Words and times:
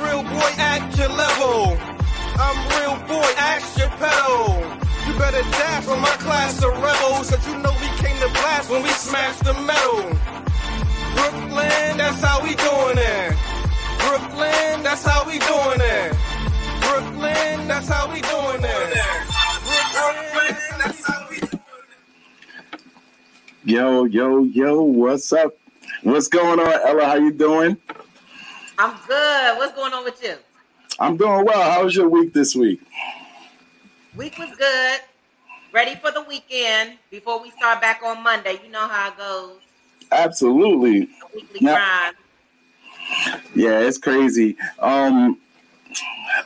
Real 0.00 0.22
boy 0.22 0.52
at 0.58 0.96
your 0.96 1.08
level. 1.08 1.76
I'm 2.38 2.58
real 2.78 2.96
boy, 3.08 3.28
ask 3.36 3.76
your 3.76 3.88
pedal. 3.98 4.62
You 5.06 5.18
better 5.18 5.42
dash 5.50 5.84
from 5.84 6.00
my 6.00 6.14
class 6.22 6.62
of 6.62 6.70
rebels, 6.80 7.30
cause 7.30 7.46
you 7.48 7.58
know 7.58 7.72
we 7.80 7.88
came 7.98 8.16
to 8.20 8.28
blast 8.28 8.70
when 8.70 8.82
we 8.82 8.90
smashed 8.90 9.42
the 9.42 9.54
metal. 9.54 10.02
Brooklyn, 11.16 11.96
that's 11.98 12.22
how 12.22 12.42
we 12.42 12.54
doing 12.54 12.98
it. 12.98 13.36
Brooklyn, 13.98 14.82
that's 14.84 15.04
how 15.04 15.26
we 15.26 15.38
doing 15.40 15.80
it. 15.80 16.16
Brooklyn, 16.80 17.66
that's 17.66 17.88
how 17.88 18.06
we 18.12 18.20
doing 18.20 18.62
it. 18.62 19.28
Brooklyn, 19.98 20.78
that's 20.78 21.04
how 21.04 21.26
we 21.28 21.38
doing 21.40 21.60
it. 21.90 22.00
Yo, 23.64 24.04
yo, 24.04 24.44
yo, 24.44 24.82
what's 24.82 25.32
up? 25.32 25.56
What's 26.02 26.28
going 26.28 26.60
on, 26.60 26.72
Ella? 26.86 27.04
How 27.04 27.16
you 27.16 27.32
doing? 27.32 27.76
I'm 28.78 28.94
good. 29.08 29.56
What's 29.58 29.74
going 29.74 29.92
on 29.92 30.04
with 30.04 30.22
you? 30.22 30.34
I'm 31.00 31.16
doing 31.16 31.44
well. 31.44 31.70
How 31.70 31.84
was 31.84 31.96
your 31.96 32.08
week 32.08 32.32
this 32.32 32.54
week? 32.54 32.80
Week 34.16 34.38
was 34.38 34.50
good. 34.56 35.00
Ready 35.72 35.96
for 35.96 36.10
the 36.12 36.22
weekend 36.22 36.98
before 37.10 37.42
we 37.42 37.50
start 37.50 37.80
back 37.80 38.00
on 38.04 38.22
Monday. 38.22 38.58
You 38.64 38.70
know 38.70 38.86
how 38.88 39.08
it 39.08 39.18
goes. 39.18 39.56
Absolutely. 40.12 41.00
The 41.00 41.08
weekly 41.34 41.58
Yeah. 41.60 41.74
grind. 41.74 42.16
Yeah, 43.54 43.80
it's 43.80 43.98
crazy. 43.98 44.56
Um 44.78 45.38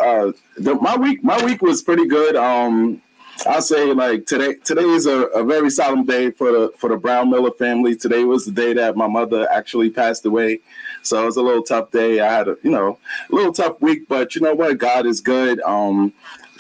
uh 0.01 0.33
the, 0.57 0.75
my 0.77 0.97
week 0.97 1.23
my 1.23 1.43
week 1.45 1.61
was 1.63 1.83
pretty 1.83 2.07
good. 2.07 2.35
Um 2.37 3.01
I'll 3.47 3.63
say 3.63 3.93
like 3.93 4.27
today 4.27 4.55
today 4.65 4.83
is 4.85 5.07
a, 5.07 5.23
a 5.29 5.45
very 5.45 5.71
solemn 5.71 6.05
day 6.05 6.31
for 6.31 6.51
the 6.53 6.73
for 6.79 6.89
the 6.91 6.97
Brown 6.97 7.31
Miller 7.31 7.51
family. 7.53 7.95
Today 7.97 8.25
was 8.25 8.45
the 8.45 8.53
day 8.53 8.73
that 8.75 8.97
my 8.97 9.07
mother 9.07 9.49
actually 9.51 9.91
passed 9.91 10.25
away. 10.27 10.61
So 11.03 11.23
it 11.23 11.27
was 11.27 11.37
a 11.37 11.43
little 11.43 11.63
tough 11.63 11.91
day. 11.91 12.21
I 12.21 12.33
had 12.33 12.49
a 12.49 12.57
you 12.63 12.71
know 12.71 12.99
a 13.31 13.35
little 13.35 13.53
tough 13.53 13.81
week, 13.81 14.09
but 14.09 14.35
you 14.35 14.41
know 14.41 14.55
what? 14.55 14.79
God 14.79 15.07
is 15.07 15.21
good. 15.21 15.61
Um 15.63 16.13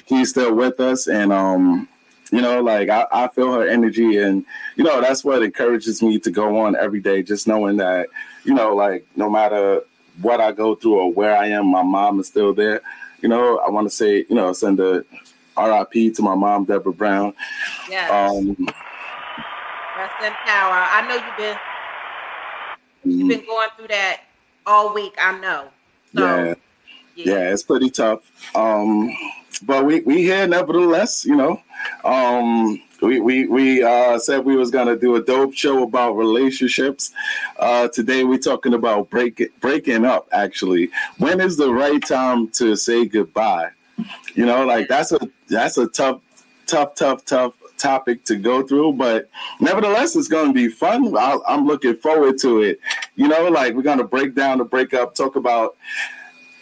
he's 0.07 0.31
still 0.31 0.55
with 0.55 0.81
us 0.81 1.07
and 1.09 1.33
um 1.33 1.89
you 2.31 2.41
know 2.41 2.61
like 2.63 2.89
I, 2.89 3.07
I 3.13 3.29
feel 3.29 3.53
her 3.53 3.67
energy 3.67 4.19
and 4.19 4.45
you 4.77 4.85
know 4.85 5.01
that's 5.01 5.25
what 5.25 5.43
encourages 5.43 6.03
me 6.03 6.19
to 6.21 6.31
go 6.31 6.59
on 6.61 6.77
every 6.77 7.01
day 7.01 7.23
just 7.23 7.47
knowing 7.47 7.77
that 7.79 8.09
you 8.45 8.55
know 8.55 8.75
like 8.75 9.07
no 9.17 9.31
matter 9.31 9.83
what 10.21 10.41
i 10.41 10.53
go 10.53 10.75
through 10.75 10.99
or 10.99 11.13
where 11.13 11.37
i 11.37 11.47
am 11.47 11.67
my 11.71 11.83
mom 11.83 12.21
is 12.21 12.27
still 12.27 12.53
there 12.53 12.83
you 13.23 13.29
know 13.29 13.59
i 13.59 13.71
want 13.71 13.87
to 13.89 13.95
say 13.95 14.27
you 14.29 14.35
know 14.35 14.53
send 14.53 14.81
a 14.81 15.05
rip 15.57 15.93
to 15.93 16.23
my 16.23 16.35
mom 16.35 16.65
deborah 16.65 16.93
brown 16.93 17.33
Yes. 17.89 18.11
um 18.11 18.57
Rest 19.97 20.15
in 20.23 20.33
power. 20.45 20.87
I 20.91 21.07
know 21.07 21.15
you've 21.15 21.37
been 21.37 21.59
you've 23.05 23.29
been 23.29 23.47
going 23.47 23.69
through 23.77 23.89
that 23.89 24.23
all 24.67 24.95
week. 24.95 25.15
I 25.21 25.39
know. 25.39 25.69
So 26.15 26.45
yeah. 26.45 26.55
yeah. 27.17 27.53
It's 27.53 27.63
pretty 27.63 27.91
tough. 27.91 28.21
Um 28.55 29.11
but 29.65 29.85
we 29.85 30.01
we 30.01 30.23
here 30.23 30.47
nevertheless 30.47 31.25
you 31.25 31.37
know. 31.37 31.61
Um 32.05 32.81
we 33.01 33.21
we, 33.21 33.47
we 33.49 33.83
uh 33.83 34.19
said 34.19 34.45
we 34.45 34.57
was 34.57 34.71
gonna 34.71 34.97
do 34.97 35.17
a 35.17 35.23
dope 35.23 35.55
show 35.55 35.83
about 35.83 36.13
relationships. 36.13 37.13
Uh 37.59 37.89
today 37.89 38.25
we're 38.25 38.39
talking 38.39 38.75
about 38.75 39.11
break 39.11 39.51
breaking 39.61 40.05
up 40.05 40.29
actually. 40.33 40.91
When 41.19 41.41
is 41.41 41.57
the 41.57 41.73
right 41.73 42.05
time 42.05 42.49
to 42.51 42.77
say 42.77 43.07
goodbye? 43.07 43.71
You 44.35 44.47
know 44.47 44.65
like 44.65 44.89
that's 44.89 45.13
a 45.13 45.21
that's 45.49 45.79
a 45.79 45.89
tough 45.89 46.21
tough 46.67 46.95
tough 46.95 47.25
tough 47.25 47.55
topic 47.83 48.25
to 48.25 48.37
go 48.37 48.63
through 48.63 48.93
but 48.93 49.29
nevertheless 49.61 50.15
it's 50.17 50.29
going 50.29 50.47
to 50.49 50.55
be 50.55 50.69
fun. 50.69 51.15
I 51.17 51.39
i'm 51.49 51.67
looking 51.67 51.97
forward 51.97 52.39
to 52.39 52.63
it. 52.63 52.79
You 53.17 53.27
know 53.29 53.49
like 53.49 53.75
we're 53.75 53.83
going 53.83 53.99
to 53.99 54.05
break 54.17 54.35
down 54.35 54.59
the 54.59 54.65
breakup 54.65 55.15
talk 55.15 55.35
about 55.37 55.77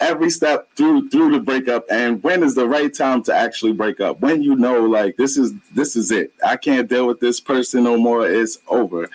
every 0.00 0.30
step 0.30 0.68
through 0.76 1.10
through 1.10 1.30
the 1.30 1.38
breakup 1.38 1.84
and 1.90 2.22
when 2.22 2.42
is 2.42 2.54
the 2.54 2.66
right 2.66 2.92
time 2.94 3.22
to 3.24 3.34
actually 3.34 3.72
break 3.72 4.00
up? 4.00 4.18
When 4.20 4.42
you 4.42 4.56
know 4.56 4.78
like 4.86 5.16
this 5.16 5.36
is 5.36 5.52
this 5.74 5.94
is 5.94 6.10
it. 6.10 6.32
I 6.52 6.56
can't 6.56 6.88
deal 6.88 7.06
with 7.06 7.20
this 7.20 7.38
person 7.38 7.84
no 7.84 7.98
more. 7.98 8.26
It's 8.26 8.58
over. 8.68 9.08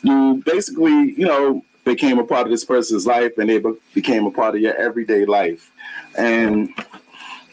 you 0.03 0.43
basically 0.45 1.13
you 1.17 1.27
know 1.27 1.63
became 1.89 2.19
a 2.19 2.25
part 2.25 2.47
of 2.47 2.51
this 2.51 2.65
person's 2.65 3.07
life 3.07 3.39
and 3.39 3.49
they 3.49 3.59
be- 3.59 3.79
became 3.95 4.27
a 4.27 4.31
part 4.31 4.55
of 4.55 4.61
your 4.61 4.75
everyday 4.75 5.25
life. 5.25 5.73
And 6.17 6.73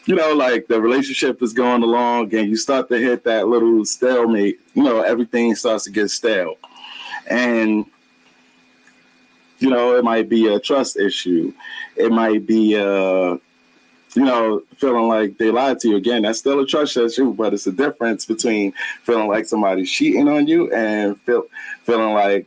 you 0.04 0.14
know 0.14 0.34
like 0.34 0.68
the 0.68 0.80
relationship 0.80 1.42
is 1.42 1.52
going 1.52 1.82
along 1.82 2.32
and 2.34 2.48
you 2.48 2.56
start 2.56 2.88
to 2.90 2.98
hit 2.98 3.24
that 3.24 3.48
little 3.48 3.84
stalemate 3.84 4.60
you 4.74 4.84
know 4.84 5.00
everything 5.00 5.54
starts 5.54 5.84
to 5.84 5.90
get 5.90 6.10
stale. 6.10 6.56
And 7.28 7.86
you 9.58 9.70
know 9.70 9.96
it 9.96 10.04
might 10.04 10.28
be 10.28 10.46
a 10.48 10.60
trust 10.60 10.96
issue. 10.96 11.52
It 11.96 12.12
might 12.12 12.46
be 12.46 12.76
uh 12.76 13.38
you 14.14 14.24
know, 14.24 14.62
feeling 14.78 15.08
like 15.08 15.36
they 15.36 15.50
lied 15.50 15.78
to 15.78 15.90
you 15.90 15.96
again, 15.96 16.22
that's 16.22 16.38
still 16.38 16.58
a 16.60 16.66
trust 16.66 16.96
issue, 16.96 17.34
but 17.34 17.52
it's 17.52 17.66
a 17.66 17.72
difference 17.72 18.24
between 18.24 18.72
feeling 19.02 19.28
like 19.28 19.44
somebody's 19.44 19.90
cheating 19.90 20.26
on 20.26 20.46
you 20.46 20.72
and 20.72 21.20
feel 21.20 21.44
feeling 21.84 22.14
like 22.14 22.46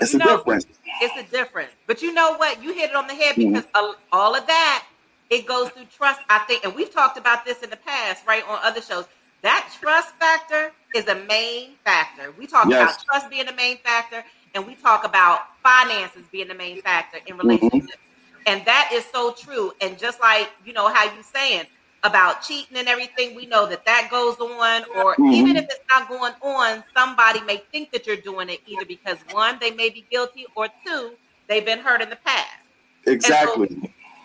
it's 0.00 0.12
You 0.12 0.20
a 0.20 0.24
know- 0.24 0.36
difference. 0.36 0.66
It's 1.00 1.16
a 1.16 1.30
difference. 1.30 1.72
But 1.86 2.02
you 2.02 2.12
know 2.12 2.34
what? 2.36 2.62
You 2.62 2.72
hit 2.72 2.90
it 2.90 2.96
on 2.96 3.06
the 3.06 3.14
head 3.14 3.34
Mhm. 3.36 3.52
because 3.54 3.68
a- 3.74 3.96
all 4.12 4.34
of 4.34 4.46
that, 4.46 4.84
it 5.30 5.46
goes 5.46 5.70
through 5.70 5.86
trust, 5.86 6.20
I 6.28 6.38
think. 6.40 6.64
And 6.64 6.74
we've 6.74 6.92
talked 6.92 7.16
about 7.18 7.44
this 7.44 7.62
in 7.62 7.70
the 7.70 7.76
past, 7.76 8.24
right, 8.26 8.46
on 8.46 8.58
other 8.62 8.80
shows. 8.80 9.06
That 9.42 9.68
trust 9.80 10.14
factor 10.20 10.72
is 10.94 11.06
a 11.08 11.14
main 11.16 11.76
factor. 11.84 12.30
We 12.32 12.46
talk 12.46 12.66
Yes. 12.68 12.82
about 12.94 13.04
trust 13.04 13.30
being 13.30 13.46
the 13.46 13.52
main 13.52 13.78
factor, 13.78 14.24
and 14.54 14.66
we 14.66 14.74
talk 14.76 15.04
about 15.04 15.46
finances 15.62 16.24
being 16.30 16.48
the 16.48 16.54
main 16.54 16.80
factor 16.80 17.20
in 17.26 17.36
relationships. 17.36 17.98
And 18.46 18.64
that 18.66 18.90
is 18.92 19.04
so 19.12 19.32
true. 19.32 19.72
And 19.80 19.98
just 19.98 20.20
like 20.20 20.50
you 20.64 20.72
know 20.72 20.88
how 20.88 21.04
you 21.04 21.22
saying 21.22 21.66
about 22.04 22.42
cheating 22.42 22.76
and 22.76 22.88
everything, 22.88 23.34
we 23.34 23.46
know 23.46 23.66
that 23.66 23.84
that 23.86 24.08
goes 24.10 24.36
on. 24.38 24.84
Or 24.96 25.16
Mhm. 25.18 25.34
even 25.34 25.56
if 25.56 25.64
it's 25.64 25.80
not 25.94 26.08
going 26.08 26.34
on, 26.42 26.84
somebody 26.96 27.40
may 27.42 27.62
think 27.72 27.90
that 27.92 28.06
you're 28.06 28.16
doing 28.16 28.48
it 28.50 28.60
either 28.66 28.84
because 28.86 29.18
one, 29.30 29.58
they 29.60 29.70
may 29.72 29.90
be 29.90 30.06
guilty, 30.10 30.46
or 30.54 30.68
two, 30.86 31.16
they've 31.48 31.64
been 31.64 31.80
hurt 31.80 32.02
in 32.02 32.10
the 32.10 32.16
past. 32.16 32.48
Exactly. 33.06 33.68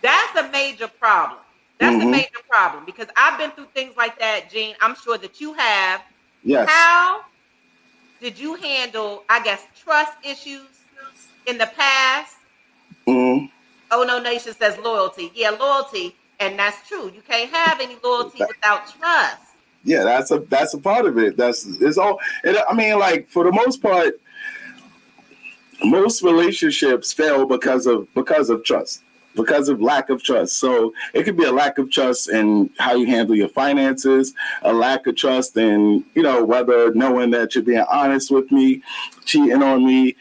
That's 0.02 0.38
a 0.38 0.50
major 0.52 0.88
problem. 0.88 1.40
That's 1.80 1.96
a 2.02 2.06
Mhm. 2.06 2.12
major 2.12 2.40
problem 2.50 2.86
because 2.86 3.08
I've 3.16 3.38
been 3.40 3.52
through 3.52 3.70
things 3.74 3.96
like 3.98 4.20
that, 4.20 4.50
Gene. 4.52 4.76
I'm 4.82 4.96
sure 4.96 5.18
that 5.18 5.40
you 5.40 5.54
have. 5.54 6.04
Yes. 6.44 6.68
How 6.70 7.22
did 8.22 8.38
you 8.38 8.56
handle, 8.56 9.24
I 9.30 9.42
guess, 9.44 9.66
trust 9.82 10.14
issues 10.24 10.86
in 11.46 11.58
the 11.58 11.68
past? 11.68 12.36
Mhm. 13.08 13.50
Oh 13.92 14.04
no, 14.04 14.20
Nation 14.20 14.54
says 14.54 14.78
loyalty. 14.78 15.32
Yeah, 15.34 15.52
loyalty, 15.52 16.19
and 16.40 16.58
that's 16.58 16.88
true. 16.88 17.12
You 17.14 17.22
can't 17.28 17.52
have 17.52 17.80
any 17.80 17.98
loyalty 18.04 18.44
without 18.48 18.88
trust. 18.98 19.42
Yeah, 19.84 20.04
that's 20.04 20.32
a 20.32 20.40
that's 20.40 20.74
a 20.74 20.78
part 20.78 21.06
of 21.06 21.18
it. 21.18 21.38
That's 21.38 21.66
it's 21.66 21.98
all. 21.98 22.20
It, 22.44 22.62
I 22.70 22.74
mean, 22.74 23.00
like 23.00 23.28
for 23.28 23.44
the 23.44 23.52
most 23.52 23.82
part, 23.82 24.20
most 25.84 26.22
relationships 26.22 27.14
fail 27.14 27.46
because 27.46 27.86
of 27.86 28.14
because 28.14 28.50
of 28.50 28.64
trust, 28.64 29.04
because 29.36 29.70
of 29.70 29.82
lack 29.82 30.10
of 30.10 30.22
trust. 30.22 30.58
So 30.58 30.94
it 31.14 31.24
could 31.24 31.38
be 31.38 31.46
a 31.46 31.52
lack 31.52 31.78
of 31.78 31.90
trust 31.92 32.30
in 32.30 32.70
how 32.78 32.96
you 32.96 33.06
handle 33.06 33.36
your 33.36 33.48
finances, 33.48 34.34
a 34.64 34.74
lack 34.74 35.08
of 35.08 35.16
trust 35.16 35.56
in 35.56 36.04
you 36.14 36.24
know 36.24 36.44
whether 36.44 36.94
knowing 36.94 37.32
that 37.32 37.56
you're 37.56 37.64
being 37.64 37.86
honest 37.90 38.32
with 38.32 38.52
me, 38.52 38.82
cheating 39.26 39.64
on 39.64 39.86
me. 39.86 40.16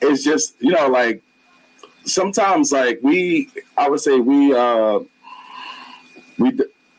It's 0.00 0.22
just 0.22 0.54
you 0.60 0.70
know 0.70 0.86
like 0.86 1.22
sometimes 2.04 2.70
like 2.70 3.00
we 3.02 3.50
I 3.76 3.88
would 3.88 4.00
say 4.00 4.20
we 4.20 4.54
uh 4.54 5.00
we 6.38 6.58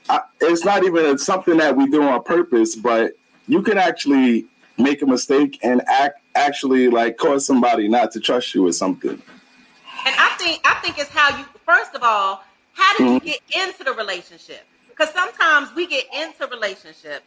I, 0.09 0.21
it's 0.41 0.65
not 0.65 0.83
even 0.83 1.17
something 1.17 1.57
that 1.57 1.75
we 1.75 1.87
do 1.87 2.03
on 2.03 2.23
purpose, 2.23 2.75
but 2.75 3.13
you 3.47 3.61
can 3.61 3.77
actually 3.77 4.45
make 4.77 5.01
a 5.01 5.05
mistake 5.05 5.59
and 5.63 5.81
act 5.87 6.19
actually 6.35 6.89
like 6.89 7.17
cause 7.17 7.45
somebody 7.45 7.87
not 7.87 8.11
to 8.11 8.19
trust 8.19 8.53
you 8.55 8.63
with 8.63 8.75
something. 8.75 9.11
And 9.11 10.15
I 10.17 10.35
think 10.37 10.61
I 10.65 10.73
think 10.75 10.97
it's 10.97 11.09
how 11.09 11.37
you 11.37 11.45
first 11.65 11.95
of 11.95 12.03
all, 12.03 12.43
how 12.73 12.97
did 12.97 13.03
you 13.03 13.19
mm-hmm. 13.19 13.25
get 13.25 13.67
into 13.67 13.83
the 13.83 13.93
relationship? 13.93 14.65
Because 14.89 15.09
sometimes 15.13 15.69
we 15.75 15.87
get 15.87 16.05
into 16.13 16.47
relationships 16.47 17.25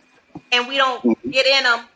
and 0.53 0.69
we 0.69 0.77
don't 0.77 1.03
mm-hmm. 1.03 1.31
get 1.31 1.47
in 1.47 1.65
them 1.65 1.87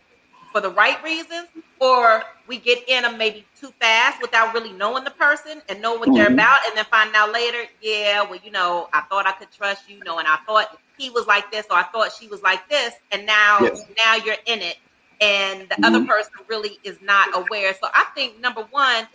for 0.52 0.60
the 0.60 0.70
right 0.70 1.02
reasons, 1.02 1.48
or 1.80 2.22
we 2.46 2.58
get 2.58 2.78
in 2.88 3.02
them 3.02 3.16
maybe 3.18 3.48
too 3.58 3.72
fast 3.80 4.20
without 4.20 4.52
really 4.54 4.72
knowing 4.72 5.04
the 5.04 5.10
person 5.12 5.62
and 5.68 5.80
know 5.80 5.94
what 5.94 6.14
they're 6.14 6.28
Mhm. 6.28 6.32
about, 6.32 6.58
and 6.66 6.76
then 6.76 6.84
find 6.86 7.14
out 7.14 7.32
later, 7.32 7.62
yeah, 7.80 8.22
well, 8.22 8.38
you 8.42 8.50
know, 8.50 8.88
I 8.92 9.02
thought 9.10 9.26
I 9.26 9.32
could 9.32 9.50
trust 9.52 9.88
you, 9.88 9.96
you 9.96 10.02
know, 10.02 10.18
and 10.18 10.28
I 10.28 10.38
thought 10.46 10.68
he 10.98 11.10
was 11.10 11.26
like 11.26 11.50
this, 11.50 11.66
or 11.70 11.76
I 11.78 11.84
thought 11.84 12.12
she 12.12 12.28
was 12.28 12.42
like 12.42 12.68
this, 12.68 12.94
and 13.10 13.26
now 13.26 13.64
Yes. 13.64 13.86
now 14.04 14.16
you're 14.16 14.36
in 14.46 14.60
it, 14.60 14.76
and 15.20 15.68
the 15.68 15.78
other 15.82 16.00
Mhm. 16.00 16.06
person 16.06 16.32
really 16.48 16.78
is 16.84 16.98
not 17.00 17.28
aware. 17.34 17.72
So 17.74 17.88
I 17.94 18.06
think 18.14 18.40
number 18.40 18.62
one, 18.70 19.08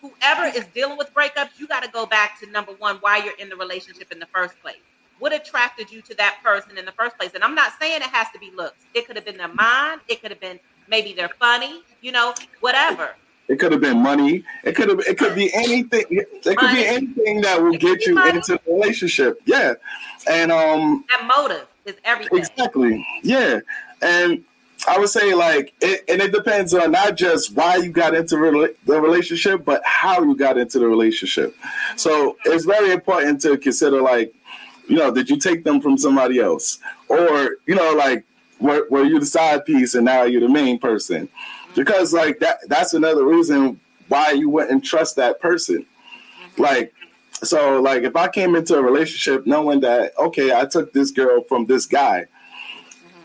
whoever 0.00 0.46
is 0.46 0.66
dealing 0.68 0.98
with 0.98 1.12
breakups, 1.14 1.50
you 1.58 1.68
got 1.68 1.82
to 1.84 1.90
go 1.90 2.06
back 2.06 2.38
to 2.40 2.50
number 2.50 2.72
one, 2.72 2.96
why 3.00 3.18
you're 3.18 3.34
in 3.38 3.48
the 3.48 3.56
relationship 3.56 4.08
in 4.10 4.18
the 4.18 4.28
first 4.34 4.60
place. 4.62 4.82
What 5.18 5.32
attracted 5.34 5.90
you 5.90 6.02
to 6.02 6.14
that 6.16 6.38
person 6.42 6.78
in 6.78 6.86
the 6.86 6.92
first 6.92 7.18
place? 7.18 7.32
And 7.34 7.44
I'm 7.44 7.54
not 7.54 7.72
saying 7.80 7.96
it 7.96 8.02
has 8.04 8.28
to 8.32 8.38
be 8.38 8.50
looks. 8.56 8.86
It 8.94 9.06
could 9.06 9.16
have 9.16 9.24
been 9.26 9.36
their 9.36 9.52
mind. 9.52 10.00
It 10.08 10.22
could 10.22 10.30
have 10.30 10.40
been 10.40 10.58
maybe 10.90 11.12
they're 11.14 11.30
funny, 11.38 11.82
you 12.02 12.12
know, 12.12 12.34
whatever. 12.60 13.10
It 13.48 13.58
could 13.58 13.72
have 13.72 13.80
been 13.80 13.98
money. 14.00 14.44
It 14.62 14.76
could 14.76 14.88
have. 14.90 15.00
It 15.00 15.18
could 15.18 15.34
be 15.34 15.52
anything. 15.54 16.04
It 16.10 16.44
could 16.44 16.56
Money. 16.62 16.82
be 16.82 16.86
anything 16.86 17.40
that 17.40 17.60
will 17.60 17.74
It 17.74 17.80
get 17.80 18.06
you 18.06 18.14
money. 18.14 18.36
into 18.36 18.60
the 18.64 18.72
relationship. 18.72 19.40
Yeah, 19.44 19.74
and 20.28 20.52
um, 20.52 21.04
That 21.08 21.28
motive 21.36 21.66
is 21.84 21.96
everything. 22.04 22.38
Exactly. 22.38 23.04
Yeah. 23.24 23.58
And 24.02 24.44
I 24.86 24.98
would 25.00 25.08
say 25.08 25.34
like 25.34 25.72
it, 25.80 26.04
and 26.08 26.22
it 26.22 26.30
depends 26.30 26.74
on 26.74 26.92
not 26.92 27.16
just 27.16 27.52
why 27.56 27.74
you 27.76 27.90
got 27.90 28.14
into 28.14 28.36
rela- 28.36 28.74
the 28.86 29.00
relationship, 29.00 29.64
but 29.64 29.82
how 29.84 30.22
you 30.22 30.36
got 30.36 30.56
into 30.56 30.78
the 30.78 30.86
relationship. 30.86 31.56
So 31.96 32.36
it's 32.44 32.64
very 32.64 32.92
important 32.92 33.40
to 33.42 33.58
consider 33.58 34.00
like, 34.00 34.32
you 34.86 34.94
know, 34.96 35.10
did 35.10 35.28
you 35.28 35.36
take 35.38 35.64
them 35.64 35.80
from 35.80 35.98
somebody 35.98 36.38
else, 36.38 36.78
or 37.08 37.56
you 37.66 37.74
know, 37.74 37.94
like 37.94 38.24
were, 38.60 38.86
were 38.90 39.04
you 39.04 39.18
the 39.18 39.26
side 39.26 39.64
piece 39.64 39.94
and 39.94 40.04
now 40.04 40.24
you're 40.24 40.40
the 40.40 40.48
main 40.48 40.78
person? 40.78 41.28
Because 41.74 42.12
like 42.12 42.38
that 42.40 42.58
that's 42.68 42.94
another 42.94 43.24
reason 43.24 43.80
why 44.08 44.32
you 44.32 44.48
wouldn't 44.48 44.84
trust 44.84 45.16
that 45.16 45.40
person. 45.40 45.86
Like 46.58 46.92
so 47.42 47.80
like 47.80 48.02
if 48.02 48.16
I 48.16 48.28
came 48.28 48.56
into 48.56 48.76
a 48.76 48.82
relationship 48.82 49.46
knowing 49.46 49.80
that 49.80 50.12
okay, 50.18 50.52
I 50.52 50.66
took 50.66 50.92
this 50.92 51.10
girl 51.10 51.42
from 51.42 51.66
this 51.66 51.86
guy, 51.86 52.26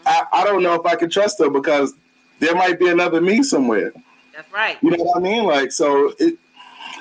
I, 0.05 0.23
I 0.31 0.43
don't 0.43 0.63
know 0.63 0.75
if 0.75 0.85
I 0.85 0.95
could 0.95 1.11
trust 1.11 1.39
her 1.39 1.49
because 1.49 1.93
there 2.39 2.55
might 2.55 2.79
be 2.79 2.89
another 2.89 3.21
me 3.21 3.43
somewhere. 3.43 3.91
That's 4.33 4.51
right. 4.51 4.77
You 4.81 4.91
know 4.91 5.03
what 5.03 5.17
I 5.17 5.19
mean? 5.21 5.45
Like 5.45 5.71
so 5.71 6.13
it 6.19 6.37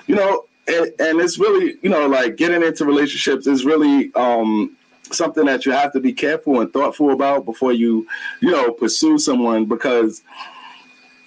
you 0.06 0.14
know, 0.14 0.44
and, 0.66 0.87
and 0.98 1.20
it's 1.20 1.38
really, 1.38 1.76
you 1.82 1.90
know, 1.90 2.06
like 2.06 2.37
getting 2.37 2.62
into 2.62 2.84
relationships 2.84 3.46
is 3.46 3.64
really 3.64 4.12
um 4.14 4.76
something 5.10 5.44
that 5.46 5.66
you 5.66 5.72
have 5.72 5.92
to 5.92 6.00
be 6.00 6.12
careful 6.12 6.60
and 6.60 6.72
thoughtful 6.72 7.10
about 7.10 7.44
before 7.44 7.72
you, 7.72 8.06
you 8.40 8.50
know, 8.50 8.70
pursue 8.70 9.18
someone 9.18 9.64
because 9.64 10.22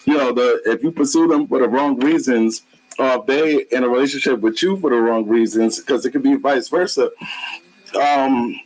you 0.07 0.13
know, 0.13 0.31
the 0.31 0.61
if 0.65 0.81
you 0.83 0.91
pursue 0.91 1.27
them 1.27 1.47
for 1.47 1.59
the 1.59 1.67
wrong 1.67 1.99
reasons, 1.99 2.63
or 2.97 3.23
they 3.27 3.65
in 3.71 3.83
a 3.83 3.89
relationship 3.89 4.39
with 4.39 4.63
you 4.63 4.77
for 4.77 4.89
the 4.89 4.95
wrong 4.95 5.27
reasons, 5.27 5.79
because 5.79 6.05
it 6.05 6.11
could 6.11 6.23
be 6.23 6.35
vice 6.35 6.69
versa. 6.69 7.11
Um, 8.01 8.57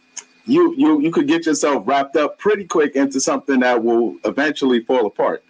you 0.46 0.76
you 0.78 1.02
you 1.02 1.12
could 1.12 1.28
get 1.28 1.48
yourself 1.48 1.88
wrapped 1.88 2.16
up 2.16 2.38
pretty 2.38 2.66
quick 2.66 2.96
into 2.96 3.20
something 3.20 3.60
that 3.62 3.84
will 3.84 4.18
eventually 4.24 4.82
fall 4.82 5.08
apart. 5.08 5.44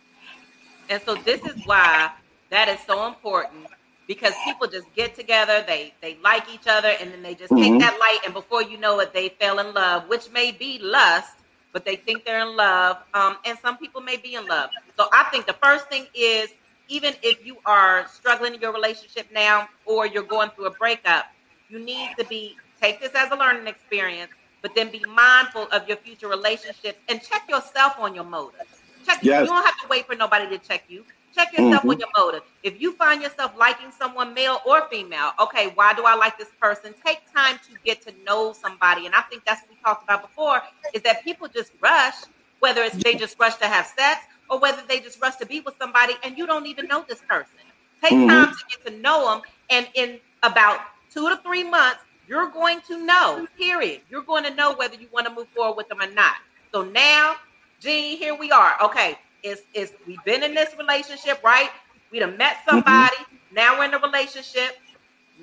And 0.90 1.02
so 1.06 1.16
this 1.16 1.44
is 1.44 1.66
why 1.66 2.12
that 2.50 2.70
is 2.70 2.80
so 2.88 3.06
important 3.08 3.68
because 4.12 4.38
people 4.44 4.68
just 4.68 4.94
get 4.94 5.16
together, 5.16 5.64
they 5.66 5.96
they 6.02 6.18
like 6.24 6.44
each 6.54 6.68
other, 6.68 6.90
and 7.00 7.14
then 7.14 7.24
they 7.24 7.36
just 7.36 7.58
take 7.58 7.78
Mhm. 7.78 7.80
that 7.80 7.98
light, 8.00 8.20
and 8.26 8.34
before 8.34 8.62
you 8.62 8.78
know 8.78 9.00
it, 9.00 9.14
they 9.14 9.30
fell 9.40 9.60
in 9.60 9.74
love, 9.74 10.10
which 10.10 10.30
may 10.32 10.52
be 10.52 10.80
lust, 10.80 11.38
but 11.74 11.86
they 11.86 11.96
think 11.96 12.26
they're 12.26 12.42
in 12.42 12.56
love. 12.58 12.98
Um, 13.14 13.38
and 13.46 13.58
some 13.60 13.78
people 13.78 14.02
may 14.02 14.18
be 14.18 14.36
in 14.36 14.48
love. 14.48 14.72
So 15.00 15.08
I 15.14 15.24
think 15.32 15.48
the 15.48 15.58
first 15.64 15.88
thing 15.90 16.08
is 16.14 16.50
even 16.90 17.14
if 17.24 17.46
you 17.46 17.58
are 17.66 18.08
struggling 18.08 18.56
in 18.56 18.62
your 18.62 18.74
relationship 18.74 19.28
now 19.34 19.70
or 19.86 20.06
you're 20.06 20.24
going 20.24 20.50
through 20.52 20.66
a 20.68 20.72
breakup, 20.72 21.26
you 21.70 21.80
need 21.80 22.16
to 22.18 22.26
be 22.26 22.60
take 22.82 23.00
this 23.02 23.14
as 23.16 23.32
a 23.32 23.36
learning 23.36 23.68
experience, 23.68 24.32
but 24.62 24.76
then 24.76 24.92
be 24.92 25.06
mindful 25.06 25.68
of 25.72 25.88
your 25.88 25.98
future 25.98 26.28
relationships 26.28 27.00
and 27.10 27.22
check 27.22 27.44
yourself 27.50 27.94
on 28.00 28.16
your 28.16 28.26
motives. 28.26 28.84
Check 29.06 29.20
Yes. 29.22 29.42
you 29.42 29.48
don't 29.48 29.66
have 29.66 29.80
to 29.82 29.88
wait 29.90 30.08
for 30.08 30.16
nobody 30.16 30.50
to 30.50 30.60
check 30.60 30.86
you. 30.90 31.06
Check 31.34 31.54
yourself 31.54 31.84
Mhm. 31.84 31.90
on 31.90 32.00
your 32.00 32.10
motive. 32.18 32.44
If 32.64 32.80
you 32.80 32.94
find 32.98 33.22
yourself 33.22 33.54
liking 33.58 33.92
someone, 33.92 34.34
male 34.34 34.60
or 34.66 34.88
female, 34.90 35.32
okay, 35.40 35.72
why 35.76 35.94
do 35.94 36.04
I 36.06 36.16
like 36.16 36.38
this 36.38 36.52
person? 36.62 36.94
Take 37.06 37.20
time 37.36 37.60
to 37.68 37.76
get 37.86 38.02
to 38.08 38.14
know 38.26 38.54
somebody. 38.54 39.06
And 39.06 39.16
I 39.16 39.22
think 39.30 39.44
that's 39.46 39.62
what 39.62 39.72
we 39.72 39.78
talked 39.86 40.04
about 40.04 40.22
before 40.22 40.62
is 40.94 41.02
that 41.04 41.24
people 41.24 41.48
just 41.48 41.72
rush, 41.82 42.16
whether 42.60 42.82
it's 42.84 42.98
they 43.04 43.16
just 43.16 43.36
rush 43.40 43.56
to 43.58 43.68
have 43.68 43.88
sex 43.88 44.22
or 44.50 44.60
whether 44.60 44.82
they 44.88 45.00
just 45.00 45.22
rush 45.22 45.36
to 45.38 45.46
be 45.46 45.62
with 45.62 45.76
somebody 45.82 46.14
and 46.24 46.38
you 46.38 46.46
don't 46.48 46.68
even 46.68 46.88
know 46.88 47.06
this 47.08 47.22
person. 47.28 47.60
Take 48.04 48.18
Mhm. 48.18 48.28
time 48.28 48.52
to 48.52 48.64
get 48.70 48.94
to 48.94 49.00
know 49.02 49.30
them. 49.32 49.42
And 49.70 49.88
in 49.96 50.20
about 50.44 50.80
two 51.14 51.30
to 51.30 51.38
three 51.44 51.64
months, 51.64 52.02
you're 52.26 52.50
going 52.52 52.82
to 52.88 53.06
know, 53.06 53.48
period. 53.58 54.02
You're 54.10 54.24
going 54.24 54.44
to 54.44 54.54
know 54.54 54.74
whether 54.76 54.96
you 54.96 55.10
want 55.12 55.28
to 55.28 55.34
move 55.34 55.48
forward 55.56 55.78
with 55.78 55.88
them 55.90 56.02
or 56.02 56.12
not. 56.12 56.36
So 56.74 56.84
now, 56.84 57.36
Gene, 57.80 58.18
here 58.18 58.36
we 58.36 58.52
are. 58.52 58.76
Okay, 58.84 59.18
it's, 59.44 59.62
it's 59.74 59.94
we've 60.08 60.24
been 60.24 60.44
in 60.44 60.54
this 60.54 60.76
relationship, 60.78 61.44
right? 61.44 61.70
We 62.12 62.20
done 62.20 62.38
met 62.38 62.58
somebody. 62.68 63.18
Now 63.52 63.78
we're 63.80 63.86
in 63.86 63.94
a 63.94 64.00
relationship. 64.00 64.78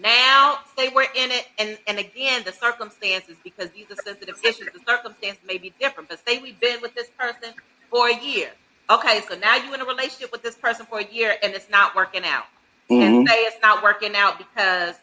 Now, 0.01 0.59
say 0.77 0.91
we're 0.95 1.03
in 1.15 1.31
it, 1.33 1.49
and 1.59 1.79
and 1.89 1.99
again, 1.99 2.43
the 2.45 2.53
circumstances 2.53 3.37
because 3.43 3.71
these 3.71 3.91
are 3.91 3.97
sensitive 3.97 4.37
issues. 4.45 4.69
The 4.73 4.81
circumstances 4.87 5.43
may 5.45 5.59
be 5.59 5.75
different, 5.81 6.09
but 6.09 6.21
say 6.27 6.39
we've 6.39 6.61
been 6.61 6.81
with 6.81 6.95
this 6.95 7.09
person 7.19 7.51
for 7.91 8.09
a 8.09 8.17
year. 8.21 8.51
Okay, 8.91 9.23
so 9.29 9.37
now 9.37 9.57
you're 9.57 9.75
in 9.75 9.81
a 9.81 9.85
relationship 9.85 10.31
with 10.31 10.43
this 10.43 10.55
person 10.55 10.87
for 10.87 11.01
a 11.01 11.05
year, 11.07 11.37
and 11.43 11.53
it's 11.53 11.69
not 11.69 11.97
working 11.97 12.25
out. 12.25 12.45
Mhm. 12.91 13.03
And 13.03 13.29
say 13.29 13.37
it's 13.41 13.61
not 13.61 13.83
working 13.83 14.15
out 14.15 14.39
because 14.39 14.97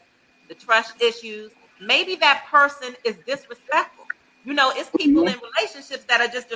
the 0.47 0.55
trust 0.55 1.01
issues. 1.01 1.51
Maybe 1.81 2.15
that 2.17 2.45
person 2.49 2.95
is 3.03 3.17
disrespectful. 3.27 4.07
You 4.45 4.53
know, 4.53 4.71
it's 4.75 4.89
people 4.91 5.23
Mhm. 5.23 5.33
in 5.33 5.39
relationships 5.39 6.05
that 6.05 6.21
are 6.21 6.27
just 6.27 6.47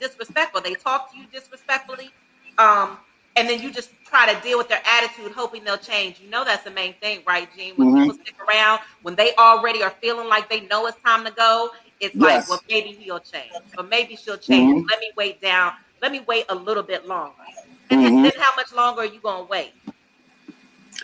disrespectful. 0.00 0.60
They 0.60 0.74
talk 0.74 1.12
to 1.12 1.18
you 1.18 1.24
disrespectfully, 1.32 2.10
um, 2.58 2.98
and 3.36 3.48
then 3.48 3.60
you 3.62 3.72
just 3.72 3.90
try 4.04 4.32
to 4.32 4.40
deal 4.40 4.58
with 4.58 4.68
their 4.68 4.82
attitude, 4.84 5.32
hoping 5.32 5.64
they'll 5.64 5.76
change. 5.78 6.20
You 6.20 6.30
know, 6.30 6.44
that's 6.44 6.64
the 6.64 6.70
main 6.70 6.94
thing, 6.94 7.20
right, 7.26 7.48
Gene? 7.56 7.74
When 7.76 7.88
Mhm. 7.88 8.00
people 8.00 8.14
stick 8.14 8.34
around, 8.48 8.80
when 9.02 9.14
they 9.14 9.34
already 9.36 9.82
are 9.82 9.94
feeling 10.00 10.28
like 10.28 10.48
they 10.48 10.60
know 10.60 10.86
it's 10.86 11.00
time 11.04 11.24
to 11.24 11.30
go, 11.30 11.70
it's 12.00 12.14
like, 12.16 12.48
well, 12.48 12.60
maybe 12.68 12.90
he'll 12.90 13.20
change, 13.20 13.52
or 13.76 13.84
maybe 13.84 14.16
she'll 14.16 14.38
change. 14.38 14.82
Mhm. 14.82 14.88
Let 14.90 15.00
me 15.00 15.10
wait 15.16 15.40
down 15.40 15.72
let 16.00 16.12
me 16.12 16.20
wait 16.26 16.44
a 16.48 16.54
little 16.54 16.82
bit 16.82 17.06
longer. 17.06 17.32
And 17.90 18.00
mm-hmm. 18.00 18.22
then 18.22 18.32
how 18.38 18.54
much 18.56 18.72
longer 18.72 19.02
are 19.02 19.06
you 19.06 19.20
gonna 19.20 19.44
wait? 19.44 19.72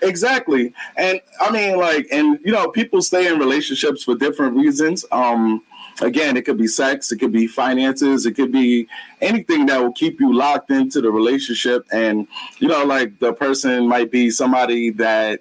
Exactly. 0.03 0.73
And 0.97 1.21
I 1.41 1.51
mean, 1.51 1.79
like, 1.79 2.07
and 2.11 2.39
you 2.45 2.53
know, 2.53 2.69
people 2.69 3.01
stay 3.01 3.33
in 3.33 3.39
relationships 3.39 4.03
for 4.05 4.15
different 4.15 4.57
reasons. 4.57 5.05
Um, 5.13 5.63
again, 6.01 6.37
it 6.37 6.45
could 6.45 6.59
be 6.59 6.67
sex, 6.67 7.13
it 7.13 7.19
could 7.19 7.33
be 7.33 7.47
finances, 7.47 8.27
it 8.27 8.33
could 8.33 8.53
be 8.53 8.89
anything 9.21 9.67
that 9.67 9.81
will 9.81 9.93
keep 9.93 10.21
you 10.21 10.33
locked 10.33 10.71
into 10.71 11.01
the 11.01 11.11
relationship. 11.11 11.87
And, 11.93 12.27
you 12.59 12.69
know, 12.69 12.85
like 12.85 13.19
the 13.19 13.33
person 13.33 13.87
might 13.87 14.11
be 14.11 14.31
somebody 14.31 14.91
that 14.91 15.41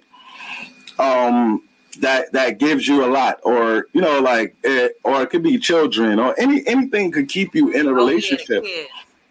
um 0.98 1.62
that 2.00 2.30
that 2.32 2.58
gives 2.58 2.86
you 2.86 3.04
a 3.04 3.06
lot 3.06 3.38
or 3.44 3.86
you 3.92 4.00
know 4.00 4.20
like 4.20 4.54
it, 4.62 4.98
or 5.04 5.22
it 5.22 5.30
could 5.30 5.42
be 5.42 5.58
children 5.58 6.18
or 6.18 6.34
any 6.38 6.64
anything 6.66 7.10
could 7.10 7.28
keep 7.28 7.54
you 7.54 7.70
in 7.70 7.86
a 7.86 7.92
relationship 7.92 8.62
oh, 8.64 8.66
yeah, 8.66 8.82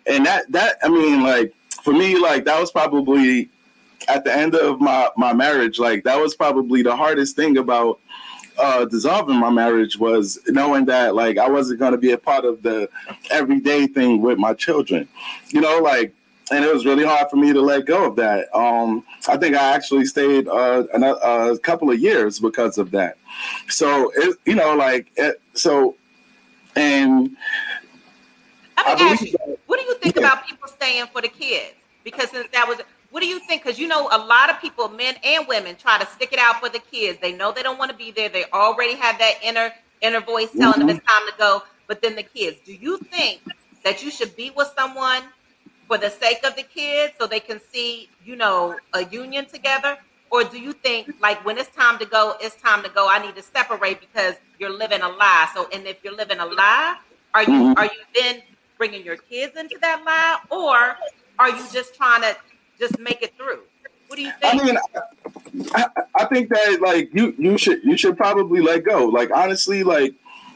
yeah. 0.08 0.16
and 0.16 0.26
that 0.26 0.50
that 0.52 0.78
i 0.82 0.90
mean 0.90 1.24
like 1.24 1.54
for 1.84 1.94
me 1.94 2.18
like 2.18 2.46
that 2.46 2.60
was 2.60 2.72
probably 2.72 3.50
at 4.08 4.24
the 4.24 4.34
end 4.34 4.56
of 4.56 4.80
my 4.80 5.10
my 5.18 5.34
marriage, 5.34 5.80
like 5.80 6.04
that 6.04 6.20
was 6.20 6.36
probably 6.36 6.82
the 6.82 6.96
hardest 6.96 7.36
thing 7.36 7.58
about 7.58 8.00
uh, 8.58 8.86
dissolving 8.86 9.38
my 9.38 9.50
marriage 9.50 9.98
was 9.98 10.40
knowing 10.48 10.86
that 10.86 11.16
like 11.16 11.38
I 11.38 11.50
wasn't 11.50 11.80
going 11.80 11.94
to 11.94 11.98
be 11.98 12.12
a 12.12 12.18
part 12.18 12.46
of 12.46 12.62
the 12.64 12.90
everyday 13.32 13.88
thing 13.88 14.22
with 14.22 14.38
my 14.38 14.54
children, 14.54 15.08
you 15.50 15.62
know, 15.62 15.80
like. 15.80 16.14
And 16.52 16.64
it 16.64 16.72
was 16.72 16.86
really 16.86 17.06
hard 17.06 17.30
for 17.30 17.38
me 17.38 17.54
to 17.54 17.62
let 17.62 17.86
go 17.86 18.06
of 18.06 18.18
that. 18.18 18.54
Um, 18.54 19.06
I 19.30 19.38
think 19.38 19.56
I 19.56 19.74
actually 19.74 20.06
stayed 20.06 20.48
uh, 20.50 20.84
a, 20.94 21.02
a 21.54 21.58
couple 21.58 21.90
of 21.90 21.98
years 22.00 22.38
because 22.38 22.78
of 22.78 22.92
that. 22.92 23.18
So 23.70 24.12
it, 24.14 24.38
you 24.46 24.54
know, 24.54 24.76
like 24.76 25.10
it, 25.16 25.42
so, 25.54 25.96
and 26.76 27.36
I, 28.78 28.84
I 28.84 29.04
ask 29.04 29.22
you, 29.22 29.32
that, 29.32 29.58
what 29.68 29.80
do 29.80 29.86
you 29.86 29.96
think 29.96 30.18
yeah. 30.18 30.24
about 30.24 30.46
people 30.46 30.68
staying 30.68 31.08
for 31.08 31.22
the 31.22 31.30
kids? 31.30 31.76
Because 32.04 32.30
since 32.30 32.50
that 32.52 32.68
was 32.68 32.82
what 33.14 33.22
do 33.22 33.28
you 33.28 33.38
think? 33.42 33.64
Because 33.64 33.78
you 33.78 33.88
know, 33.88 34.10
a 34.12 34.18
lot 34.18 34.50
of 34.50 34.60
people, 34.60 34.90
men 34.90 35.14
and 35.24 35.48
women, 35.48 35.76
try 35.76 36.00
to 36.00 36.06
stick 36.08 36.34
it 36.34 36.40
out 36.40 36.60
for 36.60 36.68
the 36.68 36.80
kids. 36.80 37.20
They 37.22 37.32
know 37.32 37.52
they 37.52 37.62
don't 37.62 37.78
want 37.78 37.92
to 37.92 37.96
be 37.96 38.10
there. 38.10 38.28
They 38.28 38.46
already 38.46 38.96
have 38.96 39.20
that 39.20 39.36
inner 39.44 39.72
inner 40.02 40.20
voice 40.20 40.50
telling 40.52 40.80
mm-hmm. 40.80 40.88
them 40.88 40.98
it's 40.98 41.06
time 41.08 41.22
to 41.28 41.34
go. 41.38 41.62
But 41.88 42.02
then 42.02 42.16
the 42.16 42.24
kids. 42.24 42.58
Do 42.66 42.74
you 42.74 42.98
think 42.98 43.42
that 43.84 44.04
you 44.04 44.10
should 44.10 44.36
be 44.36 44.50
with 44.58 44.74
someone 44.76 45.22
for 45.88 46.00
the 46.00 46.10
sake 46.10 46.44
of 46.44 46.56
the 46.56 46.64
kids, 46.64 47.14
so 47.20 47.28
they 47.28 47.40
can 47.40 47.62
see, 47.72 48.10
you 48.26 48.36
know, 48.36 48.76
a 48.94 49.06
union 49.06 49.46
together? 49.46 49.96
Or 50.32 50.44
do 50.44 50.60
you 50.60 50.74
think 50.74 51.14
like 51.22 51.46
when 51.46 51.60
it's 51.60 51.70
time 51.76 52.00
to 52.00 52.08
go, 52.08 52.34
it's 52.42 52.56
time 52.56 52.82
to 52.82 52.90
go? 52.90 53.08
I 53.08 53.24
need 53.24 53.36
to 53.36 53.44
separate 53.44 54.00
because 54.00 54.34
you're 54.58 54.76
living 54.76 55.02
a 55.02 55.10
lie. 55.10 55.50
So, 55.54 55.70
and 55.72 55.86
if 55.86 56.04
you're 56.04 56.16
living 56.16 56.40
a 56.40 56.48
lie, 56.48 56.98
are 57.36 57.44
you 57.44 57.50
mm-hmm. 57.50 57.78
are 57.78 57.86
you 57.86 58.02
then 58.20 58.42
bringing 58.80 59.06
your 59.06 59.18
kids 59.18 59.56
into 59.56 59.78
that 59.82 60.02
lie, 60.04 60.40
or 60.50 60.98
are 61.38 61.50
you 61.52 61.64
just 61.72 61.94
trying 61.94 62.22
to 62.24 62.36
just 62.84 63.00
make 63.00 63.22
it 63.22 63.36
through. 63.38 63.62
What 64.08 64.18
do 64.18 64.24
you 64.24 64.32
think? 64.42 64.62
I 64.62 64.66
mean, 64.66 64.78
I, 65.74 65.88
I 66.16 66.26
think 66.26 66.50
that 66.50 66.82
like 66.82 67.14
you 67.14 67.34
you 67.38 67.58
should 67.58 67.84
you 67.84 67.98
should 67.98 68.18
probably 68.18 68.62
let 68.62 68.84
go. 68.84 69.06
Like 69.06 69.32
honestly, 69.32 69.84
like 69.84 70.14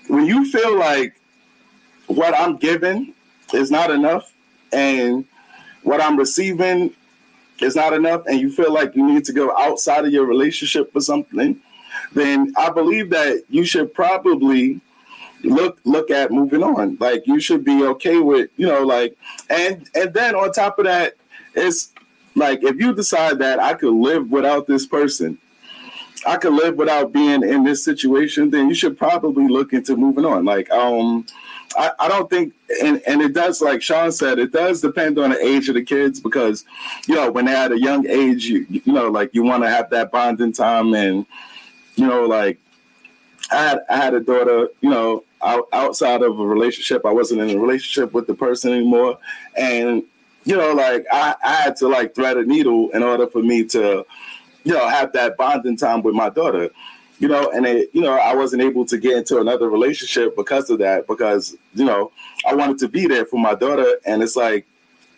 when 0.08 0.26
you 0.26 0.50
feel 0.52 0.78
like 0.78 1.20
what 2.08 2.38
I'm 2.38 2.58
giving 2.58 3.14
is 3.54 3.72
not 3.72 3.92
enough 3.92 4.34
and 4.74 5.26
what 5.84 6.02
I'm 6.02 6.18
receiving 6.18 6.94
is 7.60 7.76
not 7.76 7.94
enough 7.94 8.24
and 8.28 8.40
you 8.40 8.52
feel 8.52 8.74
like 8.74 8.96
you 8.96 9.06
need 9.06 9.26
to 9.26 9.34
go 9.34 9.56
outside 9.58 10.06
of 10.06 10.12
your 10.12 10.26
relationship 10.26 10.92
for 10.94 11.02
something, 11.02 11.60
then 12.14 12.54
I 12.58 12.70
believe 12.70 13.10
that 13.10 13.44
you 13.50 13.66
should 13.66 13.94
probably 13.94 14.82
look 15.44 15.80
look 15.86 16.12
at 16.12 16.32
moving 16.32 16.64
on. 16.64 16.98
Like 17.00 17.26
you 17.26 17.40
should 17.40 17.64
be 17.64 17.84
okay 17.86 18.20
with, 18.20 18.50
you 18.58 18.68
know, 18.68 18.84
like 18.84 19.18
and 19.50 19.90
and 19.96 20.14
then 20.14 20.36
on 20.36 20.52
top 20.52 20.78
of 20.80 20.86
that, 20.86 21.16
it's 21.56 21.94
like 22.38 22.64
if 22.64 22.78
you 22.78 22.94
decide 22.94 23.40
that 23.40 23.60
I 23.60 23.74
could 23.74 23.94
live 23.94 24.32
without 24.32 24.68
this 24.68 24.86
person, 24.86 25.38
I 26.26 26.38
could 26.38 26.54
live 26.54 26.76
without 26.76 27.12
being 27.12 27.44
in 27.44 27.64
this 27.64 27.84
situation, 27.84 28.50
then 28.50 28.70
you 28.70 28.76
should 28.76 28.98
probably 28.98 29.48
look 29.48 29.74
into 29.74 29.96
moving 29.96 30.26
on. 30.26 30.46
Like, 30.46 30.70
um, 30.72 31.26
I, 31.76 31.92
I 32.00 32.08
don't 32.08 32.30
think, 32.30 32.54
and, 32.84 33.02
and 33.08 33.22
it 33.22 33.34
does, 33.34 33.62
like 33.62 33.82
Sean 33.82 34.12
said, 34.12 34.40
it 34.40 34.52
does 34.52 34.82
depend 34.82 35.20
on 35.20 35.32
the 35.32 35.46
age 35.46 35.70
of 35.70 35.76
the 35.76 35.84
kids 35.84 36.20
because, 36.20 36.66
you 37.08 37.16
know, 37.16 37.32
when 37.32 37.46
they're 37.46 37.56
at 37.56 37.72
a 37.72 37.80
young 37.80 38.08
age, 38.08 38.46
you, 38.46 38.66
you 38.70 38.94
know, 38.94 39.10
like 39.10 39.34
you 39.34 39.44
want 39.44 39.64
to 39.64 39.70
have 39.70 39.90
that 39.92 40.12
bonding 40.12 40.54
time 40.54 40.94
and, 40.94 41.26
you 41.96 42.08
know, 42.08 42.26
like 42.26 42.58
I 43.52 43.56
had, 43.56 43.80
I 43.90 43.98
had 43.98 44.14
a 44.14 44.20
daughter, 44.20 44.70
you 44.82 44.90
know, 44.90 45.24
outside 45.42 46.24
of 46.24 46.40
a 46.40 46.46
relationship. 46.46 47.06
I 47.06 47.12
wasn't 47.12 47.42
in 47.42 47.58
a 47.58 47.60
relationship 47.60 48.12
with 48.14 48.28
the 48.28 48.34
person 48.34 48.74
anymore. 48.74 49.20
And 49.56 50.04
you 50.48 50.56
know, 50.56 50.72
like 50.72 51.06
I, 51.12 51.36
I 51.44 51.54
had 51.56 51.76
to 51.78 51.90
like 51.90 52.16
thread 52.16 52.38
a 52.38 52.44
needle 52.46 52.90
in 52.92 53.04
order 53.04 53.28
for 53.28 53.44
me 53.44 53.66
to, 53.66 54.06
you 54.64 54.74
know, 54.74 54.88
have 54.88 55.12
that 55.12 55.36
bonding 55.36 55.76
time 55.76 56.02
with 56.02 56.16
my 56.16 56.30
daughter. 56.30 56.70
You 57.20 57.28
know, 57.28 57.52
and 57.52 57.66
it, 57.66 57.90
you 57.92 58.00
know, 58.00 58.14
I 58.14 58.34
wasn't 58.34 58.62
able 58.62 58.86
to 58.86 58.98
get 58.98 59.18
into 59.18 59.42
another 59.42 59.70
relationship 59.70 60.38
because 60.38 60.70
of 60.70 60.80
that, 60.80 61.06
because, 61.06 61.58
you 61.74 61.84
know, 61.84 62.12
I 62.48 62.56
wanted 62.56 62.78
to 62.78 62.88
be 62.88 63.08
there 63.08 63.26
for 63.26 63.38
my 63.38 63.56
daughter. 63.56 63.98
And 64.06 64.24
it's 64.24 64.38
like, 64.38 64.66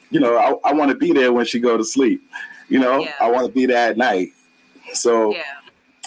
you 0.10 0.20
know, 0.20 0.36
I, 0.36 0.70
I 0.70 0.74
want 0.74 0.90
to 0.90 0.98
be 0.98 1.12
there 1.12 1.32
when 1.32 1.46
she 1.46 1.60
go 1.60 1.78
to 1.78 1.84
sleep. 1.84 2.24
You 2.68 2.80
know, 2.80 3.02
yeah. 3.02 3.14
I 3.22 3.30
want 3.30 3.46
to 3.46 3.54
be 3.54 3.68
there 3.68 3.92
at 3.92 3.98
night. 3.98 4.32
So 4.94 5.36
yeah. 5.36 5.44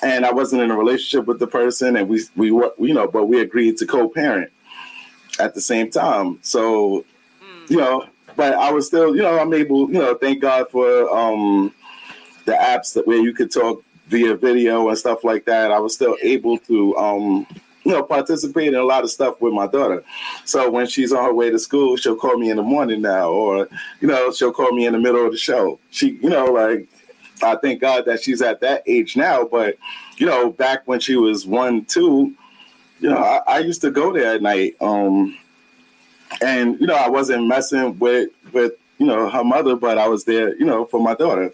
and 0.02 0.26
I 0.26 0.32
wasn't 0.32 0.62
in 0.62 0.72
a 0.72 0.76
relationship 0.76 1.28
with 1.28 1.38
the 1.38 1.46
person 1.46 1.94
and 1.94 2.08
we 2.08 2.24
we 2.34 2.46
you 2.48 2.94
know, 2.94 3.06
but 3.06 3.26
we 3.26 3.40
agreed 3.40 3.76
to 3.76 3.86
co-parent 3.86 4.50
at 5.38 5.54
the 5.54 5.60
same 5.60 5.90
time. 5.90 6.40
So, 6.42 7.04
mm. 7.40 7.70
you 7.70 7.76
know, 7.76 8.06
but 8.36 8.54
I 8.54 8.70
was 8.70 8.86
still, 8.86 9.14
you 9.14 9.22
know, 9.22 9.38
I'm 9.38 9.52
able, 9.54 9.88
you 9.90 9.98
know, 9.98 10.14
thank 10.14 10.40
God 10.40 10.68
for 10.70 11.08
um, 11.14 11.72
the 12.44 12.52
apps 12.52 12.94
that 12.94 13.06
where 13.06 13.18
you 13.18 13.32
could 13.32 13.50
talk 13.50 13.84
via 14.08 14.36
video 14.36 14.88
and 14.88 14.98
stuff 14.98 15.24
like 15.24 15.44
that. 15.46 15.70
I 15.70 15.78
was 15.78 15.94
still 15.94 16.16
able 16.22 16.58
to, 16.58 16.96
um, 16.96 17.46
you 17.84 17.92
know, 17.92 18.02
participate 18.02 18.68
in 18.68 18.74
a 18.74 18.84
lot 18.84 19.04
of 19.04 19.10
stuff 19.10 19.40
with 19.40 19.52
my 19.52 19.66
daughter. 19.66 20.04
So 20.44 20.70
when 20.70 20.86
she's 20.86 21.12
on 21.12 21.24
her 21.24 21.34
way 21.34 21.50
to 21.50 21.58
school, 21.58 21.96
she'll 21.96 22.16
call 22.16 22.36
me 22.36 22.50
in 22.50 22.56
the 22.56 22.62
morning 22.62 23.02
now, 23.02 23.30
or 23.30 23.68
you 24.00 24.08
know, 24.08 24.32
she'll 24.32 24.52
call 24.52 24.72
me 24.72 24.86
in 24.86 24.92
the 24.92 24.98
middle 25.00 25.24
of 25.24 25.32
the 25.32 25.38
show. 25.38 25.78
She, 25.90 26.18
you 26.22 26.30
know, 26.30 26.44
like 26.46 26.88
I 27.42 27.56
thank 27.56 27.80
God 27.80 28.04
that 28.04 28.22
she's 28.22 28.42
at 28.42 28.60
that 28.60 28.82
age 28.86 29.16
now. 29.16 29.44
But 29.44 29.76
you 30.16 30.26
know, 30.26 30.50
back 30.50 30.86
when 30.86 31.00
she 31.00 31.16
was 31.16 31.46
one, 31.46 31.84
two, 31.86 32.34
you 33.00 33.10
know, 33.10 33.18
I, 33.18 33.40
I 33.46 33.58
used 33.58 33.80
to 33.80 33.90
go 33.90 34.12
there 34.12 34.34
at 34.34 34.42
night. 34.42 34.76
Um, 34.80 35.36
and 36.40 36.80
you 36.80 36.86
know 36.86 36.94
I 36.94 37.08
wasn't 37.08 37.46
messing 37.46 37.98
with 37.98 38.30
with 38.52 38.72
you 38.98 39.06
know 39.06 39.28
her 39.28 39.44
mother, 39.44 39.76
but 39.76 39.98
I 39.98 40.08
was 40.08 40.24
there 40.24 40.56
you 40.56 40.64
know 40.64 40.84
for 40.84 41.00
my 41.00 41.14
daughter, 41.14 41.52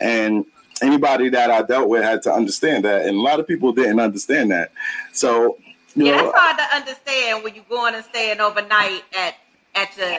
and 0.00 0.44
anybody 0.82 1.28
that 1.30 1.50
I 1.50 1.62
dealt 1.62 1.88
with 1.88 2.02
had 2.02 2.22
to 2.22 2.32
understand 2.32 2.84
that, 2.84 3.06
and 3.06 3.16
a 3.16 3.20
lot 3.20 3.40
of 3.40 3.46
people 3.46 3.72
didn't 3.72 4.00
understand 4.00 4.50
that. 4.50 4.72
So 5.12 5.58
yeah, 5.94 6.16
know, 6.16 6.24
that's 6.24 6.38
hard 6.38 6.58
to 6.58 6.76
understand 6.76 7.44
when 7.44 7.54
you're 7.54 7.64
going 7.68 7.94
and 7.94 8.04
staying 8.04 8.40
overnight 8.40 9.02
at 9.18 9.34
at 9.74 9.96
your 9.96 10.18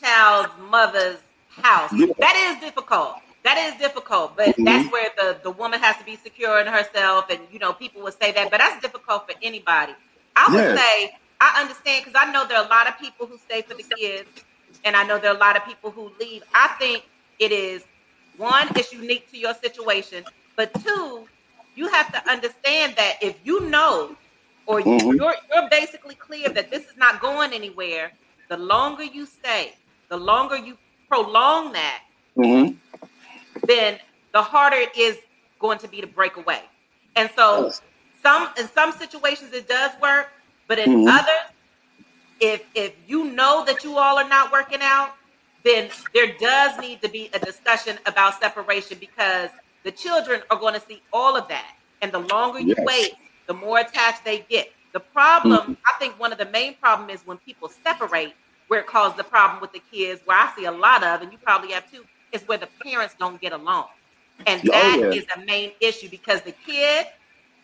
child's 0.00 0.52
mother's 0.70 1.18
house. 1.48 1.92
Yeah. 1.92 2.06
That 2.18 2.54
is 2.54 2.64
difficult. 2.64 3.16
That 3.42 3.56
is 3.72 3.80
difficult, 3.80 4.36
but 4.36 4.48
mm-hmm. 4.48 4.64
that's 4.64 4.92
where 4.92 5.10
the 5.16 5.38
the 5.42 5.50
woman 5.50 5.80
has 5.80 5.96
to 5.96 6.04
be 6.04 6.16
secure 6.16 6.60
in 6.60 6.66
herself, 6.66 7.30
and 7.30 7.40
you 7.50 7.58
know 7.58 7.72
people 7.72 8.02
would 8.02 8.20
say 8.20 8.32
that, 8.32 8.50
but 8.50 8.58
that's 8.58 8.80
difficult 8.82 9.28
for 9.28 9.34
anybody. 9.42 9.94
I 10.36 10.46
would 10.52 10.58
yeah. 10.58 10.76
say 10.76 11.16
I 11.40 11.60
understand 11.60 12.04
because 12.04 12.20
I 12.20 12.30
know 12.32 12.46
there 12.46 12.58
are 12.58 12.66
a 12.66 12.68
lot 12.68 12.88
of 12.88 12.98
people 12.98 13.26
who 13.26 13.38
stay 13.38 13.62
for 13.62 13.74
the 13.74 13.82
kids, 13.82 14.28
and 14.84 14.94
I 14.94 15.04
know 15.04 15.18
there 15.18 15.30
are 15.32 15.36
a 15.36 15.40
lot 15.40 15.56
of 15.56 15.64
people 15.64 15.90
who 15.90 16.10
leave. 16.20 16.42
I 16.54 16.68
think 16.78 17.04
it 17.38 17.52
is 17.52 17.82
one, 18.36 18.68
it's 18.76 18.92
unique 18.92 19.30
to 19.30 19.38
your 19.38 19.54
situation, 19.54 20.24
but 20.56 20.72
two, 20.84 21.26
you 21.74 21.88
have 21.88 22.12
to 22.12 22.30
understand 22.30 22.94
that 22.96 23.16
if 23.22 23.38
you 23.44 23.60
know 23.68 24.16
or 24.66 24.80
mm-hmm. 24.80 25.16
you're 25.16 25.34
you're 25.52 25.68
basically 25.70 26.14
clear 26.14 26.48
that 26.48 26.70
this 26.70 26.84
is 26.84 26.96
not 26.96 27.20
going 27.20 27.52
anywhere, 27.52 28.12
the 28.48 28.56
longer 28.56 29.04
you 29.04 29.26
stay, 29.26 29.74
the 30.08 30.16
longer 30.16 30.56
you 30.56 30.76
prolong 31.08 31.72
that, 31.72 32.02
mm-hmm. 32.36 32.74
then 33.66 33.98
the 34.32 34.42
harder 34.42 34.76
it 34.76 34.96
is 34.96 35.18
going 35.58 35.78
to 35.78 35.88
be 35.88 36.00
to 36.00 36.06
break 36.06 36.36
away. 36.36 36.62
And 37.16 37.30
so 37.34 37.72
some 38.22 38.50
in 38.58 38.68
some 38.68 38.92
situations 38.92 39.52
it 39.52 39.68
does 39.68 39.92
work, 40.00 40.28
but 40.70 40.78
in 40.78 40.90
mm-hmm. 40.90 41.08
others, 41.08 41.50
if 42.38 42.64
if 42.76 42.94
you 43.08 43.24
know 43.32 43.64
that 43.64 43.82
you 43.82 43.98
all 43.98 44.16
are 44.18 44.28
not 44.28 44.52
working 44.52 44.78
out, 44.80 45.16
then 45.64 45.90
there 46.14 46.32
does 46.38 46.80
need 46.80 47.02
to 47.02 47.08
be 47.08 47.28
a 47.34 47.40
discussion 47.40 47.98
about 48.06 48.40
separation 48.40 48.96
because 49.00 49.50
the 49.82 49.90
children 49.90 50.42
are 50.48 50.56
going 50.56 50.74
to 50.74 50.80
see 50.80 51.02
all 51.12 51.36
of 51.36 51.48
that. 51.48 51.74
And 52.02 52.12
the 52.12 52.20
longer 52.20 52.60
you 52.60 52.76
yes. 52.78 52.86
wait, 52.86 53.14
the 53.48 53.54
more 53.54 53.80
attached 53.80 54.24
they 54.24 54.46
get. 54.48 54.70
The 54.92 55.00
problem, 55.00 55.60
mm-hmm. 55.60 55.72
I 55.84 55.98
think 55.98 56.20
one 56.20 56.30
of 56.30 56.38
the 56.38 56.46
main 56.46 56.74
problem 56.74 57.10
is 57.10 57.20
when 57.26 57.38
people 57.38 57.68
separate, 57.68 58.32
where 58.68 58.78
it 58.78 58.86
causes 58.86 59.16
the 59.16 59.24
problem 59.24 59.60
with 59.60 59.72
the 59.72 59.82
kids, 59.90 60.20
where 60.24 60.38
I 60.38 60.52
see 60.54 60.66
a 60.66 60.72
lot 60.72 61.02
of, 61.02 61.22
and 61.22 61.32
you 61.32 61.38
probably 61.38 61.72
have 61.72 61.90
too, 61.90 62.04
is 62.30 62.46
where 62.46 62.58
the 62.58 62.68
parents 62.80 63.16
don't 63.18 63.40
get 63.40 63.52
along. 63.52 63.86
And 64.46 64.60
oh, 64.68 64.70
that 64.70 65.00
oh, 65.00 65.10
yeah. 65.10 65.18
is 65.18 65.26
a 65.34 65.44
main 65.44 65.72
issue 65.80 66.08
because 66.08 66.42
the 66.42 66.52
kid 66.52 67.08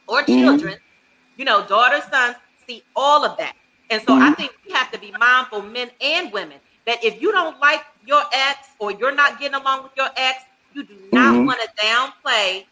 or 0.08 0.22
mm-hmm. 0.22 0.40
children, 0.40 0.74
mm-hmm. 0.74 1.38
you 1.38 1.44
know, 1.44 1.64
daughters, 1.68 2.02
sons, 2.10 2.34
see 2.66 2.82
all 2.94 3.24
of 3.24 3.36
that. 3.38 3.54
And 3.90 4.02
so 4.02 4.08
mm-hmm. 4.14 4.22
I 4.22 4.34
think 4.34 4.52
we 4.66 4.72
have 4.72 4.90
to 4.92 4.98
be 4.98 5.12
mindful, 5.18 5.62
men 5.62 5.90
and 6.00 6.32
women. 6.32 6.58
that 6.86 7.02
if 7.04 7.20
you 7.20 7.32
don't 7.32 7.58
like 7.58 7.82
your 8.06 8.22
ex 8.32 8.68
or 8.78 8.92
you're 8.92 9.12
not 9.14 9.40
getting 9.40 9.56
along 9.60 9.82
with 9.82 9.90
your 9.96 10.08
ex, 10.16 10.44
you 10.72 10.84
do 10.84 10.96
not 11.12 11.34
Mhm. 11.34 11.44
want 11.46 11.58
to 11.60 11.68
downplay 11.84 12.64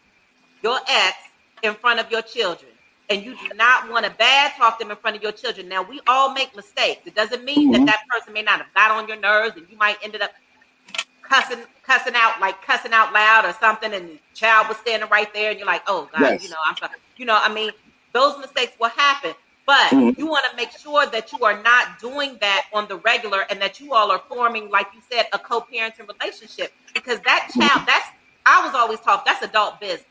your 0.63 0.79
ex 0.87 1.17
in 1.63 1.75
front 1.75 1.99
of 1.99 2.09
your 2.09 2.21
children. 2.21 2.71
And 3.09 3.21
you 3.25 3.35
do 3.35 3.53
not 3.55 3.89
want 3.89 4.05
to 4.05 4.11
bad 4.11 4.53
talk 4.55 4.79
them 4.79 4.89
in 4.89 4.95
front 4.97 5.17
of 5.17 5.21
your 5.21 5.33
children. 5.33 5.67
Now, 5.67 5.81
we 5.81 5.99
all 6.07 6.29
make 6.31 6.55
mistakes. 6.55 7.05
It 7.05 7.13
doesn't 7.13 7.43
mean 7.43 7.69
Mhm. 7.69 7.73
that 7.73 7.85
that 7.87 8.03
person 8.09 8.31
may 8.31 8.41
not 8.41 8.59
have 8.59 8.73
got 8.73 8.89
on 8.89 9.05
your 9.09 9.17
nerves 9.17 9.57
and 9.57 9.67
you 9.69 9.75
might 9.77 9.97
ended 10.01 10.21
up 10.21 10.31
cussing 11.21 11.65
cussing 11.83 12.13
out 12.15 12.39
like 12.39 12.61
cussing 12.61 12.93
out 12.93 13.11
loud 13.11 13.45
or 13.45 13.53
something 13.59 13.93
and 13.93 14.09
the 14.11 14.19
child 14.33 14.67
was 14.69 14.77
standing 14.77 15.09
right 15.09 15.33
there 15.33 15.49
and 15.49 15.57
you're 15.59 15.65
like 15.67 15.81
oh 15.87 16.07
god 16.11 16.21
Yes. 16.21 16.43
you 16.43 16.49
know 16.49 16.57
i'm 16.67 16.77
sorry 16.77 16.93
you 17.17 17.25
know 17.25 17.37
i 17.41 17.51
mean 17.51 17.71
those 18.13 18.37
mistakes 18.37 18.73
will 18.79 18.89
happen 18.89 19.33
but 19.65 19.91
Mhm. 19.91 20.17
you 20.17 20.27
want 20.27 20.45
to 20.49 20.55
make 20.55 20.71
sure 20.71 21.05
that 21.07 21.31
you 21.33 21.39
are 21.43 21.61
not 21.63 21.99
doing 21.99 22.37
that 22.41 22.65
on 22.73 22.87
the 22.87 22.97
regular 22.97 23.41
and 23.49 23.61
that 23.61 23.79
you 23.79 23.93
all 23.93 24.11
are 24.11 24.21
forming 24.29 24.69
like 24.69 24.87
you 24.93 25.01
said 25.11 25.25
a 25.33 25.39
co-parenting 25.39 26.07
relationship 26.19 26.71
because 26.93 27.19
that 27.21 27.49
child 27.57 27.81
that's 27.87 28.07
i 28.45 28.63
was 28.65 28.75
always 28.75 28.99
taught 28.99 29.25
that's 29.25 29.41
adult 29.43 29.79
business 29.79 30.05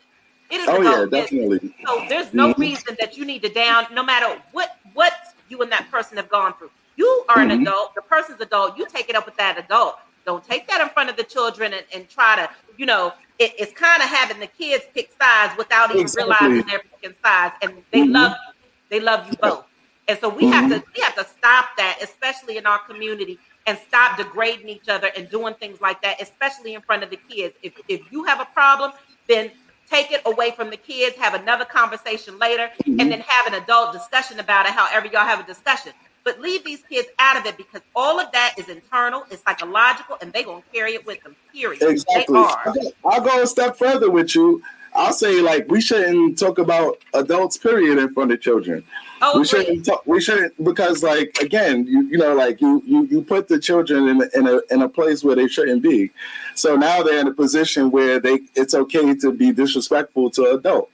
it 0.50 0.60
is 0.60 0.68
Oh 0.68 0.80
yeah, 0.82 0.90
adult 0.90 1.10
business 1.10 1.30
definitely. 1.30 1.74
so 1.86 2.04
there's 2.08 2.32
no 2.34 2.52
Mhm. 2.54 2.58
reason 2.58 2.96
that 3.00 3.16
you 3.16 3.24
need 3.24 3.42
to 3.42 3.48
down, 3.48 3.86
no 3.92 4.02
matter 4.02 4.40
what 4.52 4.76
what 4.92 5.12
you 5.48 5.60
and 5.62 5.72
that 5.72 5.90
person 5.90 6.16
have 6.16 6.28
gone 6.28 6.54
through. 6.58 6.70
You 6.96 7.24
are 7.28 7.40
an 7.40 7.48
Mhm. 7.48 7.62
adult. 7.62 7.94
The 7.94 8.02
person's 8.02 8.40
adult. 8.40 8.76
You 8.78 8.86
take 8.86 9.08
it 9.10 9.16
up 9.16 9.26
with 9.26 9.36
that 9.36 9.58
adult. 9.58 9.96
Don't 10.26 10.44
take 10.44 10.66
that 10.68 10.80
in 10.80 10.88
front 10.90 11.10
of 11.10 11.16
the 11.16 11.24
children 11.24 11.72
and, 11.74 11.84
and 11.94 12.08
try 12.08 12.36
to, 12.36 12.48
you 12.76 12.86
know, 12.86 13.12
it, 13.38 13.52
it's 13.58 13.72
kind 13.72 14.02
of 14.02 14.08
having 14.08 14.38
the 14.38 14.46
kids 14.46 14.84
pick 14.94 15.10
sides 15.20 15.54
without 15.58 15.90
even 15.90 16.02
Exactly. 16.02 16.32
realizing 16.32 16.66
they're 16.66 16.82
picking 17.00 17.16
sides, 17.24 17.54
and 17.62 17.82
they 17.90 18.00
Mhm. 18.02 18.12
love 18.12 18.32
you. 18.32 18.53
They 18.90 19.00
love 19.00 19.26
you 19.28 19.34
both. 19.40 19.64
And 20.08 20.18
so 20.18 20.28
we 20.28 20.46
have 20.48 20.66
Mm-hmm. 20.66 20.70
to 20.70 20.84
we 20.96 21.02
have 21.02 21.14
to 21.16 21.24
stop 21.26 21.66
that, 21.78 21.98
especially 22.02 22.56
in 22.58 22.66
our 22.66 22.80
community, 22.80 23.38
and 23.66 23.78
stop 23.88 24.18
degrading 24.18 24.68
each 24.68 24.88
other 24.88 25.10
and 25.16 25.28
doing 25.30 25.54
things 25.54 25.80
like 25.80 26.02
that, 26.02 26.20
especially 26.20 26.74
in 26.74 26.82
front 26.82 27.02
of 27.02 27.10
the 27.10 27.18
kids. 27.28 27.54
If 27.62 27.74
if 27.88 28.02
you 28.10 28.24
have 28.24 28.40
a 28.40 28.46
problem, 28.46 28.92
then 29.28 29.50
take 29.90 30.12
it 30.12 30.22
away 30.26 30.50
from 30.52 30.70
the 30.70 30.76
kids, 30.76 31.16
have 31.16 31.34
another 31.34 31.64
conversation 31.64 32.38
later, 32.38 32.70
Mm-hmm. 32.86 33.00
and 33.00 33.10
then 33.12 33.20
have 33.26 33.46
an 33.52 33.54
adult 33.62 33.92
discussion 33.92 34.40
about 34.40 34.66
it, 34.66 34.72
however 34.72 35.06
y'all 35.06 35.26
have 35.26 35.40
a 35.40 35.46
discussion. 35.46 35.92
But 36.24 36.40
leave 36.40 36.64
these 36.64 36.82
kids 36.90 37.08
out 37.18 37.36
of 37.38 37.46
it 37.46 37.56
because 37.58 37.82
all 37.94 38.18
of 38.20 38.32
that 38.32 38.54
is 38.58 38.68
internal, 38.68 39.24
it's 39.30 39.42
psychological, 39.42 40.16
and 40.22 40.32
they're 40.32 40.44
gonna 40.44 40.62
carry 40.72 40.94
it 40.94 41.06
with 41.06 41.22
them. 41.22 41.36
Period. 41.52 41.82
Exactly. 41.82 42.24
They 42.26 42.38
are. 42.38 42.74
I'll 43.04 43.20
go 43.20 43.42
a 43.42 43.46
step 43.46 43.76
further 43.78 44.10
with 44.10 44.34
you. 44.34 44.62
I'll 44.94 45.12
say 45.12 45.40
like 45.40 45.68
we 45.68 45.80
shouldn't 45.80 46.38
talk 46.38 46.58
about 46.58 46.98
adults 47.14 47.56
period 47.56 47.98
in 47.98 48.12
front 48.14 48.32
of 48.32 48.40
children. 48.40 48.84
Oh, 49.22 49.38
we 49.38 49.44
shouldn't 49.46 49.84
talk, 49.86 50.06
we 50.06 50.20
shouldn't 50.20 50.62
because 50.62 51.02
like 51.02 51.36
again 51.40 51.86
you 51.86 52.02
you 52.08 52.18
know 52.18 52.34
like 52.34 52.60
you 52.60 52.82
you, 52.86 53.04
you 53.06 53.22
put 53.22 53.48
the 53.48 53.58
children 53.58 54.08
in 54.08 54.22
a- 54.22 54.38
in 54.38 54.46
a 54.46 54.60
in 54.70 54.82
a 54.82 54.88
place 54.88 55.24
where 55.24 55.34
they 55.34 55.48
shouldn't 55.48 55.82
be. 55.82 56.10
So 56.54 56.76
now 56.76 57.02
they're 57.02 57.20
in 57.20 57.28
a 57.28 57.32
position 57.34 57.90
where 57.90 58.20
they 58.20 58.40
it's 58.54 58.74
okay 58.74 59.14
to 59.16 59.32
be 59.32 59.50
disrespectful 59.52 60.30
to 60.32 60.50
adult 60.52 60.90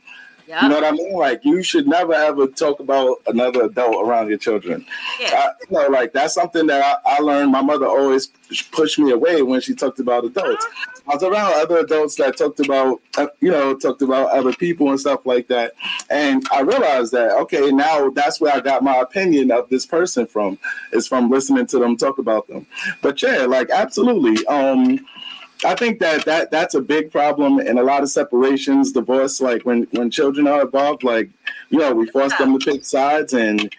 yeah. 0.51 0.63
you 0.63 0.69
know 0.69 0.75
what 0.75 0.85
i 0.85 0.91
mean 0.91 1.15
like 1.15 1.45
you 1.45 1.63
should 1.63 1.87
never 1.87 2.13
ever 2.13 2.47
talk 2.49 2.81
about 2.81 3.19
another 3.29 3.63
adult 3.63 4.07
around 4.07 4.29
your 4.29 4.39
children 4.39 4.85
yeah. 5.21 5.31
I, 5.33 5.51
you 5.61 5.79
know 5.79 5.87
like 5.89 6.13
that's 6.13 6.35
something 6.35 6.67
that 6.67 7.01
I, 7.07 7.17
I 7.17 7.19
learned 7.21 7.53
my 7.53 7.63
mother 7.63 7.87
always 7.87 8.27
pushed 8.73 8.99
me 8.99 9.13
away 9.13 9.43
when 9.43 9.61
she 9.61 9.75
talked 9.75 10.01
about 10.01 10.25
adults 10.25 10.67
I 11.11 11.15
was 11.15 11.23
around 11.25 11.55
other 11.55 11.79
adults 11.79 12.15
that 12.17 12.37
talked 12.37 12.61
about, 12.61 13.01
uh, 13.17 13.27
you 13.41 13.51
know, 13.51 13.75
talked 13.75 14.03
about 14.03 14.31
other 14.31 14.53
people 14.53 14.91
and 14.91 15.01
stuff 15.01 15.27
like 15.27 15.49
that. 15.49 15.73
And 16.09 16.47
I 16.53 16.61
realized 16.61 17.13
that, 17.13 17.33
okay, 17.33 17.71
now 17.73 18.11
that's 18.11 18.41
where 18.41 18.55
I 18.55 18.61
got 18.61 18.85
my 18.85 18.99
opinion 18.99 19.51
of 19.51 19.69
this 19.69 19.87
person 19.87 20.27
from, 20.27 20.59
is 20.93 21.09
from 21.09 21.29
listening 21.29 21.67
to 21.69 21.79
them 21.79 21.97
talk 21.97 22.19
about 22.19 22.47
them. 22.47 22.65
But 23.03 23.21
yeah, 23.23 23.45
like 23.47 23.71
absolutely. 23.71 24.47
Um, 24.47 25.05
I 25.65 25.75
think 25.75 25.99
that, 26.01 26.25
that 26.25 26.51
that's 26.51 26.75
a 26.75 26.81
big 26.81 27.11
problem 27.11 27.61
in 27.61 27.79
a 27.79 27.83
lot 27.83 28.03
of 28.03 28.11
separations, 28.11 28.93
divorce, 28.93 29.41
like 29.41 29.63
when, 29.67 29.83
when 29.91 30.11
children 30.11 30.47
are 30.47 30.63
involved, 30.63 31.03
like, 31.03 31.29
you 31.69 31.79
know, 31.79 31.93
we 31.93 32.07
force 32.07 32.37
them 32.39 32.59
to 32.59 32.65
pick 32.65 32.85
sides 32.85 33.35
and, 33.35 33.75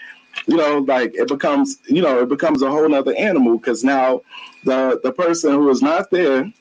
you 0.46 0.58
know, 0.58 0.80
like 0.80 1.14
it 1.16 1.28
becomes, 1.28 1.80
you 1.88 2.02
know, 2.02 2.22
it 2.22 2.30
becomes 2.30 2.62
a 2.62 2.70
whole 2.70 2.88
nother 2.88 3.16
animal 3.16 3.58
because 3.58 3.84
now 3.84 4.22
the, 4.64 5.00
the 5.04 5.12
person 5.12 5.54
who 5.54 5.70
is 5.70 5.82
not 5.82 6.12
there 6.12 6.52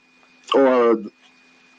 or 0.55 0.97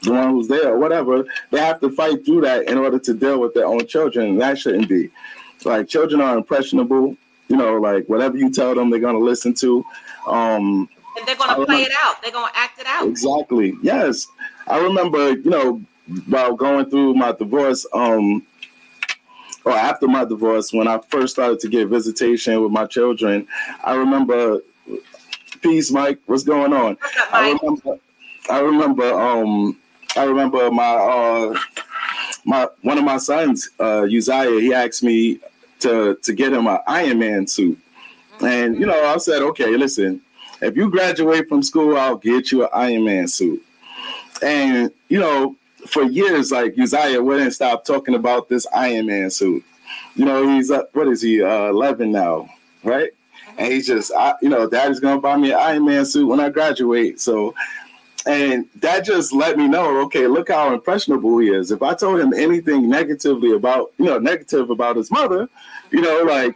the 0.03 0.11
one 0.11 0.31
who's 0.31 0.47
there 0.47 0.73
or 0.73 0.77
whatever, 0.79 1.25
they 1.51 1.59
have 1.59 1.79
to 1.79 1.89
fight 1.89 2.23
through 2.25 2.41
that 2.41 2.69
in 2.69 2.77
order 2.77 2.99
to 2.99 3.13
deal 3.13 3.39
with 3.39 3.53
their 3.53 3.65
own 3.65 3.85
children. 3.87 4.29
And 4.29 4.41
that 4.41 4.59
shouldn't 4.59 4.89
be. 4.89 5.09
Like 5.65 5.87
children 5.87 6.21
are 6.21 6.37
impressionable. 6.37 7.15
You 7.47 7.57
know, 7.57 7.75
like 7.75 8.07
whatever 8.07 8.37
you 8.37 8.51
tell 8.51 8.73
them, 8.73 8.89
they're 8.89 8.99
gonna 8.99 9.19
listen 9.19 9.53
to. 9.55 9.83
Um, 10.25 10.89
and 11.17 11.27
they're 11.27 11.35
gonna 11.35 11.65
play 11.65 11.83
it 11.83 11.91
out. 12.03 12.21
They're 12.21 12.31
gonna 12.31 12.51
act 12.55 12.79
it 12.79 12.85
out. 12.87 13.07
exactly. 13.07 13.75
Yes, 13.81 14.27
I 14.67 14.79
remember. 14.79 15.31
You 15.31 15.49
know, 15.49 15.81
while 16.27 16.55
going 16.55 16.89
through 16.89 17.13
my 17.15 17.31
divorce, 17.31 17.85
um, 17.93 18.45
or 19.65 19.73
after 19.73 20.07
my 20.07 20.25
divorce, 20.25 20.73
when 20.73 20.87
I 20.87 20.99
first 21.09 21.33
started 21.33 21.59
to 21.59 21.69
get 21.69 21.87
visitation 21.87 22.61
with 22.61 22.71
my 22.71 22.85
children, 22.85 23.47
I 23.83 23.95
remember. 23.95 24.61
Peace, 25.61 25.91
Mike. 25.91 26.19
What's 26.25 26.43
going 26.43 26.73
on? 26.73 26.95
What's 26.95 27.17
up, 27.17 27.33
I 27.33 27.51
remember, 27.51 27.99
I 28.49 28.59
remember, 28.61 29.13
um, 29.13 29.77
I 30.15 30.23
remember 30.23 30.71
my 30.71 30.83
uh, 30.83 31.59
my 32.45 32.67
one 32.81 32.97
of 32.97 33.03
my 33.03 33.17
sons, 33.17 33.69
uh, 33.79 34.03
Uzziah. 34.03 34.59
He 34.59 34.73
asked 34.73 35.03
me 35.03 35.39
to 35.79 36.15
to 36.15 36.33
get 36.33 36.53
him 36.53 36.67
an 36.67 36.79
Iron 36.87 37.19
Man 37.19 37.47
suit, 37.47 37.77
and 38.41 38.79
you 38.79 38.85
know, 38.85 39.05
I 39.05 39.17
said, 39.17 39.41
okay, 39.43 39.77
listen, 39.77 40.21
if 40.61 40.77
you 40.77 40.89
graduate 40.89 41.49
from 41.49 41.63
school, 41.63 41.97
I'll 41.97 42.17
get 42.17 42.51
you 42.51 42.63
an 42.63 42.69
Iron 42.73 43.05
Man 43.05 43.27
suit. 43.27 43.63
And 44.41 44.91
you 45.09 45.19
know, 45.19 45.55
for 45.87 46.03
years, 46.03 46.51
like 46.51 46.77
Uzziah 46.77 47.21
wouldn't 47.21 47.53
stop 47.53 47.83
talking 47.83 48.15
about 48.15 48.49
this 48.49 48.65
Iron 48.73 49.07
Man 49.07 49.29
suit. 49.29 49.63
You 50.15 50.25
know, 50.25 50.47
he's 50.47 50.71
uh, 50.71 50.83
what 50.93 51.07
is 51.07 51.21
he, 51.21 51.41
uh, 51.41 51.69
eleven 51.69 52.11
now, 52.11 52.49
right? 52.83 53.09
And 53.57 53.71
he's 53.71 53.87
just, 53.87 54.11
I, 54.13 54.33
you 54.41 54.49
know, 54.49 54.67
daddy's 54.69 54.99
gonna 54.99 55.19
buy 55.19 55.35
me 55.35 55.51
an 55.51 55.59
Iron 55.59 55.85
Man 55.85 56.05
suit 56.05 56.27
when 56.27 56.39
I 56.39 56.49
graduate. 56.49 57.19
So, 57.19 57.53
and 58.25 58.67
that 58.77 59.03
just 59.03 59.33
let 59.33 59.57
me 59.57 59.67
know, 59.67 59.97
okay, 60.03 60.27
look 60.27 60.49
how 60.49 60.73
impressionable 60.73 61.37
he 61.39 61.49
is. 61.49 61.71
If 61.71 61.81
I 61.81 61.93
told 61.93 62.19
him 62.19 62.33
anything 62.33 62.89
negatively 62.89 63.51
about, 63.53 63.91
you 63.97 64.05
know, 64.05 64.19
negative 64.19 64.69
about 64.69 64.95
his 64.95 65.11
mother, 65.11 65.49
you 65.91 66.01
know, 66.01 66.23
like 66.23 66.55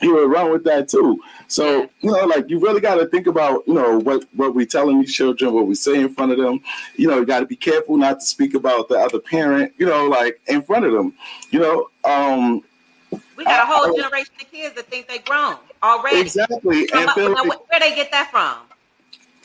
he 0.00 0.08
were 0.08 0.28
wrong 0.28 0.52
with 0.52 0.64
that 0.64 0.88
too. 0.88 1.20
So, 1.48 1.88
you 2.00 2.10
know, 2.12 2.24
like 2.26 2.48
you 2.50 2.60
really 2.60 2.80
got 2.80 2.96
to 2.96 3.06
think 3.06 3.26
about, 3.26 3.66
you 3.66 3.74
know, 3.74 3.98
what 3.98 4.24
what 4.34 4.54
we 4.54 4.64
telling 4.66 5.00
these 5.00 5.14
children, 5.14 5.52
what 5.52 5.66
we 5.66 5.74
say 5.74 6.00
in 6.00 6.14
front 6.14 6.32
of 6.32 6.38
them. 6.38 6.60
You 6.96 7.08
know, 7.08 7.18
you 7.18 7.26
got 7.26 7.40
to 7.40 7.46
be 7.46 7.56
careful 7.56 7.96
not 7.96 8.20
to 8.20 8.26
speak 8.26 8.54
about 8.54 8.88
the 8.88 8.96
other 8.98 9.18
parent, 9.18 9.72
you 9.78 9.86
know, 9.86 10.06
like 10.06 10.40
in 10.46 10.62
front 10.62 10.84
of 10.84 10.92
them. 10.92 11.14
You 11.50 11.60
know, 11.60 11.90
um, 12.04 12.62
We 13.36 13.44
got 13.44 13.64
a 13.64 13.66
whole 13.66 13.92
I- 13.92 13.96
generation 14.02 14.34
of 14.40 14.50
kids 14.50 14.74
that 14.76 14.86
think 14.86 15.08
they 15.08 15.18
grown 15.18 15.56
already. 15.82 16.20
exactly. 16.20 16.88
And 16.92 17.06
like, 17.06 17.16
where 17.70 17.80
they 17.80 17.94
get 17.94 18.10
that 18.12 18.30
from? 18.30 18.58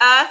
Us. 0.01 0.29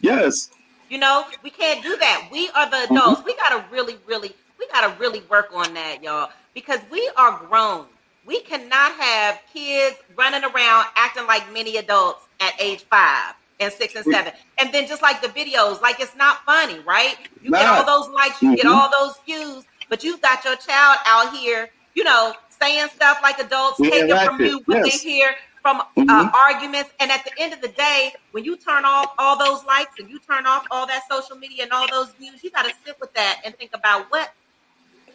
yes, 0.00 0.50
You 0.90 0.98
know, 0.98 1.24
we 1.42 1.50
can't 1.50 1.82
do 1.82 1.96
that. 1.98 2.28
We 2.32 2.48
are 2.50 2.68
the 2.68 2.76
Mm-hmm. 2.76 2.96
adults. 2.96 3.22
We 3.24 3.34
gotta 3.36 3.64
really, 3.70 3.96
really, 4.06 4.32
we 4.58 4.66
gotta 4.72 4.94
really 4.98 5.22
work 5.30 5.50
on 5.54 5.72
that, 5.74 6.02
y'all, 6.02 6.30
because 6.54 6.80
we 6.90 7.08
are 7.16 7.38
grown. 7.48 7.86
We 8.28 8.42
cannot 8.42 8.92
have 8.92 9.40
kids 9.54 9.96
running 10.16 10.44
around 10.44 10.86
acting 10.96 11.26
like 11.26 11.50
many 11.54 11.78
adults 11.78 12.28
at 12.42 12.52
age 12.60 12.84
five 12.90 13.34
and 13.58 13.72
six 13.72 13.96
and 13.96 14.06
seven. 14.06 14.34
And 14.60 14.72
then 14.74 14.86
just 14.86 15.02
like 15.02 15.22
the 15.22 15.30
videos, 15.30 15.80
like 15.82 16.00
it's 16.00 16.14
not 16.16 16.40
funny, 16.46 16.80
right? 16.80 17.16
You 17.42 17.54
get 17.54 17.66
all 17.66 17.86
those 17.86 18.10
likes, 18.14 18.42
you 18.42 18.54
get 18.54 18.66
Mhm. 18.66 18.72
all 18.74 18.90
those 18.92 19.14
views, 19.26 19.64
but 19.90 20.04
you've 20.04 20.20
got 20.22 20.44
your 20.44 20.56
child 20.56 20.98
out 21.06 21.34
here, 21.38 21.70
you 21.94 22.04
know, 22.04 22.34
saying 22.50 22.90
stuff 22.90 23.18
like 23.24 23.40
adults, 23.40 23.80
Yeah, 23.80 23.90
taking 23.90 24.18
from 24.18 24.40
you 24.42 24.62
what 24.66 24.84
yes. 24.84 24.84
they 24.84 24.98
hear 25.10 25.34
from 25.62 25.82
uh, 26.08 26.24
Mhm. 26.24 26.34
arguments. 26.34 26.90
And 27.00 27.10
at 27.12 27.24
the 27.24 27.32
end 27.38 27.54
of 27.54 27.62
the 27.62 27.68
day, 27.70 28.14
when 28.32 28.44
you 28.44 28.58
turn 28.58 28.84
off 28.86 29.14
all 29.18 29.38
those 29.38 29.64
likes 29.64 29.92
and 29.98 30.10
you 30.10 30.20
turn 30.20 30.46
off 30.46 30.66
all 30.70 30.86
that 30.88 31.04
social 31.10 31.36
media 31.38 31.64
and 31.64 31.72
all 31.72 31.88
those 31.88 32.12
views, 32.20 32.44
you 32.44 32.50
got 32.52 32.64
to 32.64 32.72
sit 32.86 32.96
with 33.00 33.14
that 33.14 33.40
and 33.44 33.56
think 33.56 33.72
about 33.74 34.10
what 34.10 34.30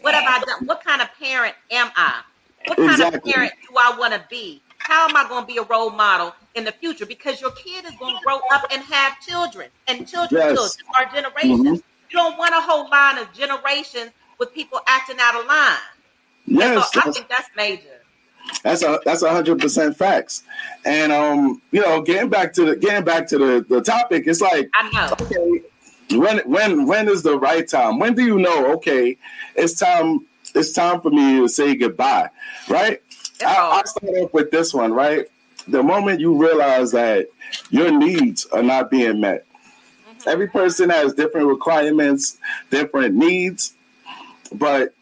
what 0.02 0.16
have 0.16 0.26
I 0.28 0.40
done? 0.46 0.66
What 0.66 0.84
kind 0.84 1.02
of 1.02 1.10
parent 1.20 1.56
am 1.72 1.92
I? 1.96 2.24
What 2.68 2.78
kind 2.78 2.92
Exactly. 2.92 3.18
of 3.32 3.36
parent 3.36 3.54
do 3.70 3.76
I 3.78 3.96
want 3.98 4.14
to 4.14 4.24
be? 4.30 4.62
How 4.78 5.08
am 5.08 5.16
I 5.16 5.28
going 5.28 5.44
to 5.44 5.48
be 5.48 5.58
a 5.58 5.64
role 5.64 5.90
model 5.90 6.34
in 6.56 6.64
the 6.66 6.72
future? 6.72 7.06
Because 7.06 7.40
your 7.42 7.52
kid 7.52 7.86
is 7.86 7.92
going 8.00 8.16
to 8.18 8.24
grow 8.24 8.40
up 8.52 8.66
and 8.72 8.84
have 8.84 9.20
children 9.22 9.70
and 9.88 10.08
children, 10.08 10.42
Yes. 10.42 10.54
children, 10.58 10.86
our 10.98 11.06
generations. 11.14 11.80
Mhm. 11.80 11.84
You 12.10 12.18
don't 12.20 12.38
want 12.38 12.54
a 12.54 12.62
whole 12.62 12.90
line 12.90 13.18
of 13.18 13.32
generations 13.34 14.12
with 14.40 14.54
people 14.54 14.80
acting 14.88 15.18
out 15.20 15.36
of 15.40 15.46
line. 15.48 15.78
yes, 16.46 16.92
so 16.92 17.00
I 17.06 17.12
think 17.12 17.30
that's 17.30 17.50
major. 17.56 18.02
That's 18.62 18.84
a 18.84 19.00
that's 19.06 19.22
a 19.22 19.32
hundred 19.32 19.60
percent 19.60 19.96
facts. 19.98 20.44
And 20.86 21.12
um, 21.14 21.62
you 21.72 21.82
know, 21.82 22.02
getting 22.02 22.30
back 22.30 22.52
to 22.54 22.66
the 22.66 22.76
getting 22.76 23.06
back 23.06 23.26
to 23.28 23.38
the, 23.38 23.66
the 23.68 23.82
topic, 23.82 24.26
it's 24.28 24.42
like 24.42 24.70
I 24.76 24.90
know. 24.92 25.16
okay, 25.22 25.62
when 26.18 26.40
when 26.40 26.86
when 26.86 27.08
is 27.08 27.24
the 27.24 27.40
right 27.40 27.66
time? 27.68 28.00
When 28.00 28.14
do 28.14 28.24
you 28.24 28.38
know, 28.38 28.74
okay, 28.74 29.18
it's 29.56 29.80
time 29.80 30.26
it's 30.54 30.74
time 30.74 31.00
for 31.00 31.10
me 31.10 31.40
to 31.40 31.48
say 31.48 31.74
goodbye, 31.76 32.30
right? 32.70 33.02
I, 33.46 33.56
I'll 33.56 33.86
start 33.86 34.16
off 34.18 34.34
with 34.34 34.52
this 34.52 34.74
one, 34.74 34.94
right? 34.94 35.28
the 35.68 35.84
moment 35.84 36.20
you 36.20 36.42
realize 36.42 36.92
that 36.92 37.28
your 37.70 37.92
needs 37.92 38.46
are 38.48 38.64
not 38.64 38.92
being 38.92 39.20
met, 39.20 39.46
mm-hmm. 40.08 40.30
every 40.30 40.48
person 40.48 40.90
has 40.90 41.14
different 41.14 41.48
requirements, 41.48 42.38
different 42.70 43.16
needs, 43.16 43.74
but 44.52 44.94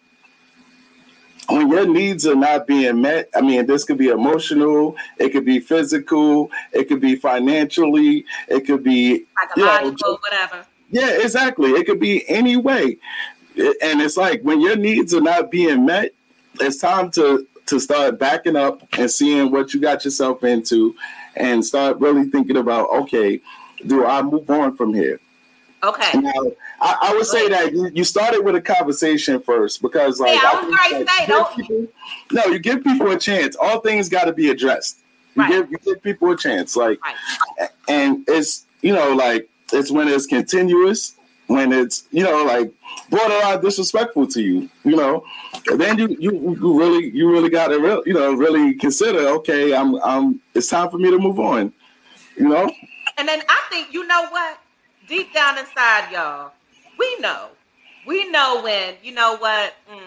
when 1.49 1.69
your 1.69 1.87
needs 1.87 2.25
are 2.27 2.35
not 2.35 2.67
being 2.67 3.01
met, 3.01 3.29
I 3.35 3.41
mean, 3.41 3.65
this 3.65 3.83
could 3.83 3.97
be 3.97 4.07
emotional, 4.07 4.95
it 5.17 5.29
could 5.29 5.45
be 5.45 5.59
physical, 5.59 6.51
it 6.71 6.85
could 6.85 7.01
be 7.01 7.15
financially, 7.15 8.25
it 8.47 8.61
could 8.61 8.83
be 8.83 9.25
psychological, 9.35 9.91
you 9.91 10.13
know, 10.13 10.19
whatever. 10.21 10.65
Yeah, 10.89 11.21
exactly. 11.21 11.71
It 11.71 11.85
could 11.85 11.99
be 11.99 12.27
any 12.29 12.57
way. 12.57 12.97
And 13.81 14.01
it's 14.01 14.17
like 14.17 14.41
when 14.43 14.61
your 14.61 14.75
needs 14.75 15.13
are 15.13 15.21
not 15.21 15.51
being 15.51 15.85
met, 15.85 16.11
it's 16.59 16.77
time 16.77 17.11
to 17.11 17.47
to 17.71 17.79
start 17.79 18.19
backing 18.19 18.57
up 18.57 18.85
and 18.97 19.09
seeing 19.09 19.49
what 19.49 19.73
you 19.73 19.79
got 19.79 20.03
yourself 20.03 20.43
into 20.43 20.93
and 21.37 21.65
start 21.65 21.97
really 22.01 22.25
thinking 22.25 22.57
about 22.57 22.89
okay, 22.89 23.39
do 23.87 24.05
I 24.05 24.21
move 24.21 24.49
on 24.49 24.75
from 24.75 24.93
here? 24.93 25.21
Okay. 25.81 26.19
Now, 26.19 26.31
I, 26.81 26.97
I 27.01 27.13
would 27.13 27.25
say 27.25 27.47
that 27.47 27.71
you, 27.71 27.89
you, 27.95 28.03
started 28.03 28.41
with 28.41 28.55
a 28.55 28.61
conversation 28.61 29.41
first 29.41 29.81
because, 29.81 30.19
like, 30.19 30.35
yeah, 30.35 30.51
I 30.51 30.61
was 30.61 30.75
going 30.75 31.05
to 31.05 31.11
say, 31.11 31.25
don't. 31.25 31.55
People, 31.55 31.87
no, 32.31 32.45
you 32.47 32.59
give 32.59 32.83
people 32.83 33.09
a 33.09 33.17
chance. 33.17 33.55
All 33.55 33.79
things 33.79 34.09
got 34.09 34.25
to 34.25 34.33
be 34.33 34.49
addressed. 34.49 34.99
You 35.35 35.41
right. 35.41 35.49
give 35.49 35.71
you 35.71 35.77
give 35.77 36.03
people 36.03 36.29
a 36.31 36.37
chance, 36.37 36.75
like, 36.75 36.99
right. 37.03 37.69
and 37.87 38.23
it's 38.27 38.65
you 38.81 38.93
know 38.93 39.15
like 39.15 39.49
it's 39.71 39.89
when 39.89 40.09
it's 40.09 40.27
continuous, 40.27 41.13
when 41.47 41.73
it's 41.73 42.05
you 42.11 42.23
know 42.23 42.43
like 42.43 42.71
borderline 43.09 43.61
disrespectful 43.61 44.27
to 44.27 44.41
you, 44.41 44.69
you 44.83 44.95
know, 44.95 45.23
then 45.75 45.97
you 45.97 46.07
you, 46.19 46.31
you 46.31 46.79
really 46.79 47.09
you 47.09 47.31
really 47.31 47.49
got 47.49 47.67
to 47.67 47.79
real 47.79 48.03
you 48.05 48.13
know 48.13 48.33
really 48.33 48.73
consider 48.75 49.19
okay, 49.27 49.73
I'm 49.73 49.95
I'm 50.03 50.41
it's 50.53 50.69
time 50.69 50.89
for 50.89 50.97
me 50.97 51.11
to 51.11 51.17
move 51.17 51.39
on, 51.39 51.73
you 52.37 52.47
know. 52.47 52.71
And 53.17 53.27
then 53.27 53.41
I 53.49 53.61
think 53.69 53.93
you 53.93 54.07
know 54.07 54.27
what 54.29 54.59
deep 55.11 55.33
down 55.33 55.57
inside, 55.57 56.09
y'all, 56.09 56.53
we 56.97 57.17
know. 57.19 57.49
We 58.07 58.29
know 58.31 58.61
when, 58.63 58.95
you 59.03 59.13
know 59.13 59.35
what, 59.37 59.75
mm, 59.91 59.99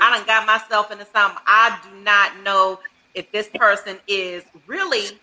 I 0.00 0.16
done 0.16 0.24
got 0.24 0.46
myself 0.46 0.92
into 0.92 1.04
something. 1.12 1.42
I 1.46 1.78
do 1.82 2.02
not 2.04 2.40
know 2.44 2.78
if 3.14 3.30
this 3.32 3.48
person 3.48 3.98
is 4.06 4.44
really 4.68 5.18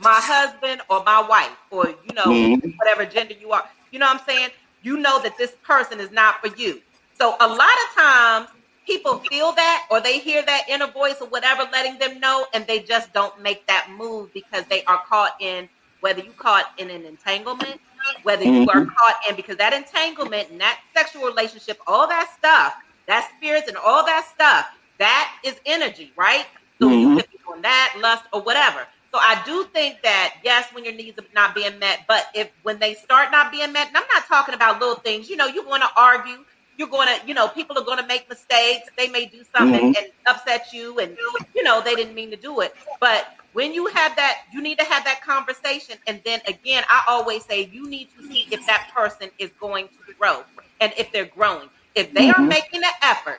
my 0.00 0.18
husband 0.20 0.82
or 0.90 1.04
my 1.04 1.26
wife 1.26 1.56
or, 1.70 1.86
you 1.86 2.14
know, 2.14 2.24
mm-hmm. 2.24 2.70
whatever 2.76 3.04
gender 3.06 3.34
you 3.40 3.52
are. 3.52 3.64
You 3.92 4.00
know 4.00 4.06
what 4.06 4.20
I'm 4.20 4.26
saying? 4.26 4.50
You 4.84 4.98
know 4.98 5.20
that 5.22 5.36
this 5.36 5.56
person 5.64 5.98
is 5.98 6.12
not 6.12 6.40
for 6.40 6.54
you. 6.56 6.80
So 7.18 7.34
a 7.40 7.48
lot 7.48 7.58
of 7.58 7.96
times 7.96 8.48
people 8.86 9.18
feel 9.30 9.50
that 9.52 9.86
or 9.90 10.00
they 10.00 10.20
hear 10.20 10.44
that 10.44 10.66
inner 10.68 10.86
voice 10.86 11.16
or 11.20 11.26
whatever 11.28 11.64
letting 11.72 11.98
them 11.98 12.20
know 12.20 12.46
and 12.54 12.64
they 12.66 12.80
just 12.80 13.12
don't 13.12 13.40
make 13.42 13.66
that 13.66 13.88
move 13.96 14.32
because 14.32 14.64
they 14.66 14.84
are 14.84 15.02
caught 15.08 15.34
in 15.40 15.68
whether 16.00 16.22
you 16.22 16.30
caught 16.36 16.66
in 16.78 16.90
an 16.90 17.04
entanglement 17.04 17.80
whether 18.22 18.44
you 18.44 18.66
mm-hmm. 18.66 18.78
are 18.78 18.86
caught 18.86 19.16
in 19.28 19.36
because 19.36 19.56
that 19.56 19.72
entanglement 19.72 20.50
and 20.50 20.60
that 20.60 20.80
sexual 20.94 21.24
relationship, 21.24 21.78
all 21.86 22.06
that 22.08 22.32
stuff, 22.36 22.74
that 23.06 23.30
spirits 23.36 23.68
and 23.68 23.76
all 23.76 24.04
that 24.04 24.26
stuff, 24.32 24.66
that 24.98 25.32
is 25.44 25.56
energy, 25.66 26.12
right? 26.16 26.46
So 26.78 26.88
mm-hmm. 26.88 27.10
you 27.10 27.16
could 27.16 27.30
be 27.30 27.38
on 27.50 27.62
that, 27.62 27.96
lust, 28.00 28.24
or 28.32 28.42
whatever. 28.42 28.86
So 29.14 29.20
I 29.20 29.40
do 29.46 29.62
think 29.72 30.02
that 30.02 30.38
yes, 30.42 30.72
when 30.72 30.84
your 30.84 30.92
needs 30.92 31.16
are 31.20 31.24
not 31.36 31.54
being 31.54 31.78
met, 31.78 32.00
but 32.08 32.26
if 32.34 32.50
when 32.64 32.80
they 32.80 32.94
start 32.94 33.30
not 33.30 33.52
being 33.52 33.72
met, 33.72 33.86
and 33.86 33.96
I'm 33.96 34.02
not 34.12 34.26
talking 34.26 34.56
about 34.56 34.80
little 34.80 34.96
things, 34.96 35.30
you 35.30 35.36
know, 35.36 35.46
you're 35.46 35.62
going 35.62 35.82
to 35.82 35.88
argue, 35.96 36.38
you're 36.76 36.88
going 36.88 37.06
to, 37.06 37.24
you 37.24 37.32
know, 37.32 37.46
people 37.46 37.78
are 37.78 37.84
going 37.84 37.98
to 37.98 38.06
make 38.08 38.28
mistakes. 38.28 38.88
They 38.98 39.08
may 39.08 39.26
do 39.26 39.44
something 39.56 39.94
mm-hmm. 39.94 40.04
and 40.04 40.06
upset 40.26 40.72
you, 40.72 40.98
and 40.98 41.16
you 41.54 41.62
know 41.62 41.80
they 41.80 41.94
didn't 41.94 42.16
mean 42.16 42.32
to 42.32 42.36
do 42.36 42.60
it. 42.60 42.74
But 42.98 43.36
when 43.52 43.72
you 43.72 43.86
have 43.86 44.16
that, 44.16 44.38
you 44.52 44.60
need 44.60 44.80
to 44.80 44.84
have 44.84 45.04
that 45.04 45.22
conversation. 45.22 45.94
And 46.08 46.20
then 46.24 46.40
again, 46.48 46.82
I 46.90 47.04
always 47.06 47.44
say 47.44 47.70
you 47.72 47.88
need 47.88 48.08
to 48.18 48.26
see 48.26 48.48
if 48.50 48.66
that 48.66 48.90
person 48.92 49.30
is 49.38 49.50
going 49.60 49.90
to 50.08 50.14
grow 50.18 50.42
and 50.80 50.92
if 50.98 51.12
they're 51.12 51.26
growing. 51.26 51.68
If 51.94 52.12
they 52.14 52.30
mm-hmm. 52.30 52.42
are 52.42 52.46
making 52.48 52.82
an 52.82 52.90
effort 53.00 53.38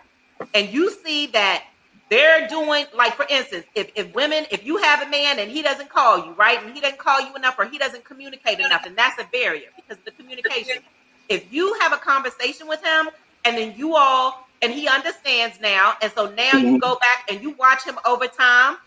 and 0.53 0.69
you 0.69 0.89
see 0.89 1.27
that 1.27 1.65
they're 2.09 2.47
doing, 2.47 2.85
like 2.95 3.13
for 3.13 3.25
instance, 3.29 3.65
if, 3.73 3.91
if 3.95 4.13
women, 4.13 4.45
if 4.51 4.65
you 4.65 4.77
have 4.77 5.01
a 5.01 5.09
man 5.09 5.39
and 5.39 5.49
he 5.49 5.61
doesn't 5.61 5.89
call 5.89 6.25
you, 6.25 6.31
right, 6.33 6.61
and 6.63 6.73
he 6.73 6.81
doesn't 6.81 6.99
call 6.99 7.19
you 7.19 7.35
enough 7.35 7.55
or 7.57 7.65
he 7.65 7.77
doesn't 7.77 8.05
communicate 8.05 8.59
enough, 8.59 8.85
and 8.85 8.95
that's 8.95 9.19
a 9.19 9.27
barrier 9.31 9.69
because 9.75 9.97
of 9.97 10.05
the 10.05 10.11
communication. 10.11 10.83
If 11.29 11.51
you 11.51 11.73
have 11.81 11.93
a 11.93 11.97
conversation 11.97 12.67
with 12.67 12.83
him 12.83 13.09
and 13.43 13.57
then 13.57 13.73
you 13.75 13.95
all, 13.95 14.47
and 14.61 14.71
he 14.71 14.87
understands 14.87 15.59
now, 15.59 15.93
and 16.01 16.11
so 16.13 16.29
now 16.29 16.51
mm-hmm. 16.51 16.65
you 16.65 16.79
go 16.79 16.95
back 16.95 17.29
and 17.29 17.41
you 17.41 17.51
watch 17.51 17.83
him 17.83 17.97
over 18.05 18.27
time 18.27 18.77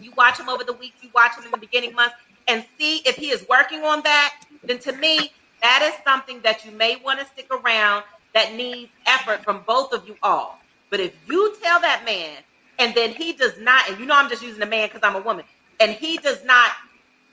you 0.00 0.12
watch 0.16 0.38
him 0.38 0.48
over 0.48 0.64
the 0.64 0.72
weeks, 0.72 0.96
you 1.02 1.10
watch 1.14 1.36
him 1.36 1.44
in 1.44 1.50
the 1.50 1.58
beginning 1.58 1.94
months, 1.94 2.16
and 2.48 2.64
see 2.78 2.98
if 2.98 3.16
he 3.16 3.30
is 3.30 3.46
working 3.48 3.82
on 3.82 4.02
that. 4.02 4.34
Then 4.64 4.78
to 4.80 4.92
me, 4.92 5.32
that 5.62 5.82
is 5.82 6.04
something 6.04 6.40
that 6.42 6.64
you 6.64 6.72
may 6.72 6.96
want 6.96 7.20
to 7.20 7.26
stick 7.26 7.46
around 7.50 8.04
that 8.34 8.54
needs 8.54 8.90
effort 9.06 9.42
from 9.42 9.62
both 9.66 9.92
of 9.92 10.06
you 10.06 10.16
all. 10.22 10.60
But 10.90 11.00
if 11.00 11.14
you 11.28 11.56
tell 11.62 11.80
that 11.80 12.04
man 12.04 12.42
and 12.78 12.94
then 12.94 13.12
he 13.12 13.32
does 13.32 13.58
not, 13.58 13.88
and 13.88 13.98
you 13.98 14.06
know 14.06 14.14
I'm 14.14 14.28
just 14.28 14.42
using 14.42 14.62
a 14.62 14.66
man 14.66 14.88
because 14.88 15.02
I'm 15.02 15.16
a 15.16 15.24
woman, 15.24 15.44
and 15.80 15.92
he 15.92 16.18
does 16.18 16.44
not 16.44 16.72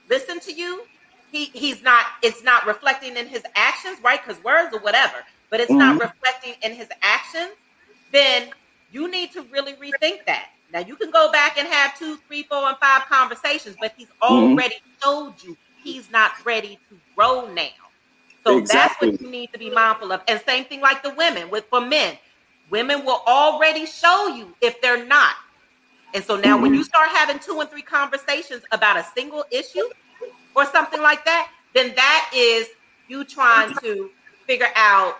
listen 0.08 0.40
to 0.40 0.52
you, 0.52 0.84
he 1.30 1.46
he's 1.46 1.82
not, 1.82 2.04
it's 2.22 2.42
not 2.44 2.66
reflecting 2.66 3.16
in 3.16 3.26
his 3.26 3.42
actions, 3.54 3.98
right? 4.02 4.20
Because 4.24 4.42
words 4.44 4.74
or 4.74 4.80
whatever, 4.80 5.16
but 5.50 5.60
it's 5.60 5.70
mm-hmm. 5.70 5.98
not 5.98 6.00
reflecting 6.00 6.54
in 6.62 6.72
his 6.72 6.88
actions, 7.02 7.52
then 8.12 8.50
you 8.92 9.10
need 9.10 9.32
to 9.32 9.42
really 9.44 9.74
rethink 9.74 10.24
that. 10.26 10.50
Now 10.72 10.80
you 10.80 10.96
can 10.96 11.10
go 11.10 11.30
back 11.30 11.58
and 11.58 11.68
have 11.68 11.98
two, 11.98 12.16
three, 12.28 12.42
four, 12.44 12.68
and 12.68 12.76
five 12.78 13.02
conversations, 13.06 13.76
but 13.80 13.92
he's 13.96 14.08
mm-hmm. 14.08 14.52
already 14.52 14.76
mm-hmm. 14.76 15.02
told 15.02 15.42
you 15.42 15.56
he's 15.82 16.10
not 16.10 16.32
ready 16.44 16.78
to 16.88 16.98
grow 17.14 17.52
now. 17.52 17.68
So 18.44 18.58
exactly. 18.58 19.10
that's 19.10 19.20
what 19.20 19.22
you 19.22 19.30
need 19.30 19.52
to 19.52 19.58
be 19.58 19.70
mindful 19.70 20.12
of. 20.12 20.22
And 20.28 20.40
same 20.46 20.64
thing 20.64 20.80
like 20.80 21.02
the 21.02 21.14
women 21.14 21.50
with 21.50 21.64
for 21.66 21.80
men. 21.80 22.18
Women 22.70 23.04
will 23.04 23.22
already 23.26 23.86
show 23.86 24.28
you 24.28 24.54
if 24.60 24.80
they're 24.80 25.04
not. 25.04 25.34
And 26.14 26.24
so 26.24 26.36
now 26.36 26.54
mm-hmm. 26.54 26.62
when 26.62 26.74
you 26.74 26.84
start 26.84 27.08
having 27.08 27.38
two 27.38 27.60
and 27.60 27.68
three 27.68 27.82
conversations 27.82 28.62
about 28.72 28.96
a 28.96 29.04
single 29.14 29.44
issue 29.50 29.88
or 30.54 30.64
something 30.66 31.02
like 31.02 31.24
that, 31.24 31.50
then 31.74 31.92
that 31.96 32.30
is 32.34 32.68
you 33.08 33.24
trying 33.24 33.74
to 33.78 34.10
figure 34.46 34.68
out 34.76 35.16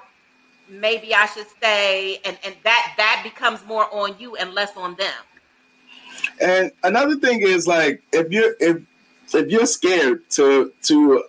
maybe 0.68 1.14
I 1.14 1.26
should 1.26 1.46
stay 1.48 2.20
and 2.24 2.38
and 2.44 2.54
that 2.64 2.94
that 2.96 3.20
becomes 3.22 3.64
more 3.66 3.92
on 3.92 4.14
you 4.18 4.36
and 4.36 4.54
less 4.54 4.76
on 4.76 4.94
them. 4.94 5.12
And 6.40 6.70
another 6.82 7.16
thing 7.16 7.42
is 7.42 7.66
like 7.66 8.02
if 8.12 8.30
you're 8.30 8.54
if 8.60 8.82
if 9.34 9.50
you're 9.50 9.66
scared 9.66 10.28
to 10.30 10.72
to 10.84 11.24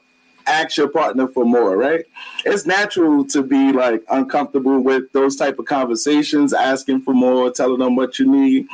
ask 0.47 0.77
your 0.77 0.87
partner 0.87 1.27
for 1.27 1.45
more, 1.45 1.77
right? 1.77 2.05
It's 2.45 2.65
natural 2.65 3.25
to 3.25 3.41
be 3.41 3.71
like 3.71 4.03
uncomfortable 4.09 4.79
with 4.79 5.11
those 5.11 5.35
type 5.35 5.59
of 5.59 5.65
conversations, 5.65 6.53
asking 6.53 7.01
for 7.01 7.13
more, 7.13 7.51
telling 7.51 7.79
them 7.79 7.95
what 7.95 8.19
you 8.19 8.29
need. 8.29 8.67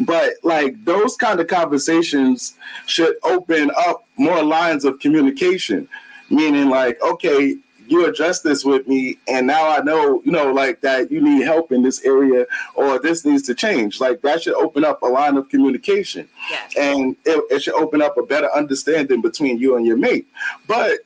But 0.00 0.34
like 0.42 0.84
those 0.84 1.16
kind 1.16 1.40
of 1.40 1.46
conversations 1.46 2.54
should 2.86 3.16
open 3.24 3.70
up 3.76 4.04
more 4.16 4.42
lines 4.42 4.84
of 4.84 4.98
communication. 5.00 5.88
Meaning 6.30 6.68
like, 6.68 7.00
okay, 7.02 7.56
you 7.88 8.06
address 8.06 8.40
this 8.40 8.64
with 8.64 8.86
me 8.86 9.18
and 9.26 9.46
now 9.46 9.68
i 9.68 9.80
know 9.80 10.22
you 10.24 10.30
know 10.30 10.52
like 10.52 10.80
that 10.80 11.10
you 11.10 11.20
need 11.20 11.42
help 11.42 11.72
in 11.72 11.82
this 11.82 12.04
area 12.04 12.46
or 12.74 12.98
this 12.98 13.24
needs 13.24 13.42
to 13.42 13.54
change 13.54 14.00
like 14.00 14.20
that 14.20 14.42
should 14.42 14.54
open 14.54 14.84
up 14.84 15.02
a 15.02 15.06
line 15.06 15.36
of 15.36 15.48
communication 15.48 16.28
yes. 16.50 16.74
and 16.76 17.16
it, 17.24 17.42
it 17.50 17.62
should 17.62 17.74
open 17.74 18.02
up 18.02 18.16
a 18.18 18.22
better 18.22 18.50
understanding 18.54 19.20
between 19.20 19.58
you 19.58 19.76
and 19.76 19.86
your 19.86 19.96
mate 19.96 20.26
but 20.66 20.98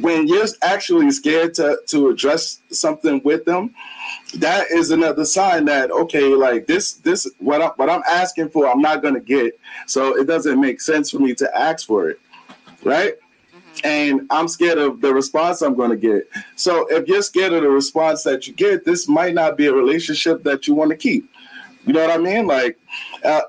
when 0.00 0.26
you're 0.26 0.46
actually 0.62 1.10
scared 1.10 1.54
to 1.54 1.80
to 1.86 2.08
address 2.08 2.60
something 2.70 3.20
with 3.24 3.44
them 3.44 3.74
that 4.36 4.70
is 4.70 4.90
another 4.90 5.24
sign 5.24 5.64
that 5.64 5.90
okay 5.90 6.34
like 6.34 6.66
this 6.66 6.94
this 6.94 7.30
what 7.38 7.60
I, 7.60 7.66
what 7.76 7.90
I'm 7.90 8.02
asking 8.08 8.50
for 8.50 8.68
I'm 8.68 8.80
not 8.80 9.02
going 9.02 9.14
to 9.14 9.20
get 9.20 9.58
so 9.86 10.16
it 10.16 10.26
doesn't 10.26 10.60
make 10.60 10.80
sense 10.80 11.10
for 11.10 11.18
me 11.18 11.34
to 11.34 11.58
ask 11.58 11.86
for 11.86 12.10
it 12.10 12.20
right 12.84 13.14
and 13.84 14.26
I'm 14.30 14.48
scared 14.48 14.78
of 14.78 15.00
the 15.00 15.12
response 15.14 15.62
I'm 15.62 15.74
going 15.74 15.90
to 15.90 15.96
get. 15.96 16.28
So 16.56 16.86
if 16.88 17.08
you're 17.08 17.22
scared 17.22 17.52
of 17.52 17.62
the 17.62 17.70
response 17.70 18.22
that 18.24 18.46
you 18.46 18.52
get, 18.52 18.84
this 18.84 19.08
might 19.08 19.34
not 19.34 19.56
be 19.56 19.66
a 19.66 19.72
relationship 19.72 20.42
that 20.42 20.66
you 20.66 20.74
want 20.74 20.90
to 20.90 20.96
keep. 20.96 21.30
You 21.86 21.94
know 21.94 22.06
what 22.06 22.10
I 22.10 22.18
mean? 22.18 22.46
Like, 22.46 22.78
uh, 23.24 23.40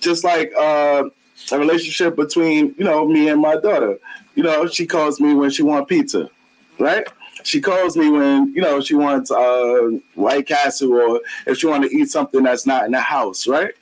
just 0.00 0.24
like 0.24 0.52
uh, 0.58 1.04
a 1.50 1.58
relationship 1.58 2.16
between 2.16 2.74
you 2.78 2.84
know 2.84 3.06
me 3.06 3.28
and 3.28 3.40
my 3.40 3.56
daughter. 3.56 3.98
You 4.34 4.42
know, 4.42 4.66
she 4.66 4.86
calls 4.86 5.20
me 5.20 5.34
when 5.34 5.50
she 5.50 5.62
wants 5.62 5.88
pizza, 5.88 6.30
right? 6.78 7.06
She 7.44 7.60
calls 7.60 7.96
me 7.96 8.08
when 8.08 8.54
you 8.54 8.62
know 8.62 8.80
she 8.80 8.94
wants 8.94 9.30
uh, 9.30 9.90
White 10.14 10.46
Castle 10.46 10.92
or 10.92 11.20
if 11.46 11.58
she 11.58 11.66
want 11.66 11.84
to 11.84 11.96
eat 11.96 12.10
something 12.10 12.42
that's 12.42 12.66
not 12.66 12.84
in 12.84 12.92
the 12.92 13.00
house, 13.00 13.46
right? 13.46 13.72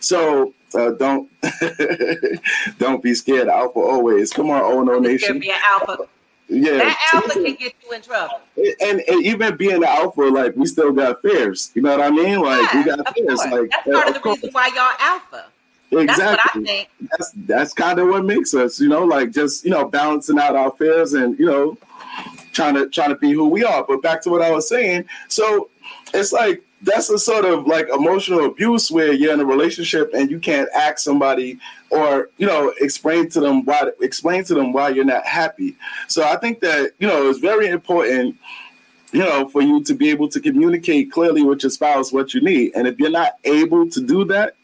So 0.00 0.54
uh, 0.74 0.90
don't 0.92 1.30
don't 2.78 3.02
be 3.02 3.14
scared. 3.14 3.48
Alpha 3.48 3.78
always. 3.78 4.32
Come 4.32 4.50
on, 4.50 4.62
Oh 4.62 4.82
No 4.82 4.98
Nation. 4.98 5.38
Be 5.38 5.50
an 5.50 5.56
alpha. 5.64 6.08
Yeah, 6.48 6.76
that 6.76 7.10
alpha 7.12 7.32
can 7.32 7.54
get 7.56 7.74
you 7.84 7.92
in 7.92 8.02
trouble. 8.02 8.40
And, 8.56 9.00
and 9.00 9.24
even 9.24 9.56
being 9.56 9.80
the 9.80 9.90
alpha, 9.90 10.22
like 10.22 10.54
we 10.54 10.66
still 10.66 10.92
got 10.92 11.20
fears. 11.20 11.72
You 11.74 11.82
know 11.82 11.96
what 11.96 12.00
I 12.00 12.10
mean? 12.10 12.40
Like 12.40 12.72
yeah, 12.72 12.78
we 12.78 12.84
got 12.84 13.14
fears. 13.14 13.38
Like 13.38 13.70
that's 13.70 13.88
part 13.88 14.04
of, 14.04 14.08
of 14.08 14.14
the 14.14 14.20
course. 14.20 14.36
reason 14.36 14.50
why 14.52 14.68
y'all 14.68 14.96
alpha. 15.00 15.46
Exactly. 15.92 16.24
That's 16.24 16.30
what 16.30 16.40
I 16.44 16.64
think. 16.64 16.88
That's 17.10 17.32
that's 17.46 17.72
kind 17.72 17.98
of 17.98 18.08
what 18.08 18.24
makes 18.24 18.54
us, 18.54 18.80
you 18.80 18.88
know, 18.88 19.04
like 19.04 19.30
just 19.30 19.64
you 19.64 19.70
know 19.70 19.84
balancing 19.86 20.38
out 20.38 20.56
our 20.56 20.72
fears 20.72 21.14
and 21.14 21.38
you 21.38 21.46
know 21.46 21.78
trying 22.52 22.74
to 22.74 22.88
trying 22.88 23.10
to 23.10 23.16
be 23.16 23.32
who 23.32 23.48
we 23.48 23.64
are. 23.64 23.84
But 23.86 24.02
back 24.02 24.22
to 24.22 24.30
what 24.30 24.42
I 24.42 24.50
was 24.50 24.68
saying, 24.68 25.04
so 25.28 25.70
it's 26.12 26.32
like 26.32 26.64
that's 26.82 27.08
a 27.08 27.18
sort 27.18 27.44
of 27.44 27.66
like 27.66 27.88
emotional 27.88 28.46
abuse 28.46 28.90
where 28.90 29.12
you're 29.12 29.32
in 29.32 29.40
a 29.40 29.44
relationship 29.44 30.12
and 30.12 30.30
you 30.30 30.38
can't 30.38 30.68
ask 30.74 30.98
somebody 30.98 31.58
or 31.90 32.30
you 32.36 32.46
know 32.46 32.72
explain 32.80 33.28
to 33.30 33.40
them 33.40 33.64
why 33.64 33.88
explain 34.00 34.44
to 34.44 34.54
them 34.54 34.72
why 34.72 34.88
you're 34.88 35.04
not 35.04 35.24
happy. 35.24 35.76
So 36.08 36.24
I 36.24 36.36
think 36.36 36.60
that 36.60 36.92
you 36.98 37.06
know 37.06 37.30
it's 37.30 37.38
very 37.38 37.68
important 37.68 38.36
you 39.12 39.20
know, 39.20 39.48
for 39.48 39.62
you 39.62 39.82
to 39.84 39.94
be 39.94 40.10
able 40.10 40.28
to 40.28 40.40
communicate 40.40 41.10
clearly 41.10 41.42
with 41.42 41.62
your 41.62 41.70
spouse 41.70 42.12
what 42.12 42.34
you 42.34 42.40
need. 42.40 42.72
And 42.74 42.86
if 42.86 42.98
you're 42.98 43.08
not 43.08 43.36
able 43.44 43.88
to 43.88 44.00
do 44.00 44.24
that, 44.26 44.55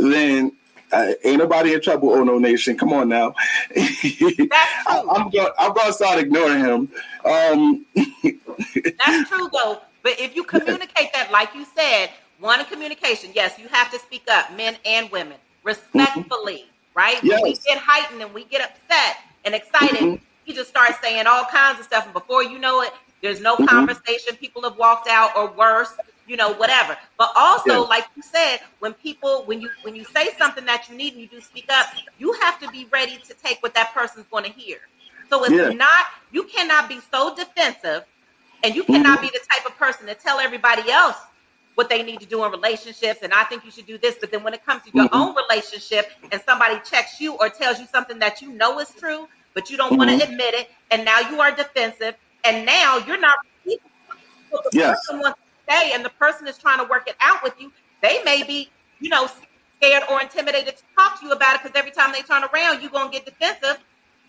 then 0.00 0.52
uh, 0.92 1.12
ain't 1.24 1.38
nobody 1.38 1.74
in 1.74 1.80
trouble, 1.80 2.10
oh 2.10 2.22
no 2.22 2.38
nation. 2.38 2.76
Come 2.76 2.92
on 2.92 3.08
now. 3.08 3.34
I'm 3.76 5.30
going 5.30 5.48
I'm 5.58 5.72
going 5.72 5.86
to 5.86 5.92
start 5.92 6.18
ignoring 6.18 6.60
him. 6.60 6.88
Um, 7.24 7.86
That's 7.94 9.28
true 9.28 9.48
though. 9.52 9.80
But 10.02 10.20
if 10.20 10.36
you 10.36 10.44
communicate 10.44 11.12
that, 11.14 11.30
like 11.32 11.54
you 11.54 11.66
said, 11.76 12.10
one 12.38 12.60
in 12.60 12.66
communication, 12.66 13.30
yes, 13.34 13.58
you 13.58 13.66
have 13.68 13.90
to 13.90 13.98
speak 13.98 14.22
up, 14.30 14.54
men 14.56 14.76
and 14.84 15.10
women, 15.10 15.36
respectfully, 15.64 16.58
mm-hmm. 16.58 16.98
right? 16.98 17.18
Yes. 17.24 17.42
When 17.42 17.50
we 17.50 17.58
get 17.66 17.78
heightened 17.78 18.22
and 18.22 18.32
we 18.32 18.44
get 18.44 18.60
upset 18.60 19.16
and 19.44 19.54
excited, 19.54 19.98
mm-hmm. 19.98 20.24
you 20.44 20.54
just 20.54 20.70
start 20.70 20.92
saying 21.02 21.26
all 21.26 21.44
kinds 21.46 21.80
of 21.80 21.86
stuff. 21.86 22.04
And 22.04 22.12
before 22.12 22.44
you 22.44 22.60
know 22.60 22.82
it, 22.82 22.92
there's 23.20 23.40
no 23.40 23.56
mm-hmm. 23.56 23.66
conversation. 23.66 24.36
People 24.36 24.62
have 24.62 24.76
walked 24.76 25.08
out 25.08 25.36
or 25.36 25.50
worse, 25.50 25.92
you 26.26 26.36
know, 26.36 26.52
whatever. 26.54 26.96
But 27.18 27.30
also, 27.36 27.72
yeah. 27.72 27.78
like 27.78 28.04
you 28.16 28.22
said, 28.22 28.58
when 28.80 28.94
people, 28.94 29.42
when 29.46 29.60
you 29.60 29.70
when 29.82 29.94
you 29.94 30.04
say 30.04 30.28
something 30.38 30.64
that 30.66 30.88
you 30.88 30.96
need 30.96 31.12
and 31.12 31.22
you 31.22 31.28
do 31.28 31.40
speak 31.40 31.66
up, 31.70 31.86
you 32.18 32.32
have 32.42 32.60
to 32.60 32.68
be 32.70 32.86
ready 32.92 33.18
to 33.28 33.34
take 33.42 33.62
what 33.62 33.74
that 33.74 33.92
person's 33.94 34.26
going 34.30 34.44
to 34.44 34.50
hear. 34.50 34.78
So 35.30 35.44
it's 35.44 35.54
yeah. 35.54 35.70
not 35.70 36.06
you 36.32 36.44
cannot 36.44 36.88
be 36.88 37.00
so 37.10 37.34
defensive, 37.34 38.04
and 38.62 38.74
you 38.74 38.84
cannot 38.84 39.18
mm-hmm. 39.18 39.26
be 39.26 39.30
the 39.32 39.40
type 39.50 39.66
of 39.66 39.76
person 39.76 40.06
to 40.06 40.14
tell 40.14 40.38
everybody 40.38 40.90
else 40.90 41.16
what 41.74 41.88
they 41.90 42.02
need 42.02 42.20
to 42.20 42.26
do 42.26 42.44
in 42.44 42.50
relationships. 42.50 43.20
And 43.22 43.32
I 43.32 43.44
think 43.44 43.64
you 43.64 43.70
should 43.70 43.86
do 43.86 43.98
this. 43.98 44.16
But 44.18 44.30
then 44.30 44.42
when 44.42 44.54
it 44.54 44.64
comes 44.64 44.82
to 44.84 44.90
your 44.94 45.06
mm-hmm. 45.06 45.16
own 45.16 45.36
relationship, 45.36 46.10
and 46.32 46.40
somebody 46.46 46.80
checks 46.88 47.20
you 47.20 47.34
or 47.34 47.48
tells 47.48 47.78
you 47.78 47.86
something 47.86 48.18
that 48.18 48.40
you 48.42 48.52
know 48.52 48.78
is 48.80 48.90
true, 48.98 49.28
but 49.54 49.70
you 49.70 49.76
don't 49.76 49.90
mm-hmm. 49.90 49.98
want 49.98 50.20
to 50.20 50.28
admit 50.28 50.54
it, 50.54 50.70
and 50.90 51.04
now 51.04 51.20
you 51.30 51.40
are 51.40 51.54
defensive, 51.54 52.14
and 52.44 52.66
now 52.66 52.98
you're 53.06 53.20
not. 53.20 53.36
Yes. 54.72 55.04
person 55.06 55.20
wants 55.20 55.40
to 55.40 55.45
stay, 55.68 55.92
and 55.94 56.04
the 56.04 56.10
person 56.10 56.46
is 56.46 56.58
trying 56.58 56.78
to 56.78 56.84
work 56.84 57.08
it 57.08 57.16
out 57.20 57.42
with 57.42 57.54
you. 57.60 57.72
They 58.02 58.22
may 58.24 58.42
be, 58.42 58.70
you 59.00 59.10
know, 59.10 59.28
scared 59.78 60.04
or 60.10 60.20
intimidated 60.20 60.76
to 60.76 60.82
talk 60.96 61.20
to 61.20 61.26
you 61.26 61.32
about 61.32 61.56
it 61.56 61.62
because 61.62 61.78
every 61.78 61.90
time 61.90 62.12
they 62.12 62.22
turn 62.22 62.42
around, 62.52 62.82
you're 62.82 62.90
gonna 62.90 63.10
get 63.10 63.24
defensive, 63.24 63.78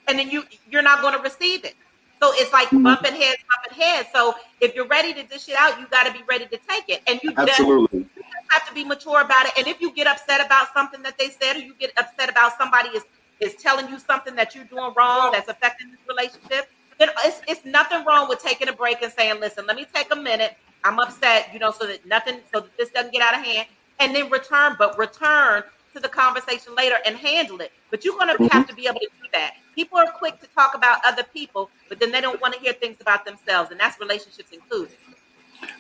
and 0.07 0.17
then 0.17 0.29
you 0.29 0.43
you're 0.69 0.81
not 0.81 1.01
gonna 1.01 1.19
receive 1.19 1.65
it. 1.65 1.75
So 2.21 2.31
it's 2.33 2.51
like 2.51 2.67
mm-hmm. 2.67 2.83
bumping 2.83 3.13
heads, 3.13 3.37
bumping 3.47 3.79
heads. 3.79 4.09
So 4.13 4.33
if 4.59 4.73
you're 4.75 4.87
ready 4.87 5.13
to 5.13 5.23
dish 5.23 5.49
it 5.49 5.55
out, 5.55 5.79
you 5.79 5.87
got 5.87 6.07
to 6.07 6.11
be 6.11 6.23
ready 6.27 6.45
to 6.45 6.57
take 6.67 6.85
it, 6.87 7.01
and 7.07 7.19
you 7.21 7.31
absolutely 7.37 7.99
just, 7.99 8.15
you 8.15 8.23
just 8.23 8.51
have 8.51 8.67
to 8.67 8.73
be 8.73 8.83
mature 8.83 9.21
about 9.21 9.45
it. 9.45 9.51
And 9.57 9.67
if 9.67 9.79
you 9.79 9.91
get 9.93 10.07
upset 10.07 10.43
about 10.43 10.73
something 10.73 11.03
that 11.03 11.17
they 11.17 11.29
said, 11.29 11.57
or 11.57 11.59
you 11.59 11.75
get 11.75 11.91
upset 11.97 12.29
about 12.29 12.57
somebody 12.57 12.89
is 12.89 13.03
is 13.39 13.53
telling 13.55 13.87
you 13.87 13.99
something 13.99 14.35
that 14.35 14.55
you're 14.55 14.65
doing 14.65 14.91
wrong 14.97 15.31
that's 15.31 15.47
affecting 15.47 15.91
this 15.91 15.99
relationship, 16.07 16.71
then 16.97 17.09
it's, 17.23 17.41
it's 17.47 17.63
nothing 17.65 18.03
wrong 18.03 18.27
with 18.27 18.41
taking 18.41 18.67
a 18.67 18.73
break 18.73 19.01
and 19.03 19.13
saying, 19.13 19.39
listen, 19.39 19.67
let 19.67 19.75
me 19.75 19.85
take 19.93 20.11
a 20.11 20.15
minute. 20.15 20.57
I'm 20.83 20.99
upset, 20.99 21.49
you 21.53 21.59
know, 21.59 21.71
so 21.71 21.85
that 21.87 22.05
nothing, 22.05 22.39
so 22.53 22.61
that 22.61 22.77
this 22.77 22.89
doesn't 22.89 23.11
get 23.11 23.21
out 23.21 23.37
of 23.37 23.45
hand, 23.45 23.67
and 23.99 24.15
then 24.15 24.29
return, 24.29 24.75
but 24.77 24.97
return 24.97 25.63
to 25.93 25.99
the 25.99 26.07
conversation 26.07 26.75
later 26.75 26.95
and 27.05 27.17
handle 27.17 27.59
it. 27.61 27.71
But 27.89 28.05
you're 28.05 28.15
going 28.15 28.27
to 28.27 28.35
mm-hmm. 28.35 28.57
have 28.57 28.67
to 28.67 28.75
be 28.75 28.87
able 28.87 28.99
to 28.99 29.09
do 29.21 29.27
that. 29.33 29.55
People 29.75 29.97
are 29.97 30.11
quick 30.11 30.39
to 30.41 30.47
talk 30.47 30.75
about 30.75 30.99
other 31.05 31.23
people, 31.23 31.69
but 31.89 31.99
then 31.99 32.11
they 32.11 32.21
don't 32.21 32.39
want 32.41 32.53
to 32.53 32.59
hear 32.59 32.73
things 32.73 32.97
about 33.01 33.25
themselves, 33.25 33.71
and 33.71 33.79
that's 33.79 33.99
relationships 33.99 34.51
included. 34.51 34.95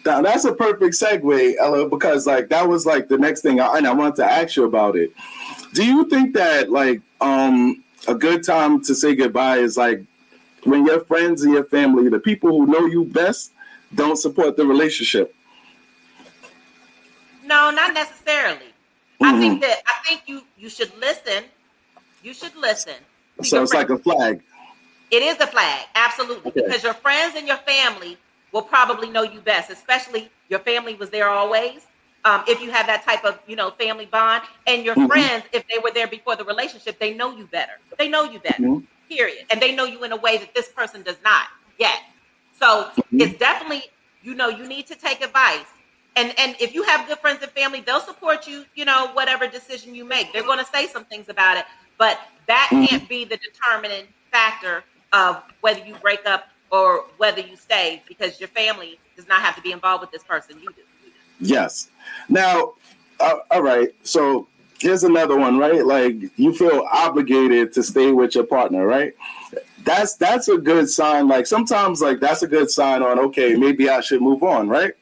Now 0.05 0.21
that's 0.21 0.45
a 0.45 0.53
perfect 0.53 0.95
segue, 0.95 1.55
Ella, 1.59 1.87
because 1.87 2.25
like 2.25 2.49
that 2.49 2.67
was 2.67 2.85
like 2.85 3.07
the 3.07 3.17
next 3.17 3.41
thing, 3.41 3.59
I, 3.59 3.77
and 3.77 3.87
I 3.87 3.93
wanted 3.93 4.15
to 4.15 4.25
ask 4.25 4.55
you 4.55 4.65
about 4.65 4.95
it. 4.95 5.11
Do 5.73 5.85
you 5.85 6.09
think 6.09 6.33
that 6.33 6.71
like 6.71 7.01
um 7.21 7.83
a 8.07 8.15
good 8.15 8.43
time 8.43 8.81
to 8.83 8.95
say 8.95 9.15
goodbye 9.15 9.57
is 9.57 9.77
like 9.77 10.03
when 10.63 10.85
your 10.85 11.01
friends 11.01 11.43
and 11.43 11.53
your 11.53 11.63
family, 11.65 12.09
the 12.09 12.19
people 12.19 12.49
who 12.49 12.65
know 12.65 12.85
you 12.85 13.05
best, 13.05 13.53
don't 13.93 14.17
support 14.17 14.57
the 14.57 14.65
relationship? 14.65 15.33
No, 17.45 17.71
not 17.71 17.93
necessarily. 17.93 18.73
Mm-hmm. 19.21 19.25
I 19.25 19.39
think 19.39 19.61
that 19.61 19.81
I 19.87 20.07
think 20.07 20.21
you 20.27 20.43
you 20.57 20.69
should 20.69 20.95
listen. 20.99 21.43
You 22.23 22.33
should 22.33 22.55
listen. 22.55 22.95
So 23.41 23.61
it's 23.63 23.71
friends. 23.71 23.73
like 23.73 23.89
a 23.89 23.97
flag. 23.97 24.41
It 25.09 25.23
is 25.23 25.39
a 25.39 25.47
flag, 25.47 25.85
absolutely, 25.95 26.51
okay. 26.51 26.63
because 26.65 26.83
your 26.83 26.93
friends 26.93 27.35
and 27.37 27.47
your 27.47 27.57
family 27.57 28.17
will 28.51 28.61
probably 28.61 29.09
know 29.09 29.23
you 29.23 29.39
best, 29.39 29.69
especially 29.69 30.29
your 30.49 30.59
family 30.59 30.95
was 30.95 31.09
there 31.09 31.29
always. 31.29 31.87
Um, 32.25 32.43
if 32.45 32.61
you 32.61 32.71
have 32.71 32.87
that 32.87 33.03
type 33.03 33.23
of 33.23 33.39
you 33.47 33.55
know 33.55 33.71
family 33.71 34.05
bond, 34.05 34.43
and 34.65 34.83
your 34.83 34.95
mm-hmm. 34.95 35.07
friends, 35.07 35.45
if 35.53 35.65
they 35.67 35.79
were 35.79 35.91
there 35.91 36.07
before 36.07 36.35
the 36.35 36.43
relationship, 36.43 36.99
they 36.99 37.13
know 37.13 37.35
you 37.35 37.45
better. 37.45 37.73
They 37.97 38.09
know 38.09 38.23
you 38.23 38.39
better. 38.39 38.63
Mm-hmm 38.63 38.85
period. 39.09 39.45
And 39.49 39.61
they 39.61 39.75
know 39.75 39.85
you 39.85 40.03
in 40.03 40.11
a 40.11 40.17
way 40.17 40.37
that 40.37 40.53
this 40.53 40.69
person 40.69 41.01
does 41.01 41.17
not 41.23 41.47
yet. 41.79 41.99
So 42.59 42.85
mm-hmm. 42.85 43.21
it's 43.21 43.37
definitely, 43.39 43.83
you 44.23 44.35
know, 44.35 44.49
you 44.49 44.67
need 44.67 44.87
to 44.87 44.95
take 44.95 45.21
advice. 45.21 45.65
And 46.15 46.33
and 46.39 46.55
if 46.59 46.73
you 46.73 46.83
have 46.83 47.07
good 47.07 47.19
friends 47.19 47.43
and 47.43 47.51
family, 47.51 47.81
they'll 47.81 47.99
support 47.99 48.47
you, 48.47 48.65
you 48.75 48.85
know, 48.85 49.11
whatever 49.13 49.47
decision 49.47 49.93
you 49.93 50.03
make. 50.03 50.33
They're 50.33 50.43
going 50.43 50.59
to 50.59 50.65
say 50.65 50.87
some 50.87 51.05
things 51.05 51.29
about 51.29 51.57
it, 51.57 51.65
but 51.97 52.19
that 52.47 52.69
mm-hmm. 52.71 52.85
can't 52.85 53.09
be 53.09 53.23
the 53.23 53.37
determining 53.37 54.05
factor 54.31 54.83
of 55.13 55.43
whether 55.61 55.85
you 55.85 55.95
break 55.95 56.25
up 56.25 56.47
or 56.71 57.05
whether 57.17 57.41
you 57.41 57.55
stay 57.55 58.01
because 58.07 58.39
your 58.39 58.49
family 58.49 58.99
does 59.15 59.27
not 59.27 59.41
have 59.41 59.55
to 59.55 59.61
be 59.61 59.71
involved 59.71 60.01
with 60.01 60.11
this 60.11 60.23
person. 60.23 60.59
You 60.59 60.69
do. 60.75 60.81
Yes. 61.39 61.89
Now, 62.29 62.73
uh, 63.19 63.35
all 63.51 63.61
right. 63.61 63.93
So 64.03 64.47
here's 64.79 65.03
another 65.03 65.37
one, 65.37 65.57
right? 65.57 65.85
Like 65.85 66.15
you 66.37 66.53
feel 66.53 66.87
obligated 66.91 67.73
to 67.73 67.83
stay 67.83 68.11
with 68.11 68.35
your 68.35 68.45
partner, 68.45 68.85
right? 68.85 69.13
That's 69.83 70.15
that's 70.15 70.47
a 70.47 70.57
good 70.57 70.89
sign. 70.89 71.27
Like 71.27 71.47
sometimes, 71.47 72.01
like 72.01 72.19
that's 72.19 72.43
a 72.43 72.47
good 72.47 72.69
sign 72.69 73.01
on 73.01 73.19
okay, 73.19 73.55
maybe 73.55 73.89
I 73.89 74.01
should 74.01 74.21
move 74.21 74.43
on, 74.43 74.67
right? 74.67 74.93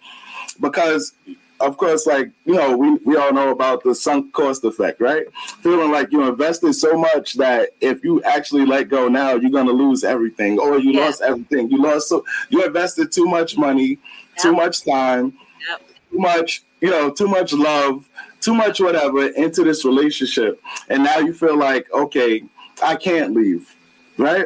Because 0.59 1.13
of 1.59 1.77
course, 1.77 2.05
like 2.05 2.31
you 2.45 2.53
know, 2.53 2.75
we, 2.75 2.93
we 3.05 3.15
all 3.15 3.33
know 3.33 3.49
about 3.49 3.83
the 3.83 3.95
sunk 3.95 4.33
cost 4.33 4.63
effect, 4.63 5.01
right? 5.01 5.25
Feeling 5.61 5.91
like 5.91 6.11
you 6.11 6.27
invested 6.27 6.73
so 6.73 6.97
much 6.97 7.33
that 7.33 7.69
if 7.81 8.03
you 8.03 8.21
actually 8.23 8.65
let 8.65 8.89
go 8.89 9.07
now, 9.07 9.35
you're 9.35 9.51
gonna 9.51 9.71
lose 9.71 10.03
everything, 10.03 10.59
or 10.59 10.79
you 10.79 10.93
lost 10.93 11.21
everything. 11.21 11.69
You 11.71 11.81
lost 11.81 12.09
so 12.09 12.23
you 12.49 12.63
invested 12.63 13.11
too 13.11 13.25
much 13.25 13.57
money, 13.57 13.87
yep. 13.87 13.99
too 14.39 14.53
much 14.53 14.83
time, 14.85 15.33
yep. 15.67 15.81
too 16.11 16.19
much, 16.19 16.63
you 16.81 16.89
know, 16.89 17.09
too 17.09 17.27
much 17.27 17.53
love, 17.53 18.07
too 18.45 18.53
much 18.53 18.79
whatever 18.79 19.27
into 19.29 19.63
this 19.63 19.83
relationship, 19.83 20.61
and 20.89 21.03
now 21.03 21.17
you 21.17 21.33
feel 21.33 21.57
like 21.57 21.91
okay, 21.91 22.43
I 22.83 22.95
can't 22.95 23.33
leave, 23.33 23.75
right? 24.17 24.45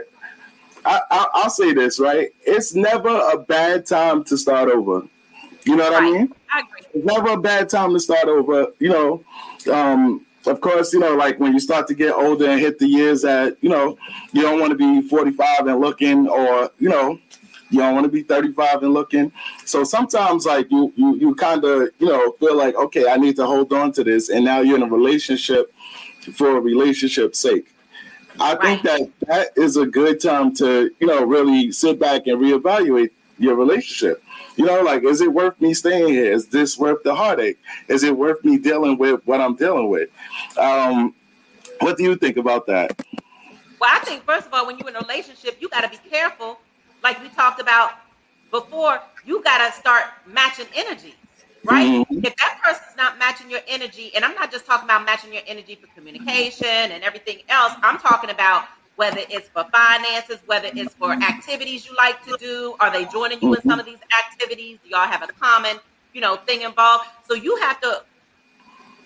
I, 0.86 1.02
I, 1.12 1.44
will 1.44 1.50
say 1.50 1.74
this, 1.74 2.00
right? 2.00 2.30
It's 2.44 2.74
never 2.74 3.10
a 3.10 3.38
bad 3.38 3.86
time 3.86 4.24
to 4.26 4.38
start 4.38 4.70
over. 4.70 5.06
You 5.66 5.76
know 5.76 5.84
what 5.84 6.02
right. 6.02 6.04
I 6.04 6.12
mean? 6.12 6.34
I 6.52 6.60
agree. 6.62 6.80
It's 6.94 7.06
never 7.06 7.30
a 7.32 7.38
bad 7.38 7.70
time 7.70 7.94
to 7.94 8.00
start 8.00 8.28
over. 8.30 8.68
You 8.80 8.90
know, 8.90 9.24
um, 9.72 10.26
of 10.46 10.62
course, 10.62 10.94
you 10.94 11.00
know, 11.00 11.16
like 11.16 11.40
when 11.40 11.54
you 11.54 11.60
start 11.60 11.88
to 11.88 11.94
get 11.94 12.14
older 12.14 12.50
and 12.50 12.60
hit 12.60 12.80
the 12.80 12.88
years 12.88 13.22
that, 13.24 13.58
you 13.62 13.70
know, 13.70 13.98
you 14.32 14.42
don't 14.42 14.60
want 14.60 14.72
to 14.72 14.78
be 14.78 15.08
45 15.08 15.68
and 15.68 15.80
looking 15.80 16.28
or, 16.28 16.72
you 16.80 16.90
know, 16.90 17.20
you 17.69 17.79
don't 17.79 17.93
want 17.93 18.05
to 18.05 18.12
be 18.12 18.23
35 18.23 18.84
and 18.84 18.93
looking. 18.93 19.32
So 19.65 19.84
sometimes 19.84 20.45
like 20.45 20.69
you 20.71 20.91
you 20.95 21.15
you 21.15 21.36
kind 21.36 21.63
of, 21.63 21.89
you 21.99 22.08
know, 22.08 22.32
feel 22.34 22.55
like, 22.55 22.75
okay, 22.75 23.08
I 23.10 23.17
need 23.17 23.36
to 23.38 23.45
hold 23.45 23.71
on 23.73 23.91
to 23.93 24.03
this. 24.03 24.29
And 24.29 24.43
now 24.45 24.62
you're 24.62 24.77
in 24.77 24.84
a 24.84 24.88
relationship 24.88 25.71
for 26.34 26.58
a 26.58 26.60
relationship's 26.60 27.39
sake. 27.39 27.73
I 28.39 28.53
right. 28.53 28.62
think 28.62 28.84
that 28.84 29.27
that 29.27 29.47
is 29.55 29.77
a 29.77 29.86
good 29.86 30.21
time 30.21 30.55
to, 30.55 30.91
you 30.99 31.08
know, 31.08 31.25
really 31.25 31.71
sit 31.71 31.99
back 31.99 32.27
and 32.27 32.39
reevaluate 32.39 33.12
your 33.38 33.55
relationship. 33.55 34.23
You 34.55 34.65
know, 34.65 34.82
like, 34.82 35.03
is 35.03 35.21
it 35.21 35.32
worth 35.32 35.60
me 35.62 35.73
staying 35.73 36.10
here? 36.10 36.32
Is 36.32 36.47
this 36.47 36.77
worth 36.77 37.03
the 37.03 37.15
heartache? 37.15 37.58
Is 37.88 38.03
it 38.03 38.15
worth 38.15 38.43
me 38.43 38.58
dealing 38.58 38.97
with 38.97 39.25
what 39.25 39.41
I'm 39.41 39.55
dealing 39.55 39.89
with? 39.89 40.10
Um, 40.58 41.15
what 41.79 41.97
do 41.97 42.03
you 42.03 42.15
think 42.15 42.38
about 42.38 42.65
that? 42.67 42.99
Well, 43.79 43.89
I 43.93 43.99
think 43.99 44.25
first 44.25 44.47
of 44.47 44.53
all, 44.53 44.67
when 44.67 44.77
you're 44.77 44.89
in 44.89 44.95
a 44.95 44.99
relationship, 44.99 45.58
you 45.62 45.69
got 45.69 45.82
to 45.82 45.89
be 45.89 46.10
careful 46.10 46.60
like 47.04 47.22
we 47.22 47.30
talked 47.30 47.62
about 47.62 47.92
before, 48.52 49.02
you 49.26 49.44
got 49.44 49.66
to 49.66 49.74
start 49.80 50.06
matching 50.28 50.66
energy, 50.76 51.16
right? 51.64 52.06
Mm-hmm. 52.08 52.26
If 52.26 52.36
that 52.36 52.60
person's 52.64 52.98
not 52.98 53.20
matching 53.20 53.50
your 53.50 53.62
energy, 53.68 54.12
and 54.16 54.26
I'm 54.26 54.34
not 54.36 54.52
just 54.52 54.66
talking 54.66 54.86
about 54.86 55.06
matching 55.06 55.34
your 55.34 55.44
energy 55.48 55.76
for 55.76 55.88
communication 55.96 56.68
and 56.68 57.04
everything 57.04 57.40
else, 57.50 57.74
I'm 57.84 58.00
talking 58.00 58.30
about 58.30 58.66
whether 58.96 59.22
it's 59.30 59.48
for 59.50 59.66
finances, 59.72 60.40
whether 60.46 60.70
it's 60.74 60.94
for 60.96 61.14
activities 61.14 61.86
you 61.86 61.96
like 61.96 62.24
to 62.26 62.36
do, 62.38 62.76
are 62.82 62.92
they 62.92 63.06
joining 63.06 63.42
you 63.42 63.54
in 63.54 63.62
some 63.62 63.80
of 63.80 63.86
these 63.86 64.00
activities? 64.26 64.78
Do 64.84 64.90
y'all 64.90 65.08
have 65.08 65.24
a 65.24 65.28
common, 65.28 65.78
you 66.12 66.20
know, 66.20 66.36
thing 66.36 66.64
involved? 66.64 67.06
So 67.26 67.34
you 67.34 67.56
have 67.58 67.80
to 67.80 68.04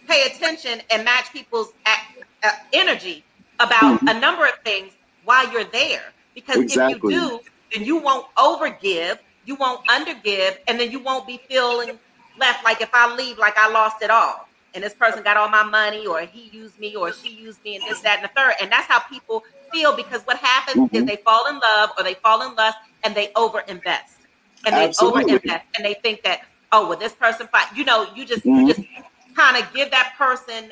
pay 0.07 0.25
attention 0.25 0.81
and 0.89 1.05
match 1.05 1.31
people's 1.31 1.73
uh, 1.85 2.49
energy 2.73 3.23
about 3.59 3.99
mm-hmm. 3.99 4.07
a 4.07 4.19
number 4.19 4.45
of 4.45 4.55
things 4.65 4.93
while 5.25 5.51
you're 5.51 5.63
there. 5.65 6.11
Because 6.33 6.57
exactly. 6.57 7.13
if 7.13 7.21
you 7.21 7.29
do, 7.29 7.39
then 7.73 7.83
you 7.83 7.97
won't 7.97 8.27
overgive, 8.35 9.19
you 9.45 9.55
won't 9.55 9.85
undergive, 9.87 10.57
and 10.67 10.79
then 10.79 10.91
you 10.91 10.99
won't 10.99 11.27
be 11.27 11.41
feeling 11.49 11.99
left 12.39 12.63
like 12.63 12.81
if 12.81 12.89
I 12.93 13.13
leave, 13.15 13.37
like 13.37 13.57
I 13.57 13.69
lost 13.69 14.01
it 14.01 14.09
all. 14.09 14.47
And 14.75 14.83
this 14.83 14.93
person 14.93 15.23
got 15.23 15.37
all 15.37 15.49
my 15.49 15.63
money, 15.63 16.07
or 16.07 16.21
he 16.21 16.49
used 16.49 16.79
me, 16.79 16.95
or 16.95 17.13
she 17.13 17.29
used 17.29 17.63
me, 17.63 17.75
and 17.75 17.83
this, 17.87 18.01
that, 18.01 18.19
and 18.19 18.29
the 18.29 18.33
third. 18.35 18.55
And 18.59 18.71
that's 18.71 18.87
how 18.87 18.99
people 18.99 19.43
feel 19.73 19.95
because 19.95 20.21
what 20.23 20.37
happens 20.37 20.77
mm-hmm. 20.77 20.95
is 20.95 21.05
they 21.05 21.17
fall 21.17 21.47
in 21.47 21.59
love 21.59 21.89
or 21.97 22.03
they 22.03 22.13
fall 22.13 22.47
in 22.47 22.55
lust 22.55 22.77
and 23.03 23.13
they 23.15 23.27
overinvest. 23.29 24.17
And 24.65 24.75
they 24.75 24.87
Absolutely. 24.87 25.25
overinvest 25.25 25.61
and 25.75 25.83
they 25.83 25.95
think 25.95 26.23
that, 26.23 26.41
oh, 26.71 26.87
well, 26.87 26.97
this 26.97 27.13
person, 27.13 27.47
fight. 27.47 27.67
you 27.75 27.83
know, 27.83 28.07
you 28.15 28.25
just, 28.25 28.45
mm-hmm. 28.45 28.67
you 28.67 28.73
just 28.73 28.87
kind 29.35 29.61
of 29.61 29.71
give 29.73 29.91
that 29.91 30.13
person 30.17 30.71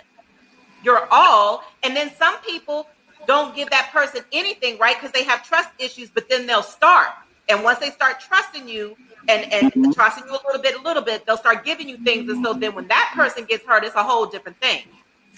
your 0.83 1.07
all. 1.11 1.63
And 1.83 1.95
then 1.95 2.11
some 2.17 2.37
people 2.41 2.87
don't 3.27 3.55
give 3.55 3.69
that 3.69 3.89
person 3.91 4.21
anything, 4.31 4.77
right? 4.77 4.95
Because 4.95 5.11
they 5.11 5.23
have 5.23 5.43
trust 5.43 5.69
issues, 5.79 6.09
but 6.09 6.29
then 6.29 6.45
they'll 6.45 6.63
start. 6.63 7.09
And 7.49 7.63
once 7.63 7.79
they 7.79 7.89
start 7.89 8.19
trusting 8.19 8.67
you 8.67 8.95
and, 9.27 9.51
and 9.51 9.71
mm-hmm. 9.71 9.91
trusting 9.91 10.23
you 10.25 10.31
a 10.31 10.41
little 10.45 10.61
bit, 10.61 10.79
a 10.79 10.81
little 10.81 11.03
bit, 11.03 11.25
they'll 11.25 11.37
start 11.37 11.65
giving 11.65 11.89
you 11.89 11.97
things. 11.97 12.29
And 12.31 12.43
so 12.43 12.53
then 12.53 12.73
when 12.73 12.87
that 12.87 13.11
person 13.13 13.45
gets 13.45 13.65
hurt, 13.65 13.83
it's 13.83 13.95
a 13.95 14.03
whole 14.03 14.25
different 14.25 14.59
thing. 14.61 14.83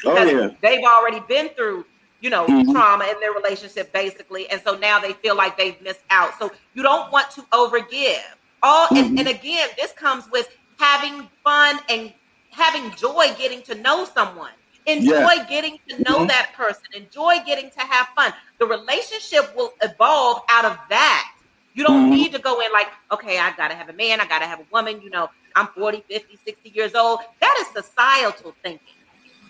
Oh, 0.05 0.13
because 0.13 0.33
oh, 0.33 0.39
yeah. 0.39 0.49
they've 0.61 0.83
already 0.83 1.21
been 1.27 1.49
through, 1.49 1.85
you 2.21 2.29
know, 2.29 2.45
mm-hmm. 2.45 2.71
trauma 2.71 3.05
in 3.05 3.19
their 3.19 3.33
relationship, 3.33 3.91
basically. 3.93 4.49
And 4.49 4.61
so 4.61 4.77
now 4.77 4.99
they 4.99 5.13
feel 5.13 5.35
like 5.35 5.57
they've 5.57 5.79
missed 5.81 6.03
out. 6.09 6.37
So 6.37 6.51
you 6.73 6.83
don't 6.83 7.11
want 7.11 7.31
to 7.31 7.41
overgive. 7.53 8.21
All 8.61 8.87
mm-hmm. 8.87 8.97
and, 8.97 9.19
and 9.19 9.27
again, 9.27 9.69
this 9.77 9.91
comes 9.93 10.29
with 10.31 10.49
having 10.77 11.27
fun 11.43 11.79
and 11.89 12.13
having 12.51 12.91
joy 12.91 13.33
getting 13.37 13.61
to 13.63 13.75
know 13.75 14.05
someone. 14.05 14.51
Enjoy 14.85 15.11
yeah. 15.11 15.45
getting 15.47 15.79
to 15.87 16.01
know 16.03 16.19
mm-hmm. 16.19 16.27
that 16.27 16.51
person. 16.55 16.83
Enjoy 16.95 17.37
getting 17.45 17.69
to 17.71 17.79
have 17.79 18.07
fun. 18.15 18.33
The 18.59 18.65
relationship 18.65 19.55
will 19.55 19.73
evolve 19.81 20.41
out 20.49 20.65
of 20.65 20.77
that. 20.89 21.31
You 21.73 21.83
don't 21.83 22.03
mm-hmm. 22.03 22.15
need 22.15 22.33
to 22.33 22.39
go 22.39 22.59
in 22.61 22.71
like, 22.71 22.87
okay, 23.11 23.39
I 23.39 23.55
got 23.55 23.69
to 23.69 23.75
have 23.75 23.89
a 23.89 23.93
man, 23.93 24.21
I 24.21 24.27
got 24.27 24.39
to 24.39 24.45
have 24.45 24.59
a 24.59 24.65
woman. 24.71 25.01
You 25.01 25.09
know, 25.09 25.29
I'm 25.55 25.67
40, 25.67 26.03
50, 26.09 26.37
60 26.45 26.69
years 26.69 26.95
old. 26.95 27.19
That 27.39 27.57
is 27.61 27.85
societal 27.85 28.53
thinking. 28.61 28.95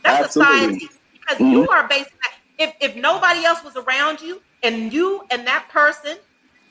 That's 0.03 0.25
Absolutely. 0.25 0.79
society 0.79 0.99
because 1.13 1.37
mm-hmm. 1.37 1.51
you 1.51 1.69
are 1.69 1.87
based. 1.87 2.11
If 2.57 2.75
if 2.79 2.95
nobody 2.95 3.43
else 3.45 3.63
was 3.63 3.75
around 3.75 4.21
you 4.21 4.41
and 4.61 4.93
you 4.93 5.25
and 5.31 5.45
that 5.47 5.67
person 5.69 6.17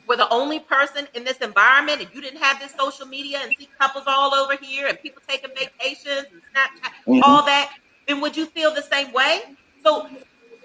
were 0.06 0.16
the 0.16 0.28
only 0.30 0.60
person 0.60 1.06
in 1.14 1.24
this 1.24 1.38
environment 1.38 2.00
and 2.00 2.08
you 2.14 2.20
didn't 2.20 2.40
have 2.40 2.60
this 2.60 2.74
social 2.78 3.06
media 3.06 3.38
and 3.42 3.54
see 3.58 3.68
couples 3.78 4.04
all 4.06 4.34
over 4.34 4.56
here 4.56 4.86
and 4.86 5.00
people 5.00 5.22
taking 5.28 5.50
vacations 5.50 6.26
and 6.32 6.42
Snapchat, 6.54 6.90
mm-hmm. 7.06 7.20
all 7.24 7.44
that, 7.44 7.72
then 8.06 8.20
would 8.20 8.36
you 8.36 8.46
feel 8.46 8.74
the 8.74 8.82
same 8.82 9.12
way? 9.12 9.42
So 9.82 10.08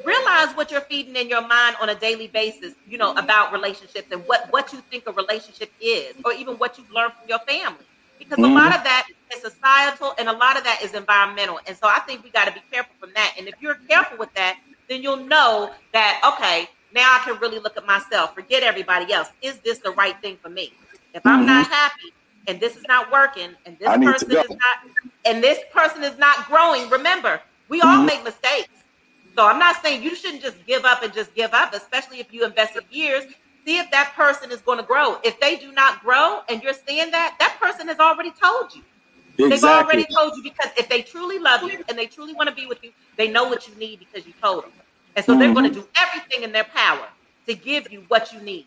realize 0.05 0.55
what 0.55 0.71
you're 0.71 0.81
feeding 0.81 1.15
in 1.15 1.29
your 1.29 1.41
mind 1.41 1.75
on 1.81 1.89
a 1.89 1.95
daily 1.95 2.27
basis, 2.27 2.73
you 2.87 2.97
know, 2.97 3.13
about 3.13 3.51
relationships 3.51 4.07
and 4.11 4.21
what, 4.27 4.51
what 4.51 4.71
you 4.73 4.81
think 4.89 5.07
a 5.07 5.11
relationship 5.11 5.71
is, 5.81 6.15
or 6.23 6.33
even 6.33 6.55
what 6.55 6.77
you've 6.77 6.91
learned 6.91 7.13
from 7.13 7.27
your 7.27 7.39
family. 7.39 7.85
Because 8.19 8.37
mm-hmm. 8.37 8.57
a 8.57 8.61
lot 8.61 8.75
of 8.75 8.83
that 8.83 9.07
is 9.33 9.41
societal 9.41 10.13
and 10.17 10.27
a 10.27 10.33
lot 10.33 10.57
of 10.57 10.63
that 10.63 10.81
is 10.81 10.93
environmental. 10.93 11.59
And 11.67 11.77
so 11.77 11.87
I 11.87 11.99
think 11.99 12.23
we 12.23 12.29
got 12.29 12.45
to 12.45 12.53
be 12.53 12.61
careful 12.71 12.93
from 12.99 13.11
that. 13.13 13.35
And 13.37 13.47
if 13.47 13.55
you're 13.61 13.75
careful 13.75 14.17
with 14.17 14.33
that, 14.33 14.59
then 14.89 15.03
you'll 15.03 15.17
know 15.17 15.71
that, 15.93 16.21
okay, 16.33 16.69
now 16.93 17.17
I 17.19 17.23
can 17.23 17.39
really 17.39 17.59
look 17.59 17.77
at 17.77 17.85
myself, 17.85 18.33
forget 18.33 18.63
everybody 18.63 19.11
else. 19.13 19.29
Is 19.41 19.59
this 19.59 19.79
the 19.79 19.91
right 19.91 20.19
thing 20.21 20.37
for 20.41 20.49
me? 20.49 20.73
If 21.13 21.25
I'm 21.25 21.39
mm-hmm. 21.39 21.47
not 21.47 21.67
happy 21.67 22.13
and 22.47 22.59
this 22.59 22.75
is 22.75 22.83
not 22.87 23.11
working 23.11 23.49
and 23.65 23.77
this 23.77 23.87
person 23.87 24.31
is 24.31 24.49
not 24.49 24.77
and 25.25 25.43
this 25.43 25.59
person 25.73 26.03
is 26.03 26.17
not 26.17 26.47
growing, 26.47 26.89
remember, 26.89 27.41
we 27.69 27.79
mm-hmm. 27.79 27.87
all 27.87 28.03
make 28.03 28.23
mistakes. 28.23 28.69
So 29.35 29.45
I'm 29.45 29.59
not 29.59 29.83
saying 29.83 30.01
you 30.01 30.15
shouldn't 30.15 30.41
just 30.41 30.65
give 30.65 30.85
up 30.85 31.03
and 31.03 31.13
just 31.13 31.35
give 31.35 31.53
up, 31.53 31.73
especially 31.73 32.19
if 32.19 32.33
you 32.33 32.45
invested 32.45 32.83
years. 32.89 33.25
See 33.65 33.77
if 33.77 33.91
that 33.91 34.13
person 34.15 34.51
is 34.51 34.61
going 34.61 34.79
to 34.79 34.83
grow. 34.85 35.17
If 35.23 35.39
they 35.39 35.57
do 35.57 35.71
not 35.73 36.01
grow 36.01 36.39
and 36.49 36.63
you're 36.63 36.73
seeing 36.73 37.11
that, 37.11 37.35
that 37.39 37.57
person 37.61 37.87
has 37.89 37.99
already 37.99 38.31
told 38.31 38.73
you. 38.73 38.81
Exactly. 39.37 39.49
They've 39.49 39.63
already 39.63 40.05
told 40.11 40.37
you 40.37 40.43
because 40.43 40.71
if 40.77 40.89
they 40.89 41.01
truly 41.01 41.37
love 41.37 41.61
you 41.63 41.83
and 41.87 41.97
they 41.97 42.07
truly 42.07 42.33
want 42.33 42.49
to 42.49 42.55
be 42.55 42.65
with 42.65 42.83
you, 42.83 42.91
they 43.17 43.29
know 43.29 43.43
what 43.43 43.67
you 43.67 43.75
need 43.75 43.99
because 43.99 44.25
you 44.25 44.33
told 44.41 44.63
them. 44.63 44.71
And 45.15 45.23
so 45.23 45.33
mm-hmm. 45.33 45.41
they're 45.41 45.53
going 45.53 45.71
to 45.71 45.81
do 45.81 45.87
everything 45.99 46.43
in 46.43 46.51
their 46.51 46.63
power 46.63 47.07
to 47.45 47.53
give 47.53 47.91
you 47.91 48.03
what 48.07 48.33
you 48.33 48.39
need. 48.39 48.65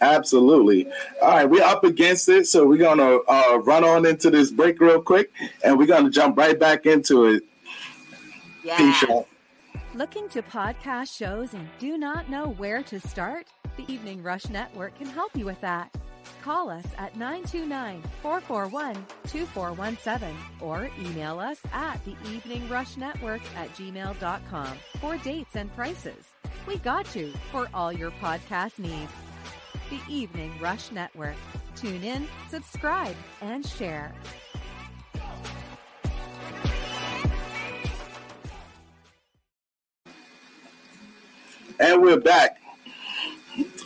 Absolutely. 0.00 0.86
All 1.22 1.28
right, 1.28 1.48
we're 1.48 1.64
up 1.64 1.84
against 1.84 2.28
it, 2.28 2.46
so 2.46 2.66
we're 2.66 2.78
gonna 2.78 3.18
uh, 3.28 3.58
run 3.62 3.84
on 3.84 4.06
into 4.06 4.30
this 4.30 4.50
break 4.50 4.80
real 4.80 5.00
quick, 5.00 5.30
and 5.64 5.78
we're 5.78 5.86
gonna 5.86 6.10
jump 6.10 6.36
right 6.36 6.58
back 6.58 6.86
into 6.86 7.26
it. 7.26 7.42
Yeah. 8.62 8.76
Peace. 8.76 9.04
Looking 9.94 10.28
to 10.30 10.42
podcast 10.42 11.16
shows 11.16 11.54
and 11.54 11.66
do 11.78 11.96
not 11.96 12.28
know 12.28 12.48
where 12.58 12.82
to 12.82 13.00
start? 13.00 13.46
The 13.78 13.90
Evening 13.90 14.22
Rush 14.22 14.48
Network 14.50 14.94
can 14.98 15.06
help 15.06 15.34
you 15.34 15.46
with 15.46 15.60
that. 15.62 15.94
Call 16.42 16.68
us 16.68 16.84
at 16.98 17.16
929 17.16 18.02
441 18.22 18.94
2417 19.26 20.36
or 20.60 20.90
email 21.00 21.38
us 21.38 21.60
at 21.72 22.04
the 22.04 22.14
Evening 22.30 22.68
Rush 22.68 22.96
Network 22.96 23.40
at 23.56 23.72
gmail.com 23.74 24.78
for 25.00 25.16
dates 25.18 25.56
and 25.56 25.74
prices. 25.74 26.28
We 26.66 26.78
got 26.78 27.14
you 27.14 27.32
for 27.50 27.68
all 27.72 27.92
your 27.92 28.10
podcast 28.12 28.78
needs. 28.78 29.12
The 29.88 30.00
Evening 30.08 30.52
Rush 30.60 30.90
Network. 30.90 31.36
Tune 31.76 32.02
in, 32.02 32.26
subscribe, 32.50 33.14
and 33.40 33.64
share. 33.64 34.12
And 41.78 42.02
we're 42.02 42.18
back. 42.18 42.58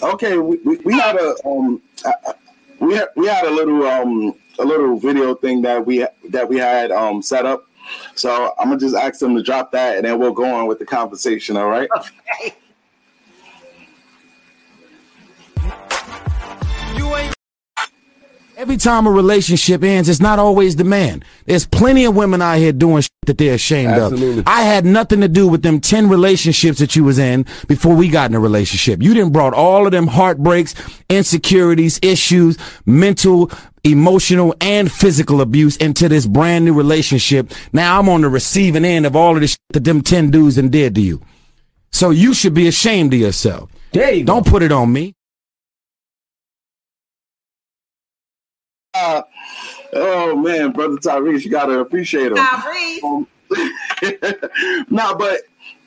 Okay, 0.02 0.38
we, 0.38 0.56
we, 0.64 0.78
we 0.78 0.94
had 0.94 1.16
a 1.16 1.34
um 1.44 1.82
we 2.78 2.94
had 2.94 3.08
we 3.16 3.26
had 3.26 3.44
a 3.44 3.50
little 3.50 3.86
um 3.86 4.34
a 4.58 4.64
little 4.64 4.98
video 4.98 5.34
thing 5.34 5.60
that 5.62 5.84
we 5.84 6.06
that 6.30 6.48
we 6.48 6.56
had 6.56 6.90
um 6.92 7.20
set 7.20 7.44
up. 7.44 7.66
So 8.14 8.54
I'm 8.58 8.68
gonna 8.68 8.80
just 8.80 8.96
ask 8.96 9.20
them 9.20 9.34
to 9.36 9.42
drop 9.42 9.70
that, 9.72 9.96
and 9.96 10.06
then 10.06 10.18
we'll 10.18 10.32
go 10.32 10.46
on 10.46 10.66
with 10.66 10.78
the 10.78 10.86
conversation. 10.86 11.58
All 11.58 11.68
right. 11.68 11.90
Okay. 12.42 12.56
Every 18.60 18.76
time 18.76 19.06
a 19.06 19.10
relationship 19.10 19.82
ends, 19.82 20.06
it's 20.10 20.20
not 20.20 20.38
always 20.38 20.76
the 20.76 20.84
man. 20.84 21.22
There's 21.46 21.64
plenty 21.64 22.04
of 22.04 22.14
women 22.14 22.42
out 22.42 22.58
here 22.58 22.72
doing 22.72 23.00
shit 23.00 23.10
that 23.24 23.38
they're 23.38 23.54
ashamed 23.54 23.92
Absolutely. 23.92 24.40
of. 24.40 24.46
I 24.46 24.60
had 24.60 24.84
nothing 24.84 25.22
to 25.22 25.28
do 25.28 25.48
with 25.48 25.62
them 25.62 25.80
10 25.80 26.10
relationships 26.10 26.78
that 26.80 26.94
you 26.94 27.02
was 27.02 27.18
in 27.18 27.46
before 27.68 27.94
we 27.94 28.10
got 28.10 28.28
in 28.28 28.36
a 28.36 28.38
relationship. 28.38 29.00
You 29.00 29.14
didn't 29.14 29.32
brought 29.32 29.54
all 29.54 29.86
of 29.86 29.92
them 29.92 30.06
heartbreaks, 30.06 30.74
insecurities, 31.08 31.98
issues, 32.02 32.58
mental, 32.84 33.50
emotional, 33.82 34.54
and 34.60 34.92
physical 34.92 35.40
abuse 35.40 35.78
into 35.78 36.10
this 36.10 36.26
brand 36.26 36.66
new 36.66 36.74
relationship. 36.74 37.52
Now 37.72 37.98
I'm 37.98 38.10
on 38.10 38.20
the 38.20 38.28
receiving 38.28 38.84
end 38.84 39.06
of 39.06 39.16
all 39.16 39.36
of 39.36 39.40
this 39.40 39.52
shit 39.52 39.60
that 39.70 39.84
them 39.84 40.02
10 40.02 40.30
dudes 40.32 40.58
and 40.58 40.70
did 40.70 40.96
to 40.96 41.00
you. 41.00 41.22
So 41.92 42.10
you 42.10 42.34
should 42.34 42.52
be 42.52 42.68
ashamed 42.68 43.14
of 43.14 43.20
yourself. 43.20 43.70
There 43.92 44.12
you 44.12 44.24
Don't 44.24 44.44
go. 44.44 44.50
put 44.50 44.62
it 44.62 44.70
on 44.70 44.92
me. 44.92 45.14
Uh, 48.94 49.22
oh 49.92 50.36
man, 50.36 50.72
brother 50.72 50.96
Tyrese, 50.96 51.44
you 51.44 51.50
gotta 51.50 51.78
appreciate 51.78 52.32
him. 52.32 52.38
Tyrese. 52.38 53.02
Um, 53.04 53.26
nah, 54.90 55.14
but 55.14 55.42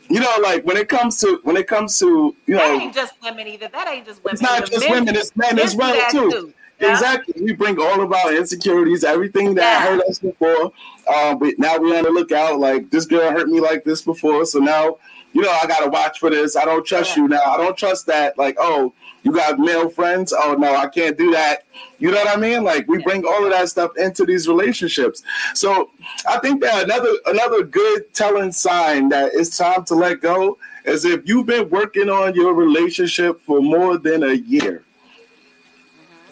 you 0.10 0.20
know, 0.20 0.36
like 0.42 0.66
when 0.66 0.78
it 0.78 0.88
comes 0.90 1.20
to 1.20 1.40
when 1.44 1.58
it 1.58 1.68
comes 1.68 1.98
to 2.00 2.36
you 2.46 2.56
know, 2.56 2.60
that 2.60 2.82
ain't 2.82 2.94
just 2.94 3.14
women 3.22 3.48
either. 3.48 3.68
That 3.68 3.88
ain't 3.88 4.06
just 4.06 4.24
women. 4.24 4.34
It's 4.36 4.42
not 4.42 4.70
just 4.70 4.88
men, 4.88 4.92
women. 4.92 5.16
It's 5.16 5.36
men 5.36 5.60
as 5.60 5.76
well 5.76 6.12
too. 6.12 6.32
too. 6.32 6.54
Yeah. 6.80 6.92
Exactly. 6.92 7.42
We 7.42 7.54
bring 7.54 7.80
all 7.80 8.02
of 8.02 8.12
our 8.12 8.36
insecurities, 8.36 9.04
everything 9.04 9.54
that 9.56 9.62
yeah. 9.62 9.90
hurt 9.90 10.04
us 10.10 10.20
before. 10.20 10.72
Um, 11.14 11.40
but 11.40 11.58
now 11.58 11.78
we 11.78 11.96
on 11.96 12.04
the 12.04 12.10
lookout. 12.10 12.60
Like 12.60 12.90
this 12.90 13.06
girl 13.06 13.32
hurt 13.32 13.48
me 13.48 13.60
like 13.60 13.84
this 13.84 14.02
before, 14.02 14.46
so 14.46 14.60
now 14.60 14.98
you 15.34 15.42
know 15.42 15.52
I 15.52 15.68
gotta 15.68 15.90
watch 15.90 16.20
for 16.20 16.30
this. 16.30 16.56
I 16.56 16.66
don't 16.66 16.86
trust 16.86 17.16
yeah. 17.16 17.24
you 17.24 17.30
now. 17.30 17.44
I 17.44 17.58
don't 17.58 17.78
trust 17.78 18.06
that. 18.08 18.38
Like 18.38 18.56
oh, 18.60 18.94
you 19.24 19.32
got 19.32 19.58
male 19.58 19.90
friends. 19.90 20.34
Oh 20.34 20.54
no, 20.54 20.76
I 20.76 20.88
can't 20.88 21.18
do 21.18 21.32
that. 21.32 21.64
You 21.98 22.12
know 22.12 22.18
what 22.18 22.38
I 22.38 22.40
mean? 22.40 22.64
Like 22.64 22.88
we 22.88 23.02
bring 23.02 23.26
all 23.26 23.44
of 23.44 23.52
that 23.52 23.70
stuff 23.70 23.92
into 23.98 24.26
these 24.26 24.48
relationships. 24.48 25.24
So 25.54 25.92
I 26.28 26.40
think 26.40 26.62
that 26.62 26.84
another 26.84 27.12
another 27.26 27.64
good 27.64 28.14
telling 28.14 28.52
sign 28.52 29.10
that 29.10 29.32
it's 29.34 29.58
time 29.58 29.86
to 29.86 29.96
let 29.96 30.22
go 30.22 30.58
is 30.86 31.06
if 31.06 31.22
you've 31.26 31.46
been 31.46 31.70
working 31.70 32.10
on 32.10 32.36
your 32.36 32.54
relationship 32.54 33.40
for 33.42 33.62
more 33.62 33.98
than 33.98 34.24
a 34.24 34.34
year. 34.34 34.84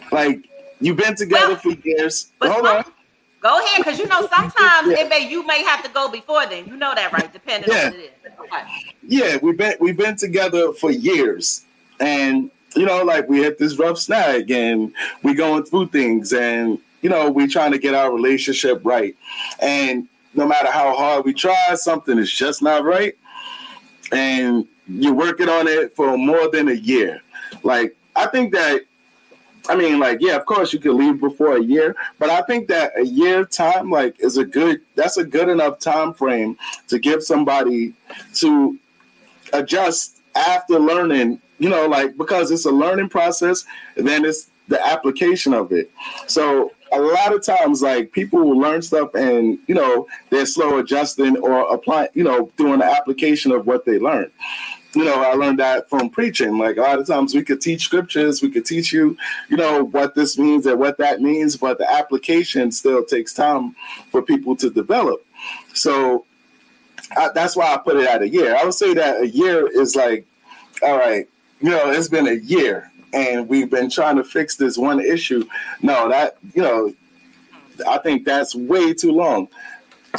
Mm-hmm. 0.04 0.14
Like 0.14 0.48
you've 0.80 0.98
been 0.98 1.16
together 1.16 1.48
well, 1.48 1.56
for 1.56 1.70
years. 1.70 2.30
Hold 2.42 2.66
on. 2.66 2.84
Go 3.40 3.58
ahead, 3.58 3.78
because 3.78 3.98
you 3.98 4.06
know 4.06 4.20
sometimes 4.28 4.88
yeah. 4.88 5.00
it 5.00 5.08
may 5.08 5.28
you 5.28 5.44
may 5.44 5.64
have 5.64 5.82
to 5.82 5.90
go 5.90 6.08
before 6.08 6.46
then. 6.46 6.64
You 6.66 6.76
know 6.76 6.94
that, 6.94 7.12
right? 7.12 7.32
Depending 7.32 7.70
yeah. 7.72 7.86
on 7.86 7.90
what 7.92 8.00
it 8.00 8.14
is. 8.24 8.32
Okay. 8.38 8.62
Yeah, 9.08 9.38
we've 9.42 9.56
been 9.56 9.74
we've 9.80 9.96
been 9.96 10.16
together 10.16 10.72
for 10.74 10.92
years, 10.92 11.64
and 11.98 12.52
you 12.74 12.86
know, 12.86 13.02
like 13.04 13.28
we 13.28 13.38
hit 13.38 13.58
this 13.58 13.78
rough 13.78 13.98
snag 13.98 14.50
and 14.50 14.92
we 15.22 15.34
going 15.34 15.64
through 15.64 15.88
things 15.88 16.32
and, 16.32 16.78
you 17.02 17.10
know, 17.10 17.30
we 17.30 17.46
trying 17.46 17.72
to 17.72 17.78
get 17.78 17.94
our 17.94 18.12
relationship 18.12 18.80
right. 18.84 19.16
And 19.60 20.08
no 20.34 20.46
matter 20.46 20.70
how 20.70 20.94
hard 20.94 21.24
we 21.24 21.34
try, 21.34 21.74
something 21.74 22.18
is 22.18 22.30
just 22.30 22.62
not 22.62 22.84
right. 22.84 23.14
And 24.12 24.66
you're 24.88 25.14
working 25.14 25.48
on 25.48 25.68
it 25.68 25.94
for 25.94 26.16
more 26.16 26.50
than 26.50 26.68
a 26.68 26.74
year. 26.74 27.20
Like, 27.62 27.96
I 28.16 28.26
think 28.26 28.52
that, 28.52 28.82
I 29.68 29.76
mean, 29.76 30.00
like, 30.00 30.18
yeah, 30.20 30.36
of 30.36 30.44
course 30.44 30.72
you 30.72 30.78
could 30.78 30.94
leave 30.94 31.20
before 31.20 31.56
a 31.56 31.62
year, 31.62 31.94
but 32.18 32.30
I 32.30 32.42
think 32.42 32.68
that 32.68 32.92
a 32.98 33.04
year 33.04 33.44
time, 33.44 33.90
like, 33.90 34.18
is 34.18 34.36
a 34.36 34.44
good, 34.44 34.80
that's 34.96 35.18
a 35.18 35.24
good 35.24 35.48
enough 35.48 35.78
time 35.78 36.14
frame 36.14 36.58
to 36.88 36.98
give 36.98 37.22
somebody 37.22 37.94
to 38.34 38.78
adjust 39.52 40.20
after 40.34 40.78
learning, 40.78 41.40
you 41.62 41.68
know, 41.68 41.86
like, 41.86 42.16
because 42.16 42.50
it's 42.50 42.64
a 42.64 42.70
learning 42.72 43.08
process, 43.08 43.64
then 43.94 44.24
it's 44.24 44.50
the 44.66 44.84
application 44.84 45.54
of 45.54 45.70
it. 45.70 45.92
So 46.26 46.72
a 46.90 47.00
lot 47.00 47.32
of 47.32 47.44
times, 47.44 47.82
like 47.82 48.10
people 48.10 48.40
will 48.40 48.58
learn 48.58 48.82
stuff 48.82 49.14
and 49.14 49.58
you 49.68 49.74
know 49.74 50.08
they're 50.30 50.44
slow 50.44 50.78
adjusting 50.78 51.36
or 51.36 51.72
applying, 51.72 52.08
you 52.14 52.24
know, 52.24 52.50
doing 52.56 52.80
the 52.80 52.84
application 52.84 53.52
of 53.52 53.64
what 53.64 53.84
they 53.84 54.00
learned. 54.00 54.32
You 54.94 55.04
know, 55.04 55.22
I 55.22 55.34
learned 55.34 55.60
that 55.60 55.88
from 55.88 56.10
preaching. 56.10 56.58
Like 56.58 56.78
a 56.78 56.80
lot 56.80 56.98
of 56.98 57.06
times, 57.06 57.32
we 57.32 57.44
could 57.44 57.60
teach 57.60 57.84
scriptures, 57.84 58.42
we 58.42 58.50
could 58.50 58.66
teach 58.66 58.92
you, 58.92 59.16
you 59.48 59.56
know, 59.56 59.84
what 59.84 60.16
this 60.16 60.36
means 60.36 60.66
and 60.66 60.80
what 60.80 60.98
that 60.98 61.20
means, 61.20 61.56
but 61.56 61.78
the 61.78 61.88
application 61.88 62.72
still 62.72 63.04
takes 63.04 63.32
time 63.32 63.76
for 64.10 64.20
people 64.20 64.56
to 64.56 64.68
develop. 64.68 65.24
So 65.74 66.26
I, 67.16 67.30
that's 67.32 67.54
why 67.54 67.72
I 67.72 67.78
put 67.78 67.98
it 67.98 68.08
at 68.08 68.20
a 68.20 68.28
year. 68.28 68.56
I 68.56 68.64
would 68.64 68.74
say 68.74 68.94
that 68.94 69.22
a 69.22 69.28
year 69.28 69.66
is 69.66 69.94
like, 69.94 70.26
all 70.82 70.98
right, 70.98 71.28
you 71.62 71.70
know, 71.70 71.90
it's 71.90 72.08
been 72.08 72.26
a 72.26 72.34
year 72.34 72.90
and 73.12 73.48
we've 73.48 73.70
been 73.70 73.88
trying 73.90 74.16
to 74.16 74.24
fix 74.24 74.56
this 74.56 74.76
one 74.76 75.00
issue. 75.00 75.44
No, 75.80 76.08
that 76.08 76.36
you 76.54 76.62
know, 76.62 76.92
I 77.88 77.98
think 77.98 78.24
that's 78.24 78.54
way 78.54 78.92
too 78.92 79.12
long. 79.12 79.48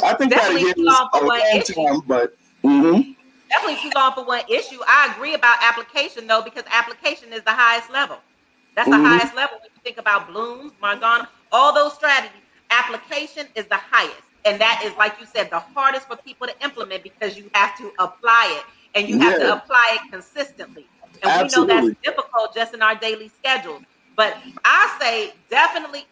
I 0.02 0.14
think 0.14 0.32
Definitely 0.32 0.72
that 0.72 1.08
for 1.12 1.24
a 1.24 1.28
long 1.28 1.40
issue. 1.54 1.74
time, 1.74 2.00
but 2.06 2.36
mm-hmm. 2.64 3.12
Definitely 3.50 3.82
too 3.82 3.92
long 3.94 4.12
for 4.14 4.24
one 4.24 4.42
issue. 4.48 4.80
I 4.88 5.12
agree 5.14 5.34
about 5.34 5.58
application 5.62 6.26
though, 6.26 6.42
because 6.42 6.64
application 6.70 7.32
is 7.32 7.42
the 7.44 7.52
highest 7.52 7.90
level. 7.90 8.18
That's 8.74 8.88
the 8.88 8.96
Mhm. 8.96 9.06
highest 9.06 9.34
level 9.36 9.58
when 9.58 9.70
you 9.72 9.80
think 9.84 9.98
about 9.98 10.26
Bloom's, 10.26 10.72
Marzano, 10.82 11.28
all 11.52 11.72
those 11.72 11.94
strategies. 11.94 12.40
Application 12.70 13.46
is 13.54 13.66
the 13.66 13.76
highest. 13.76 14.22
And 14.44 14.60
that 14.60 14.82
is, 14.84 14.92
like 14.96 15.14
you 15.20 15.26
said, 15.32 15.50
the 15.50 15.60
hardest 15.60 16.08
for 16.08 16.16
people 16.16 16.48
to 16.48 16.64
implement 16.64 17.02
because 17.04 17.36
you 17.36 17.48
have 17.54 17.76
to 17.78 17.92
apply 18.00 18.58
it 18.58 18.64
and 18.98 19.08
you 19.08 19.18
have 19.20 19.38
to 19.38 19.52
apply 19.52 19.98
it 20.00 20.10
consistently. 20.10 20.86
And 21.24 21.42
we 21.42 21.48
know 21.48 21.64
that's 21.66 21.90
difficult 22.02 22.54
just 22.54 22.74
in 22.74 22.82
our 22.82 22.94
daily 22.94 23.28
schedule. 23.28 23.82
But 24.16 24.36
I 24.64 24.96
say 25.00 25.32
definitely, 25.50 26.04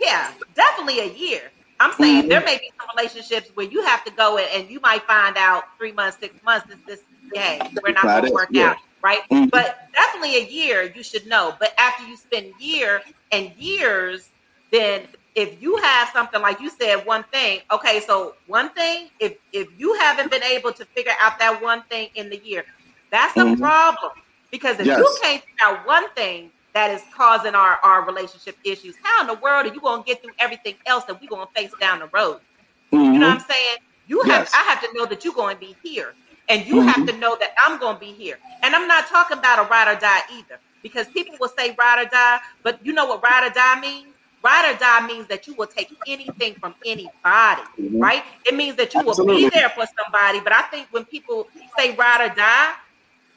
yeah, 0.00 0.32
definitely 0.54 1.00
a 1.00 1.12
year. 1.12 1.52
I'm 1.80 1.92
saying 1.92 2.24
Mhm. 2.24 2.28
there 2.28 2.42
may 2.44 2.56
be 2.56 2.70
some 2.80 2.88
relationships 2.96 3.50
where 3.54 3.66
you 3.66 3.82
have 3.84 4.04
to 4.04 4.10
go 4.12 4.36
in 4.36 4.46
and 4.54 4.70
you 4.70 4.80
might 4.80 5.02
find 5.06 5.36
out 5.36 5.64
three 5.78 5.92
months, 5.92 6.18
six 6.20 6.34
months, 6.42 6.66
this, 6.68 6.78
this, 6.86 7.00
hey, 7.32 7.58
we're 7.82 7.92
not 7.92 8.04
going 8.04 8.24
to 8.24 8.32
work 8.32 8.48
yeah. 8.52 8.70
out, 8.70 8.76
right? 9.02 9.20
Mhm. 9.30 9.50
But 9.50 9.78
definitely 9.96 10.36
a 10.36 10.46
year, 10.46 10.92
you 10.94 11.02
should 11.02 11.26
know. 11.26 11.56
But 11.58 11.72
after 11.78 12.04
you 12.04 12.16
spend 12.16 12.54
year 12.58 13.02
and 13.32 13.52
years, 13.56 14.32
then 14.70 15.08
if 15.34 15.60
you 15.62 15.76
have 15.78 16.08
something 16.10 16.40
like 16.42 16.60
you 16.60 16.70
said, 16.70 17.04
one 17.06 17.24
thing, 17.32 17.60
okay, 17.70 18.00
so 18.00 18.36
one 18.46 18.70
thing, 18.70 19.10
if 19.18 19.36
if 19.52 19.68
you 19.76 19.94
haven't 19.94 20.30
been 20.30 20.42
able 20.42 20.72
to 20.72 20.84
figure 20.94 21.12
out 21.20 21.38
that 21.38 21.62
one 21.62 21.82
thing 21.90 22.08
in 22.14 22.28
the 22.30 22.38
year, 22.44 22.64
that's 23.10 23.36
a 23.38 23.44
Mhm. 23.44 23.58
problem. 23.58 24.12
Because 24.50 24.78
if 24.80 24.86
you 24.86 25.18
can't 25.22 25.42
figure 25.42 25.54
out 25.64 25.86
one 25.86 26.10
thing 26.14 26.50
that 26.74 26.90
is 26.90 27.02
causing 27.14 27.54
our, 27.54 27.78
our 27.82 28.04
relationship 28.06 28.56
issues, 28.64 28.94
how 29.02 29.22
in 29.22 29.26
the 29.26 29.34
world 29.34 29.66
are 29.66 29.74
you 29.74 29.80
gonna 29.80 30.02
get 30.04 30.22
through 30.22 30.32
everything 30.38 30.74
else 30.86 31.04
that 31.04 31.20
we're 31.20 31.28
gonna 31.28 31.48
face 31.54 31.72
down 31.80 32.00
the 32.00 32.08
road? 32.12 32.40
You 32.92 32.98
know 33.18 33.28
what 33.28 33.34
I'm 33.34 33.40
saying? 33.40 33.78
You 34.06 34.20
have 34.22 34.42
Yes. 34.44 34.52
I 34.54 34.62
have 34.64 34.80
to 34.82 34.88
know 34.94 35.06
that 35.06 35.24
you're 35.24 35.34
going 35.34 35.54
to 35.56 35.60
be 35.60 35.76
here. 35.84 36.14
And 36.48 36.66
you 36.66 36.80
have 36.80 37.06
to 37.06 37.12
know 37.16 37.36
that 37.38 37.50
I'm 37.64 37.78
going 37.78 37.94
to 37.94 38.00
be 38.00 38.12
here. 38.12 38.40
And 38.64 38.74
I'm 38.74 38.88
not 38.88 39.06
talking 39.06 39.38
about 39.38 39.64
a 39.64 39.68
ride 39.68 39.94
or 39.96 40.00
die 40.00 40.22
either. 40.32 40.58
Because 40.82 41.06
people 41.08 41.36
will 41.38 41.52
say 41.56 41.76
ride 41.78 42.04
or 42.04 42.08
die, 42.08 42.40
but 42.64 42.84
you 42.84 42.92
know 42.92 43.06
what 43.06 43.22
ride 43.22 43.48
or 43.48 43.54
die 43.54 43.80
means? 43.80 44.14
Ride 44.42 44.74
or 44.74 44.78
die 44.78 45.06
means 45.06 45.28
that 45.28 45.46
you 45.46 45.54
will 45.54 45.68
take 45.68 45.90
anything 46.08 46.54
from 46.54 46.74
anybody, 46.84 47.62
Mhm. 47.78 48.00
right? 48.02 48.24
It 48.46 48.56
means 48.56 48.74
that 48.76 48.92
you 48.94 49.02
will 49.04 49.26
be 49.26 49.48
there 49.50 49.68
for 49.68 49.86
somebody. 50.02 50.40
But 50.40 50.52
I 50.54 50.62
think 50.62 50.88
when 50.90 51.04
people 51.04 51.46
say 51.78 51.94
ride 51.94 52.22
or 52.32 52.34
die, 52.34 52.72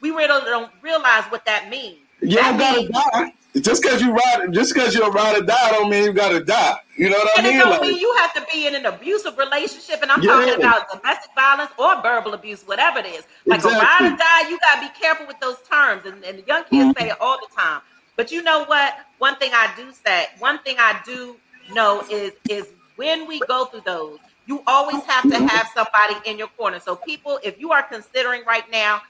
we 0.04 0.10
really 0.10 0.44
don't 0.44 0.70
realize 0.82 1.24
what 1.30 1.46
that 1.46 1.70
means. 1.70 1.96
You 2.20 2.36
That 2.36 2.58
don't 2.58 2.90
gotta 2.92 3.24
die. 3.24 3.34
Just 3.62 3.82
because 3.82 4.02
you 4.02 4.12
ride, 4.12 4.52
just 4.52 4.74
because 4.74 4.94
you're 4.94 5.08
a 5.08 5.10
ride 5.10 5.40
or 5.40 5.44
die, 5.46 5.70
don't 5.70 5.88
mean 5.88 6.04
you 6.04 6.12
gotta 6.12 6.44
die. 6.44 6.76
You 6.98 7.08
know 7.08 7.16
what 7.16 7.28
I 7.28 7.32
And 7.38 7.46
it 7.46 7.50
mean? 7.50 7.58
don't 7.60 7.70
Like, 7.70 7.80
mean 7.82 7.98
you 7.98 8.14
have 8.18 8.34
to 8.34 8.44
be 8.52 8.66
in 8.66 8.74
an 8.74 8.84
abusive 8.84 9.38
relationship, 9.38 10.02
and 10.02 10.12
I'm 10.12 10.22
Yeah. 10.22 10.32
talking 10.32 10.54
about 10.62 10.90
domestic 10.92 11.30
violence 11.34 11.70
or 11.78 12.02
verbal 12.02 12.34
abuse, 12.34 12.62
whatever 12.66 12.98
it 12.98 13.06
is. 13.06 13.24
Like 13.46 13.64
a 13.64 13.68
ride 13.68 14.12
or 14.12 14.16
die, 14.16 14.48
you 14.50 14.58
gotta 14.60 14.80
be 14.82 14.92
careful 15.00 15.26
with 15.26 15.40
those 15.40 15.56
terms, 15.70 16.04
and, 16.04 16.22
and 16.24 16.38
the 16.38 16.44
young 16.46 16.64
kids 16.64 16.88
mm-hmm. 16.88 17.00
say 17.00 17.10
it 17.10 17.20
all 17.20 17.38
the 17.38 17.48
time. 17.56 17.80
But 18.16 18.30
you 18.30 18.42
know 18.42 18.64
what? 18.64 18.94
One 19.18 19.36
thing 19.36 19.52
I 19.54 19.72
do 19.76 19.90
say, 19.92 20.26
one 20.38 20.58
thing 20.58 20.76
I 20.78 21.00
do 21.06 21.36
know 21.72 22.02
is 22.10 22.32
is 22.50 22.66
when 22.96 23.26
we 23.26 23.40
go 23.48 23.64
through 23.66 23.82
those, 23.86 24.18
you 24.46 24.62
always 24.66 25.02
have 25.04 25.22
to 25.22 25.30
mm-hmm. 25.30 25.46
have 25.46 25.68
somebody 25.74 26.16
in 26.28 26.36
your 26.36 26.48
corner. 26.48 26.78
So 26.80 26.96
people, 26.96 27.38
if 27.42 27.58
you 27.58 27.72
are 27.72 27.82
considering 27.82 28.44
right 28.44 28.68
now 28.70 29.00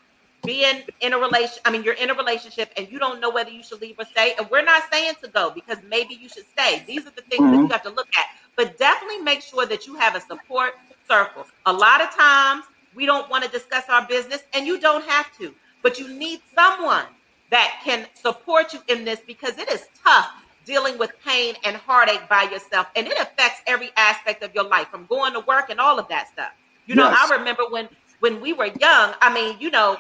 being 0.45 0.83
in 1.01 1.13
a 1.13 1.19
relation 1.19 1.59
i 1.65 1.71
mean 1.71 1.83
you're 1.83 1.95
in 1.95 2.11
a 2.11 2.15
relationship 2.15 2.73
and 2.77 2.91
you 2.91 2.99
don't 2.99 3.21
know 3.21 3.31
whether 3.31 3.51
you 3.51 3.63
should 3.63 3.81
leave 3.81 3.97
or 3.99 4.05
stay. 4.05 4.35
And 4.39 4.49
we're 4.51 4.65
not 4.65 4.83
saying 4.93 5.15
to 5.23 5.29
go 5.29 5.51
because 5.51 5.79
maybe 5.89 6.15
you 6.15 6.29
should 6.29 6.47
stay. 6.49 6.83
These 6.87 7.07
are 7.07 7.11
the 7.11 7.23
things 7.23 7.43
that 7.43 7.53
mm-hmm. 7.53 7.63
you 7.63 7.69
have 7.69 7.83
to 7.83 7.91
look 7.91 8.09
at. 8.19 8.27
But 8.57 8.79
definitely 8.79 9.23
make 9.23 9.43
sure 9.43 9.67
that 9.67 9.87
you 9.87 9.95
have 9.97 10.15
a 10.15 10.21
support 10.21 10.75
circle. 11.09 11.47
A 11.67 11.73
lot 11.73 12.01
of 12.01 12.11
times 12.11 12.65
we 12.95 13.07
don't 13.07 13.29
want 13.29 13.45
to 13.45 13.51
discuss 13.51 13.85
our 13.89 14.07
business 14.07 14.43
and 14.53 14.67
you 14.67 14.81
don't 14.81 15.05
have 15.05 15.37
to 15.39 15.55
but 15.85 15.99
you 15.99 16.09
need 16.09 16.41
someone 16.55 17.05
that 17.51 17.79
can 17.85 18.07
support 18.15 18.73
you 18.73 18.81
in 18.89 19.05
this 19.05 19.21
because 19.25 19.59
it 19.59 19.71
is 19.71 19.87
tough 20.03 20.31
dealing 20.65 20.97
with 20.99 21.13
pain 21.25 21.55
and 21.65 21.77
heartache 21.77 22.27
by 22.29 22.45
yourself 22.45 22.87
and 22.97 23.07
it 23.07 23.19
affects 23.21 23.61
every 23.67 23.91
aspect 23.97 24.43
of 24.43 24.53
your 24.55 24.65
life 24.65 24.89
from 24.89 25.05
going 25.07 25.33
to 25.35 25.41
work 25.41 25.69
and 25.69 25.79
all 25.79 25.99
of 25.99 26.09
that 26.09 26.27
stuff. 26.29 26.53
You 26.87 26.95
know 26.95 27.09
Yes. 27.09 27.31
i 27.31 27.37
remember 27.37 27.63
when 27.71 27.89
when 28.21 28.41
we 28.41 28.53
were 28.53 28.71
young 28.81 29.15
i 29.21 29.33
mean 29.33 29.57
you 29.59 29.71
know 29.71 29.97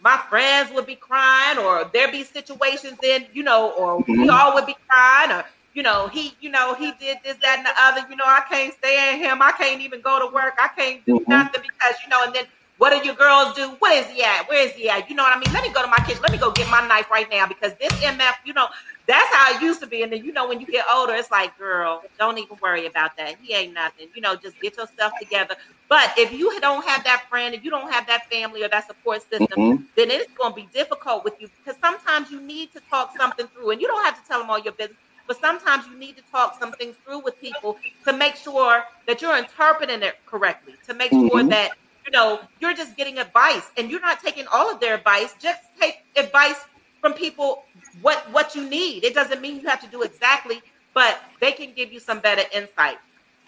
my 0.00 0.16
friends 0.28 0.70
would 0.72 0.86
be 0.86 0.94
crying 0.96 1.58
or 1.58 1.90
there 1.92 2.10
be 2.10 2.22
situations 2.24 2.98
in 3.02 3.26
you 3.32 3.42
know 3.42 3.70
or 3.72 4.04
we 4.16 4.28
Mhm. 4.28 4.30
all 4.30 4.54
would 4.54 4.66
be 4.66 4.76
crying 4.88 5.32
or 5.32 5.44
you 5.74 5.82
know 5.82 6.08
he 6.08 6.36
you 6.40 6.50
know 6.50 6.74
he 6.74 6.92
did 7.00 7.18
this 7.24 7.36
that 7.42 7.58
and 7.58 7.66
the 7.66 7.72
other 7.78 8.08
you 8.08 8.16
know 8.16 8.24
i 8.26 8.40
can't 8.48 8.74
stand 8.74 9.20
him 9.20 9.42
i 9.42 9.52
can't 9.52 9.80
even 9.80 10.00
go 10.00 10.18
to 10.18 10.32
work 10.34 10.54
i 10.58 10.68
can't 10.68 11.04
do 11.06 11.18
Mhm. 11.20 11.28
nothing 11.28 11.62
because 11.62 11.94
you 12.04 12.08
know 12.10 12.22
and 12.24 12.34
then 12.34 12.44
what 12.78 12.90
do 12.90 13.06
your 13.06 13.16
girls 13.16 13.54
do? 13.54 13.70
Where 13.80 14.00
is 14.02 14.08
he 14.10 14.22
at? 14.22 14.48
Where 14.48 14.66
is 14.66 14.72
he 14.74 14.88
at? 14.90 15.08
You 15.10 15.16
know 15.16 15.24
what 15.24 15.36
i 15.36 15.40
mean? 15.40 15.52
Let 15.52 15.64
me 15.64 15.72
go 15.72 15.82
to 15.82 15.88
my 15.88 15.98
kitchen. 16.06 16.22
Let 16.22 16.32
me 16.32 16.38
go 16.38 16.52
get 16.52 16.68
my 16.70 16.86
knife 16.86 17.10
right 17.10 17.28
now 17.30 17.46
because 17.46 17.74
this 17.80 17.92
mf 18.02 18.34
you 18.44 18.54
know 18.54 18.68
that's 19.06 19.34
how 19.34 19.56
it 19.56 19.62
used 19.62 19.80
to 19.80 19.86
be. 19.86 20.02
And 20.02 20.12
then 20.12 20.24
you 20.24 20.32
know 20.32 20.48
when 20.48 20.60
you 20.60 20.66
get 20.68 20.84
older 20.92 21.14
it's 21.14 21.30
like 21.30 21.56
girl 21.58 22.06
don't 22.18 22.38
even 22.38 22.58
worry 22.62 22.86
about 22.86 23.12
that. 23.18 23.36
He 23.40 23.54
ain't 23.54 23.74
nothing. 23.74 24.08
You 24.14 24.22
know 24.22 24.36
just 24.36 24.60
get 24.60 24.76
yourself 24.78 25.18
together. 25.18 25.56
But 25.88 26.12
if 26.16 26.32
you 26.32 26.58
don't 26.60 26.84
have 26.86 27.04
that 27.04 27.24
friend 27.30 27.54
if 27.54 27.64
you 27.64 27.70
don't 27.70 27.92
have 27.92 28.06
that 28.08 28.22
family 28.30 28.62
or 28.64 28.68
that 28.68 28.86
support 28.86 29.22
system 29.28 29.58
Mhm. 29.58 29.86
then 29.96 30.10
it's 30.10 30.32
going 30.40 30.52
to 30.52 30.56
be 30.56 30.68
difficult 30.72 31.24
with 31.24 31.34
you 31.40 31.48
because 31.64 31.78
sometimes 31.82 32.30
you 32.30 32.40
need 32.40 32.72
to 32.72 32.80
talk 32.88 33.12
something 33.16 33.48
through. 33.48 33.70
And 33.70 33.80
you 33.80 33.88
don't 33.88 34.04
have 34.04 34.14
to 34.20 34.22
tell 34.28 34.40
them 34.40 34.50
all 34.50 34.58
your 34.60 34.72
business 34.74 34.98
but 35.26 35.40
sometimes 35.40 35.86
you 35.86 35.98
need 35.98 36.16
to 36.16 36.22
talk 36.30 36.56
some 36.58 36.72
things 36.74 36.96
through 37.04 37.20
with 37.24 37.38
people 37.40 37.78
to 38.06 38.12
make 38.12 38.36
sure 38.36 38.84
that 39.06 39.20
you're 39.22 39.36
interpreting 39.36 40.02
it 40.02 40.14
correctly 40.26 40.78
to 40.86 40.94
make 40.94 41.12
sure 41.14 41.42
Mhm. 41.42 41.48
that 41.48 41.72
you 42.08 42.12
know 42.12 42.40
you're 42.58 42.72
just 42.72 42.96
getting 42.96 43.18
advice 43.18 43.70
and 43.76 43.90
you're 43.90 44.00
not 44.00 44.18
taking 44.20 44.46
all 44.50 44.72
of 44.72 44.80
their 44.80 44.94
advice 44.94 45.34
just 45.38 45.60
take 45.78 45.98
advice 46.16 46.64
from 47.02 47.12
people 47.12 47.64
what 48.00 48.18
what 48.32 48.54
you 48.54 48.66
need 48.66 49.04
it 49.04 49.14
doesn't 49.14 49.42
mean 49.42 49.60
you 49.60 49.68
have 49.68 49.80
to 49.80 49.88
do 49.88 50.00
exactly 50.00 50.62
but 50.94 51.20
they 51.38 51.52
can 51.52 51.70
give 51.74 51.92
you 51.92 52.00
some 52.00 52.18
better 52.18 52.44
insight 52.54 52.96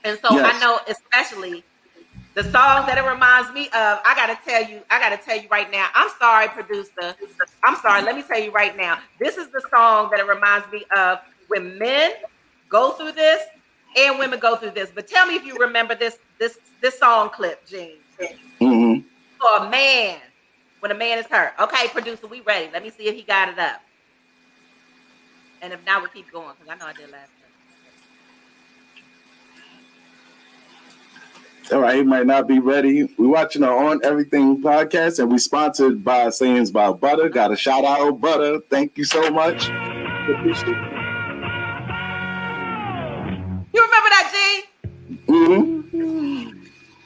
and 0.04 0.18
so 0.20 0.28
i 0.30 0.58
know 0.60 0.78
especially 0.88 1.64
the 2.34 2.44
song 2.44 2.86
that 2.86 2.96
it 2.96 3.02
reminds 3.02 3.52
me 3.52 3.66
of, 3.66 3.98
I 4.04 4.14
gotta 4.14 4.38
tell 4.46 4.62
you, 4.62 4.80
I 4.88 5.00
gotta 5.00 5.16
tell 5.16 5.36
you 5.36 5.48
right 5.50 5.68
now. 5.70 5.88
I'm 5.94 6.08
sorry, 6.16 6.46
producer. 6.46 7.16
I'm 7.64 7.76
sorry. 7.78 8.02
Let 8.02 8.14
me 8.14 8.22
tell 8.22 8.38
you 8.38 8.52
right 8.52 8.76
now. 8.76 8.98
This 9.18 9.36
is 9.36 9.48
the 9.48 9.60
song 9.68 10.10
that 10.12 10.20
it 10.20 10.26
reminds 10.28 10.70
me 10.70 10.84
of 10.96 11.18
when 11.48 11.76
men 11.76 12.12
go 12.68 12.92
through 12.92 13.12
this 13.12 13.42
and 13.98 14.16
women 14.16 14.38
go 14.38 14.54
through 14.54 14.70
this. 14.70 14.92
But 14.94 15.08
tell 15.08 15.26
me 15.26 15.34
if 15.34 15.44
you 15.44 15.56
remember 15.56 15.96
this 15.96 16.18
this 16.38 16.58
this 16.80 17.00
song 17.00 17.30
clip, 17.30 17.66
Gene. 17.66 17.98
Mhm. 18.60 19.04
For 19.38 19.66
a 19.66 19.70
man, 19.70 20.18
when 20.80 20.90
a 20.92 20.94
man 20.94 21.18
is 21.18 21.26
hurt. 21.26 21.52
Okay, 21.58 21.88
producer, 21.88 22.26
we 22.26 22.40
ready. 22.40 22.68
Let 22.72 22.82
me 22.82 22.90
see 22.90 23.06
if 23.06 23.14
he 23.14 23.22
got 23.22 23.48
it 23.48 23.58
up. 23.58 23.82
And 25.62 25.72
if 25.72 25.84
not, 25.86 26.02
we 26.02 26.08
keep 26.08 26.30
going 26.32 26.54
because 26.58 26.68
I 26.70 26.76
know 26.76 26.86
I 26.86 26.92
did 26.92 27.10
last 27.10 27.28
time. 27.28 27.40
All 31.72 31.80
right, 31.80 31.96
he 31.96 32.02
might 32.02 32.26
not 32.26 32.48
be 32.48 32.58
ready. 32.58 33.04
We 33.16 33.26
watching 33.28 33.62
our 33.62 33.76
On 33.76 34.00
Everything 34.02 34.60
podcast, 34.60 35.20
and 35.20 35.30
we 35.30 35.38
sponsored 35.38 36.02
by 36.02 36.28
Sayings 36.30 36.70
by 36.70 36.90
Butter. 36.92 37.28
Got 37.28 37.52
a 37.52 37.56
shout 37.56 37.84
out, 37.84 38.20
Butter. 38.20 38.60
Thank 38.70 38.98
you 38.98 39.04
so 39.04 39.30
much. 39.30 39.68
You 39.68 39.74
remember 43.74 44.08
that, 44.10 44.26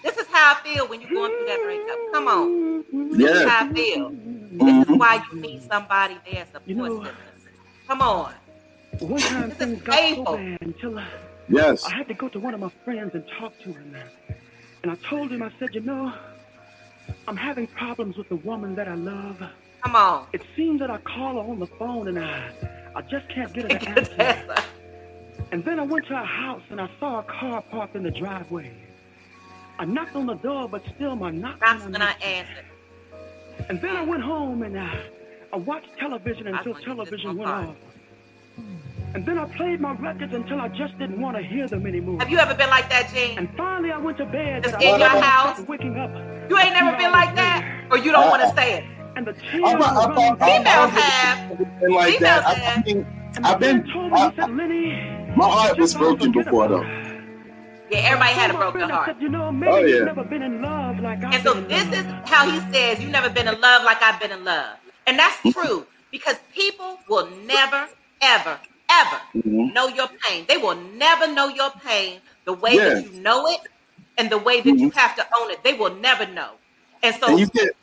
Gene? 0.05 0.25
is 0.25 0.27
how 0.33 0.55
I 0.55 0.61
feel 0.63 0.89
when 0.89 1.01
you're 1.01 1.11
going 1.11 1.31
through 1.31 1.47
that 1.47 1.63
breakup. 1.63 2.13
Come 2.13 2.29
on. 2.29 2.85
Yeah. 3.19 3.29
This 3.29 3.37
is 3.41 3.49
how 3.49 3.67
I 3.67 3.73
feel. 3.73 4.11
This 4.11 4.89
is 4.89 4.97
why 4.97 5.25
you 5.33 5.41
need 5.41 5.63
somebody 5.63 6.19
there 6.31 6.45
to 6.45 6.51
support 6.53 6.67
you 6.67 6.75
know, 6.75 7.05
system. 7.05 7.17
Come 7.89 8.01
on. 8.03 8.35
One 9.01 9.21
time 9.21 9.49
this 9.49 9.59
things 9.59 9.83
got 9.83 9.99
painful. 9.99 10.25
so 10.25 10.37
bad 10.37 10.59
until 10.63 10.99
I, 10.99 11.07
yes. 11.49 11.85
I 11.85 11.91
had 11.91 12.09
to 12.09 12.15
go 12.15 12.29
to 12.29 12.39
one 12.39 12.55
of 12.55 12.61
my 12.61 12.71
friends 12.85 13.15
and 13.15 13.25
talk 13.39 13.59
to 13.61 13.73
him. 13.73 13.97
And 14.83 14.93
I 14.93 14.95
told 14.97 15.31
him, 15.31 15.43
I 15.43 15.51
said, 15.59 15.75
you 15.75 15.81
know, 15.81 16.13
I'm 17.27 17.37
having 17.37 17.67
problems 17.67 18.17
with 18.17 18.29
the 18.29 18.37
woman 18.37 18.75
that 18.77 18.87
I 18.89 18.95
love. 18.95 19.43
Come 19.83 19.97
on. 19.97 20.27
It 20.33 20.43
seems 20.57 20.81
that 20.81 20.91
I 20.91 20.99
call 20.99 21.35
her 21.35 21.51
on 21.51 21.59
the 21.59 21.67
phone 21.67 22.09
and 22.09 22.19
I, 22.19 22.51
I 22.95 23.03
just 23.03 23.29
can't 23.29 23.53
get 23.53 23.71
her 23.71 23.79
to 23.79 24.23
answer. 24.23 24.63
and 25.51 25.65
then 25.65 25.79
I 25.79 25.83
went 25.83 26.07
to 26.07 26.17
her 26.17 26.25
house 26.25 26.63
and 26.71 26.81
I 26.81 26.89
saw 27.01 27.19
a 27.19 27.23
car 27.25 27.63
parked 27.63 27.97
in 27.97 28.03
the 28.05 28.11
driveway. 28.11 28.84
I 29.79 29.85
knocked 29.85 30.15
on 30.15 30.27
the 30.27 30.35
door, 30.35 30.69
but 30.69 30.83
still 30.95 31.17
my 31.17 31.31
knock 31.31 31.59
That's 31.61 31.85
when 31.85 32.01
I 32.01 32.13
answered. 32.23 32.65
And 33.69 33.81
then 33.81 33.97
I 33.97 34.03
went 34.03 34.23
home 34.23 34.63
and 34.63 34.79
I, 34.79 35.03
I 35.53 35.57
watched 35.57 35.97
television 35.99 36.47
until 36.47 36.75
television 36.75 37.37
went 37.37 37.51
off. 37.51 37.77
And 39.15 39.25
then 39.25 39.39
I 39.39 39.45
played 39.45 39.81
my 39.81 39.93
records 39.93 40.35
until 40.35 40.61
I 40.61 40.69
just 40.69 40.99
didn't 40.99 41.21
want 41.21 41.37
to 41.37 41.43
hear 41.43 41.69
them 41.69 41.87
anymore. 41.87 42.19
Have 42.19 42.31
you 42.31 42.39
ever 42.39 42.55
been 42.55 42.71
like 42.71 42.89
that, 42.91 43.13
Gene? 43.15 43.39
And 43.39 43.49
finally 43.57 43.93
I 43.93 43.99
went 43.99 44.19
to 44.19 44.27
bed. 44.27 44.65
Just 44.65 44.83
in 44.83 44.99
your 44.99 45.09
house? 45.09 45.61
Waking 45.61 45.97
up. 45.97 46.11
You 46.51 46.59
ain't 46.59 46.75
never 46.75 46.97
been 46.97 47.13
like 47.13 47.35
that? 47.37 47.87
Or 47.91 47.99
you 47.99 48.11
don't 48.11 48.27
uh, 48.27 48.31
want 48.31 48.43
to 48.43 48.55
say 48.55 48.79
it? 48.79 48.85
And 49.17 49.27
the 49.27 49.33
tears 49.33 49.63
I'm, 49.65 49.83
I'm, 49.83 50.19
I'm, 50.19 50.37
Females 50.39 50.91
have. 50.91 51.59
Been 51.59 51.93
like 51.93 52.15
Females 52.15 52.21
that. 52.21 52.59
have. 52.59 52.79
I 52.79 52.83
mean, 52.83 53.07
I've 53.45 53.61
been. 53.61 53.89
I, 54.13 54.35
said, 54.35 55.37
my 55.37 55.49
heart 55.49 55.79
was 55.79 55.95
broken 55.95 56.33
before, 56.33 56.69
though. 56.69 57.14
Yeah, 57.95 58.01
everybody 58.11 58.33
had 58.33 58.51
a 58.51 58.55
broken 58.55 58.89
heart. 58.91 59.17
You 59.21 59.29
know, 59.29 59.47
oh, 59.67 59.77
yeah. 59.79 60.05
never 60.05 60.25
been 60.25 60.43
in 60.43 60.61
love 60.61 60.99
like 60.99 61.23
I 61.23 61.35
And 61.37 61.43
so 61.45 61.55
this 61.55 61.87
is 61.93 62.05
how 62.25 62.51
he 62.51 62.59
says, 62.73 63.01
You've 63.01 63.13
never 63.13 63.31
been 63.31 63.47
in 63.47 63.61
love 63.61 63.85
like 63.85 64.03
I've 64.03 64.21
been 64.21 64.33
in 64.33 64.45
love. 64.45 64.77
And 65.07 65.19
that's 65.19 65.41
true 65.53 65.87
because 66.11 66.37
people 66.53 66.99
will 67.09 67.29
never, 67.47 67.89
ever, 68.21 68.59
ever 68.91 69.21
mm-hmm. 69.37 69.73
know 69.73 69.87
your 69.87 70.09
pain. 70.23 70.45
They 70.49 70.57
will 70.57 70.75
never 70.75 71.33
know 71.33 71.49
your 71.49 71.71
pain 71.85 72.21
the 72.45 72.53
way 72.53 72.75
yeah. 72.75 72.95
that 72.95 73.05
you 73.05 73.21
know 73.21 73.47
it 73.47 73.61
and 74.19 74.29
the 74.29 74.39
way 74.39 74.61
that 74.61 74.69
mm-hmm. 74.69 74.79
you 74.79 74.91
have 74.91 75.15
to 75.17 75.27
own 75.39 75.53
it. 75.53 75.63
They 75.63 75.75
will 75.75 75.95
never 75.95 76.27
know. 76.27 76.51
And 77.05 77.15
so 77.17 77.29
and 77.29 77.39
you 77.39 77.47
get 77.47 77.77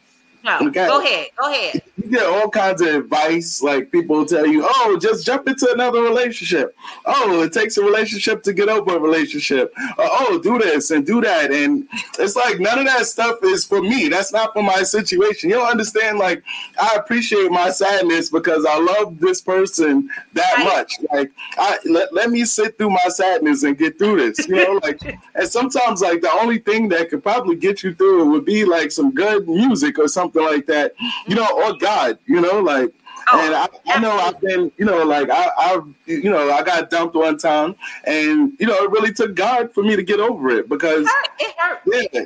no, 0.44 0.70
go 0.70 1.02
ahead. 1.02 1.28
Go 1.38 1.52
ahead. 1.52 1.82
You 1.98 2.10
get 2.10 2.26
all 2.26 2.50
kinds 2.50 2.82
of 2.82 2.88
advice. 2.88 3.62
Like 3.62 3.92
people 3.92 4.26
tell 4.26 4.48
you, 4.48 4.66
oh, 4.68 4.98
just 5.00 5.26
jump 5.26 5.48
into 5.48 5.72
another 5.72 6.02
relationship. 6.02 6.76
Oh, 7.06 7.44
it 7.44 7.54
takes 7.54 7.78
a 7.78 7.84
relationship 7.84 8.42
to 8.44 8.54
get 8.54 8.68
over 8.68 8.96
a 8.96 9.00
relationship. 9.00 9.72
Uh, 9.78 10.08
oh, 10.10 10.40
do 10.42 10.58
this 10.58 10.90
and 10.92 11.06
do 11.06 11.22
that. 11.22 11.52
And 11.52 11.88
it's 12.18 12.36
like 12.36 12.60
none 12.60 12.80
of 12.80 12.86
that 12.86 13.06
stuff 13.06 13.38
is 13.44 13.66
for 13.66 13.82
me. 13.82 14.08
That's 14.08 14.34
not 14.34 14.54
for 14.54 14.64
my 14.64 14.82
situation. 14.84 15.50
You 15.50 15.58
don't 15.58 15.70
understand. 15.70 16.18
Like, 16.18 16.44
I 16.82 16.96
appreciate 16.96 17.52
my 17.52 17.70
sadness 17.70 18.30
because 18.30 18.66
I 18.66 18.80
love 18.80 19.20
this 19.20 19.42
person 19.42 20.10
that 20.34 20.54
right. 20.58 20.66
much. 20.66 20.94
Like, 21.14 21.32
I 21.58 21.78
let, 21.86 22.14
let 22.14 22.32
me 22.32 22.46
sit 22.46 22.78
through 22.78 22.92
my 22.92 23.10
sadness 23.10 23.64
and 23.64 23.78
get 23.78 24.00
through 24.00 24.18
this. 24.18 24.48
You 24.48 24.56
know, 24.56 24.80
like, 24.82 25.02
and 25.36 25.48
sometimes, 25.48 26.02
like, 26.02 26.22
the 26.22 26.32
only 26.32 26.58
thing 26.58 26.90
that 26.90 27.10
could 27.10 27.22
probably 27.22 27.56
get 27.56 27.84
you 27.84 27.94
through 27.94 28.24
it 28.24 28.30
would 28.30 28.46
be 28.46 28.66
like 28.66 28.92
some 28.92 29.14
good 29.14 29.48
music 29.48 30.00
or 30.00 30.08
something 30.08 30.31
something 30.32 30.54
like 30.54 30.66
that, 30.68 30.94
you 31.28 31.36
know, 31.36 31.48
or 31.64 31.78
God, 31.78 32.18
you 32.26 32.42
know, 32.42 32.60
like. 32.60 32.94
Oh, 33.32 33.40
and 33.40 33.54
I, 33.54 33.68
I, 33.86 34.00
know 34.00 34.12
I've 34.18 34.42
been, 34.42 34.72
you 34.78 34.84
know, 34.84 35.04
like 35.04 35.30
I, 35.30 35.50
I, 35.56 35.80
you 36.08 36.30
know, 36.30 36.52
I 36.52 36.64
got 36.64 36.90
dumped 36.90 37.16
one 37.16 37.38
time, 37.38 37.76
and 38.04 38.52
you 38.60 38.66
know, 38.66 38.76
it 38.84 38.90
really 38.90 39.14
took 39.14 39.36
God 39.36 39.72
for 39.74 39.84
me 39.84 39.96
to 39.96 40.02
get 40.02 40.20
over 40.20 40.50
it 40.50 40.68
because 40.68 41.06
it 41.06 41.08
hurt. 41.08 41.30
It 41.40 41.56
hurt. 41.56 41.82
Yeah, 41.86 42.22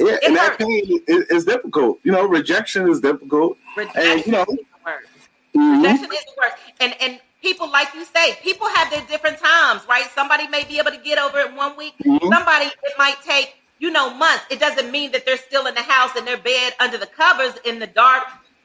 yeah, 0.00 0.14
it 0.14 0.24
and 0.24 0.36
hurt. 0.36 0.58
that 0.58 0.58
pain 0.58 1.00
is, 1.06 1.26
is, 1.26 1.44
difficult. 1.44 2.00
You 2.02 2.10
know, 2.10 2.26
rejection 2.26 2.90
is 2.90 3.00
difficult, 3.00 3.58
rejection 3.76 4.02
and 4.02 4.26
you 4.26 4.32
know, 4.32 4.42
is 4.42 4.46
the 4.46 4.64
worst. 4.84 5.08
Mm-hmm. 5.56 5.82
Rejection 5.82 6.12
is 6.12 6.24
the 6.24 6.32
worst. 6.36 6.56
And 6.80 6.96
and 7.00 7.20
people, 7.40 7.70
like 7.70 7.94
you 7.94 8.04
say, 8.04 8.34
people 8.42 8.66
have 8.74 8.90
their 8.90 9.02
different 9.02 9.38
times, 9.38 9.82
right? 9.88 10.08
Somebody 10.16 10.48
may 10.48 10.64
be 10.64 10.78
able 10.80 10.90
to 10.90 10.98
get 10.98 11.18
over 11.18 11.38
it 11.38 11.54
one 11.54 11.76
week. 11.76 11.94
Mm-hmm. 12.04 12.28
Somebody 12.32 12.66
it 12.66 12.92
might 12.98 13.22
take 13.22 13.54
you 13.80 13.90
know, 13.90 14.14
months. 14.14 14.44
It 14.50 14.60
doesn't 14.60 14.92
mean 14.92 15.10
that 15.12 15.26
they're 15.26 15.36
still 15.36 15.66
in 15.66 15.74
the 15.74 15.82
house 15.82 16.14
in 16.16 16.24
their 16.24 16.38
bed 16.38 16.74
under 16.78 16.98
the 16.98 17.06
covers 17.06 17.54
in 17.64 17.80
the 17.80 17.86
dark, 17.88 18.24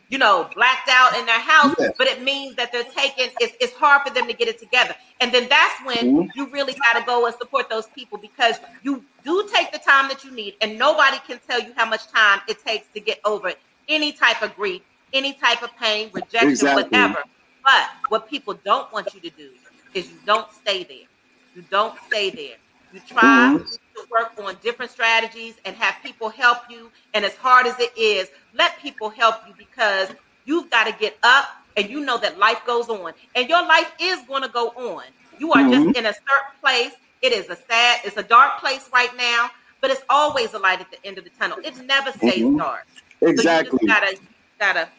you 0.10 0.18
know, 0.20 0.48
blacked 0.54 0.90
out 0.90 1.18
in 1.18 1.26
their 1.26 1.40
house, 1.40 1.74
yeah. 1.80 1.90
but 1.98 2.06
it 2.06 2.22
means 2.22 2.56
that 2.58 2.72
they're 2.72 2.84
taking 2.84 3.30
it's, 3.40 3.56
it's 3.60 3.74
hard 3.74 4.08
for 4.08 4.14
them 4.14 4.28
to 4.28 4.34
get 4.34 4.48
it 4.48 4.60
together. 4.60 4.94
And 5.22 5.32
then 5.34 5.48
that's 5.50 5.84
when 5.84 5.98
mm-hmm. 5.98 6.30
you 6.36 6.48
really 6.52 6.74
got 6.74 7.00
to 7.00 7.06
go 7.06 7.26
and 7.26 7.34
support 7.36 7.70
those 7.70 7.88
people 7.88 8.20
because 8.20 8.56
you 8.84 9.04
do 9.24 9.50
take 9.52 9.72
the 9.72 9.80
time 9.80 10.08
that 10.10 10.24
you 10.24 10.32
need, 10.32 10.56
and 10.62 10.78
nobody 10.78 11.18
can 11.26 11.40
tell 11.48 11.60
you 11.60 11.74
how 11.76 11.90
much 11.90 12.08
time 12.10 12.42
it 12.48 12.64
takes 12.64 12.88
to 12.94 13.00
get 13.00 13.20
over 13.26 13.48
it. 13.48 13.60
any 13.88 14.12
type 14.12 14.42
of 14.42 14.56
grief, 14.56 14.82
any 15.14 15.34
type 15.34 15.64
of 15.64 15.76
pain, 15.78 16.10
rejection, 16.14 16.50
exactly. 16.50 16.84
whatever. 16.84 17.24
But 17.64 17.90
what 18.10 18.30
people 18.30 18.54
don't 18.64 18.92
want 18.94 19.14
you 19.14 19.20
to 19.22 19.30
do 19.30 19.50
is 19.94 20.10
you 20.10 20.18
don't 20.26 20.52
stay 20.52 20.84
there. 20.84 21.08
You 21.56 21.64
don't 21.72 21.98
stay 22.08 22.30
there. 22.30 22.58
You 22.94 23.02
try 23.08 23.22
mm-hmm. 23.22 23.64
To 23.96 24.08
work 24.12 24.34
on 24.40 24.56
different 24.62 24.92
strategies 24.92 25.56
and 25.66 25.76
have 25.76 25.96
people 26.04 26.30
help 26.30 26.60
you. 26.70 26.92
And 27.14 27.26
as 27.26 27.36
hard 27.36 27.66
as 27.66 27.80
it 27.80 27.98
is, 27.98 28.30
let 28.54 28.78
people 28.80 29.10
help 29.10 29.36
you 29.48 29.54
because 29.58 30.10
you've 30.46 30.70
got 30.70 30.86
to 30.86 30.94
get 31.00 31.18
up 31.24 31.46
and 31.78 31.90
you 31.90 32.02
know 32.02 32.18
that 32.20 32.38
life 32.38 32.62
goes 32.66 32.90
on. 32.90 33.14
And 33.36 33.50
your 33.50 33.66
life 33.66 33.92
is 34.00 34.22
going 34.28 34.44
to 34.44 34.50
go 34.50 34.70
on. 34.70 35.04
You 35.40 35.52
are 35.54 35.62
mm-hmm. 35.62 35.86
just 35.86 35.98
in 35.98 36.06
a 36.06 36.14
certain 36.14 36.60
place. 36.62 36.94
It 37.22 37.34
is 37.34 37.50
a 37.50 37.56
sad, 37.56 38.02
it's 38.04 38.18
a 38.18 38.24
dark 38.24 38.60
place 38.60 38.90
right 38.94 39.16
now, 39.18 39.50
but 39.82 39.92
it's 39.92 40.04
always 40.10 40.54
a 40.54 40.60
light 40.60 40.80
at 40.80 40.92
the 40.92 41.06
end 41.06 41.18
of 41.18 41.24
the 41.24 41.32
tunnel. 41.32 41.58
It 41.64 41.78
never 41.86 42.12
stays 42.12 42.44
mm-hmm. 42.44 42.58
dark. 42.58 42.86
Exactly. 43.22 43.80
So 43.82 43.88
gotta, 43.88 44.18
gotta, 44.60 44.90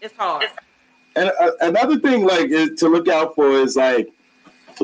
it's 0.00 0.14
hard. 0.16 0.46
And 1.16 1.32
uh, 1.40 1.50
another 1.60 1.98
thing, 1.98 2.24
like, 2.24 2.50
to 2.50 2.88
look 2.88 3.08
out 3.08 3.34
for 3.34 3.50
is 3.50 3.76
like, 3.76 4.08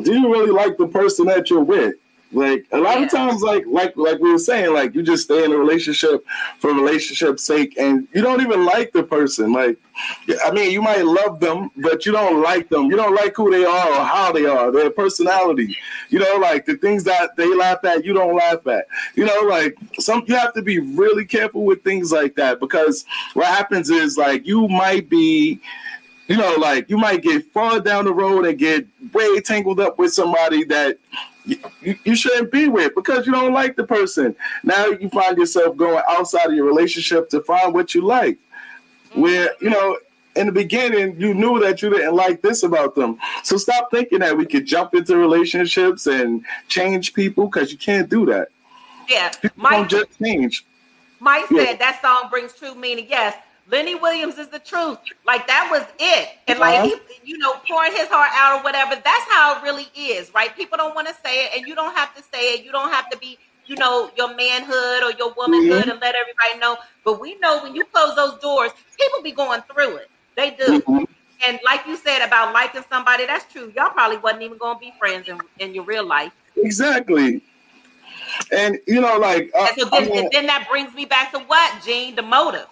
do 0.02 0.12
you 0.12 0.32
really 0.32 0.50
like 0.50 0.76
the 0.76 0.88
person 0.88 1.26
that 1.26 1.50
you're 1.50 1.62
with? 1.62 1.94
Like 2.34 2.66
a 2.72 2.78
lot 2.78 2.98
yeah. 2.98 3.04
of 3.04 3.10
times, 3.10 3.42
like 3.42 3.64
like 3.66 3.96
like 3.96 4.18
we 4.18 4.32
were 4.32 4.38
saying, 4.38 4.72
like 4.72 4.94
you 4.94 5.02
just 5.02 5.24
stay 5.24 5.44
in 5.44 5.52
a 5.52 5.56
relationship 5.56 6.26
for 6.58 6.72
relationship's 6.72 7.44
sake, 7.44 7.76
and 7.78 8.08
you 8.12 8.22
don't 8.22 8.40
even 8.40 8.64
like 8.66 8.92
the 8.92 9.04
person. 9.04 9.52
Like, 9.52 9.78
I 10.44 10.50
mean, 10.50 10.72
you 10.72 10.82
might 10.82 11.04
love 11.04 11.38
them, 11.38 11.70
but 11.76 12.04
you 12.04 12.12
don't 12.12 12.42
like 12.42 12.68
them. 12.68 12.86
You 12.86 12.96
don't 12.96 13.14
like 13.14 13.36
who 13.36 13.50
they 13.50 13.64
are 13.64 13.88
or 13.88 14.04
how 14.04 14.32
they 14.32 14.46
are, 14.46 14.72
their 14.72 14.90
personality. 14.90 15.76
You 16.08 16.18
know, 16.18 16.36
like 16.36 16.66
the 16.66 16.76
things 16.76 17.04
that 17.04 17.36
they 17.36 17.54
laugh 17.54 17.84
at, 17.84 18.04
you 18.04 18.12
don't 18.12 18.34
laugh 18.34 18.66
at. 18.66 18.86
You 19.14 19.26
know, 19.26 19.40
like 19.42 19.76
some 20.00 20.24
you 20.26 20.34
have 20.34 20.54
to 20.54 20.62
be 20.62 20.80
really 20.80 21.24
careful 21.24 21.64
with 21.64 21.84
things 21.84 22.10
like 22.10 22.34
that 22.34 22.58
because 22.58 23.04
what 23.34 23.46
happens 23.46 23.90
is 23.90 24.18
like 24.18 24.44
you 24.46 24.66
might 24.68 25.08
be 25.08 25.60
you 26.26 26.36
know, 26.36 26.56
like 26.56 26.88
you 26.88 26.96
might 26.96 27.22
get 27.22 27.44
far 27.52 27.80
down 27.80 28.06
the 28.06 28.12
road 28.12 28.46
and 28.46 28.58
get 28.58 28.86
way 29.12 29.40
tangled 29.40 29.80
up 29.80 29.98
with 29.98 30.12
somebody 30.12 30.64
that 30.64 30.98
you, 31.44 31.58
you 32.04 32.16
shouldn't 32.16 32.50
be 32.50 32.68
with 32.68 32.94
because 32.94 33.26
you 33.26 33.32
don't 33.32 33.52
like 33.52 33.76
the 33.76 33.84
person. 33.84 34.34
Now 34.62 34.86
you 34.86 35.08
find 35.10 35.36
yourself 35.36 35.76
going 35.76 36.02
outside 36.08 36.46
of 36.46 36.54
your 36.54 36.66
relationship 36.66 37.28
to 37.30 37.40
find 37.42 37.74
what 37.74 37.94
you 37.94 38.02
like. 38.02 38.38
Where, 39.14 39.50
you 39.60 39.70
know, 39.70 39.98
in 40.36 40.46
the 40.46 40.52
beginning, 40.52 41.20
you 41.20 41.34
knew 41.34 41.60
that 41.60 41.82
you 41.82 41.90
didn't 41.90 42.14
like 42.14 42.42
this 42.42 42.62
about 42.62 42.94
them. 42.94 43.18
So 43.42 43.56
stop 43.56 43.90
thinking 43.90 44.20
that 44.20 44.36
we 44.36 44.46
could 44.46 44.66
jump 44.66 44.94
into 44.94 45.16
relationships 45.16 46.06
and 46.06 46.44
change 46.68 47.14
people 47.14 47.46
because 47.46 47.70
you 47.70 47.78
can't 47.78 48.08
do 48.08 48.26
that. 48.26 48.48
Yeah. 49.08 49.30
People 49.30 49.62
Mike, 49.62 49.72
don't 49.72 49.90
just 49.90 50.18
change. 50.18 50.64
Mike 51.20 51.44
yeah. 51.50 51.64
said 51.64 51.78
that 51.78 52.00
song 52.02 52.28
brings 52.30 52.52
true 52.54 52.74
meaning. 52.74 53.06
Yes, 53.08 53.36
Lenny 53.70 53.94
Williams 53.94 54.36
is 54.38 54.48
the 54.48 54.58
truth. 54.58 54.98
Like 55.26 55.46
that 55.46 55.68
was 55.70 55.84
it. 55.98 56.30
And 56.48 56.58
like 56.58 56.80
uh-huh. 56.80 56.98
he, 57.22 57.30
you 57.32 57.38
know, 57.38 57.54
pouring 57.68 57.92
his 57.92 58.08
heart 58.08 58.30
out 58.34 58.60
or 58.60 58.62
whatever. 58.62 58.94
That's 58.94 59.30
how 59.30 59.58
it 59.58 59.62
really 59.62 59.88
is, 59.96 60.32
right? 60.34 60.54
People 60.54 60.76
don't 60.76 60.94
want 60.94 61.08
to 61.08 61.14
say 61.24 61.46
it, 61.46 61.52
and 61.56 61.66
you 61.66 61.74
don't 61.74 61.94
have 61.96 62.14
to 62.14 62.22
say 62.22 62.54
it. 62.54 62.64
You 62.64 62.72
don't 62.72 62.92
have 62.92 63.08
to 63.10 63.18
be, 63.18 63.38
you 63.66 63.76
know, 63.76 64.10
your 64.16 64.34
manhood 64.34 65.02
or 65.02 65.16
your 65.18 65.32
womanhood 65.34 65.82
mm-hmm. 65.82 65.90
and 65.90 66.00
let 66.00 66.14
everybody 66.14 66.58
know. 66.60 66.76
But 67.04 67.20
we 67.20 67.38
know 67.38 67.62
when 67.62 67.74
you 67.74 67.84
close 67.84 68.14
those 68.16 68.38
doors, 68.40 68.70
people 68.98 69.22
be 69.22 69.32
going 69.32 69.62
through 69.72 69.96
it. 69.96 70.10
They 70.36 70.50
do. 70.50 70.80
Mm-hmm. 70.80 71.04
And 71.46 71.58
like 71.64 71.86
you 71.86 71.96
said 71.96 72.24
about 72.24 72.52
liking 72.52 72.84
somebody, 72.88 73.26
that's 73.26 73.50
true. 73.52 73.72
Y'all 73.74 73.90
probably 73.90 74.18
wasn't 74.18 74.42
even 74.42 74.58
going 74.58 74.76
to 74.76 74.80
be 74.80 74.92
friends 74.98 75.28
in, 75.28 75.38
in 75.58 75.74
your 75.74 75.84
real 75.84 76.06
life. 76.06 76.32
Exactly. 76.56 77.42
And 78.52 78.78
you 78.86 79.00
know, 79.00 79.18
like, 79.18 79.50
uh, 79.54 79.68
and 79.70 79.80
so 79.80 79.88
then, 79.90 80.12
and 80.12 80.28
then 80.32 80.46
that 80.46 80.66
brings 80.70 80.94
me 80.94 81.04
back 81.04 81.32
to 81.32 81.38
what, 81.40 81.82
Gene? 81.84 82.14
The 82.14 82.22
motive. 82.22 82.66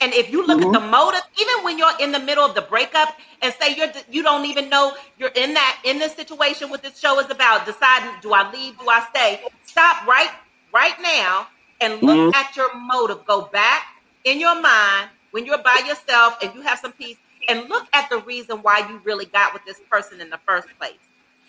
And 0.00 0.14
if 0.14 0.30
you 0.30 0.46
look 0.46 0.60
mm-hmm. 0.60 0.74
at 0.74 0.80
the 0.80 0.86
motive, 0.86 1.20
even 1.38 1.64
when 1.64 1.76
you're 1.76 1.98
in 2.00 2.10
the 2.10 2.18
middle 2.18 2.44
of 2.44 2.54
the 2.54 2.62
breakup 2.62 3.16
and 3.42 3.52
say 3.60 3.74
you're 3.76 3.92
you 4.10 4.22
don't 4.22 4.46
even 4.46 4.70
know 4.70 4.94
you're 5.18 5.32
in 5.34 5.52
that 5.54 5.80
in 5.84 5.98
this 5.98 6.14
situation 6.14 6.70
what 6.70 6.82
this 6.82 6.98
show 6.98 7.18
is 7.20 7.30
about, 7.30 7.66
deciding 7.66 8.10
do 8.22 8.32
I 8.32 8.50
leave, 8.50 8.78
do 8.78 8.88
I 8.88 9.06
stay? 9.10 9.42
Stop 9.64 10.06
right 10.06 10.30
right 10.72 10.94
now 11.02 11.48
and 11.80 11.94
look 12.02 12.16
mm-hmm. 12.16 12.34
at 12.34 12.56
your 12.56 12.74
motive. 12.78 13.26
Go 13.26 13.42
back 13.52 13.86
in 14.24 14.40
your 14.40 14.60
mind 14.60 15.10
when 15.32 15.44
you're 15.44 15.62
by 15.62 15.82
yourself 15.86 16.36
and 16.42 16.54
you 16.54 16.62
have 16.62 16.78
some 16.78 16.92
peace 16.92 17.16
and 17.48 17.68
look 17.68 17.86
at 17.92 18.08
the 18.10 18.18
reason 18.18 18.58
why 18.58 18.86
you 18.88 19.00
really 19.04 19.26
got 19.26 19.52
with 19.52 19.64
this 19.64 19.80
person 19.90 20.20
in 20.20 20.30
the 20.30 20.38
first 20.46 20.68
place. 20.78 20.98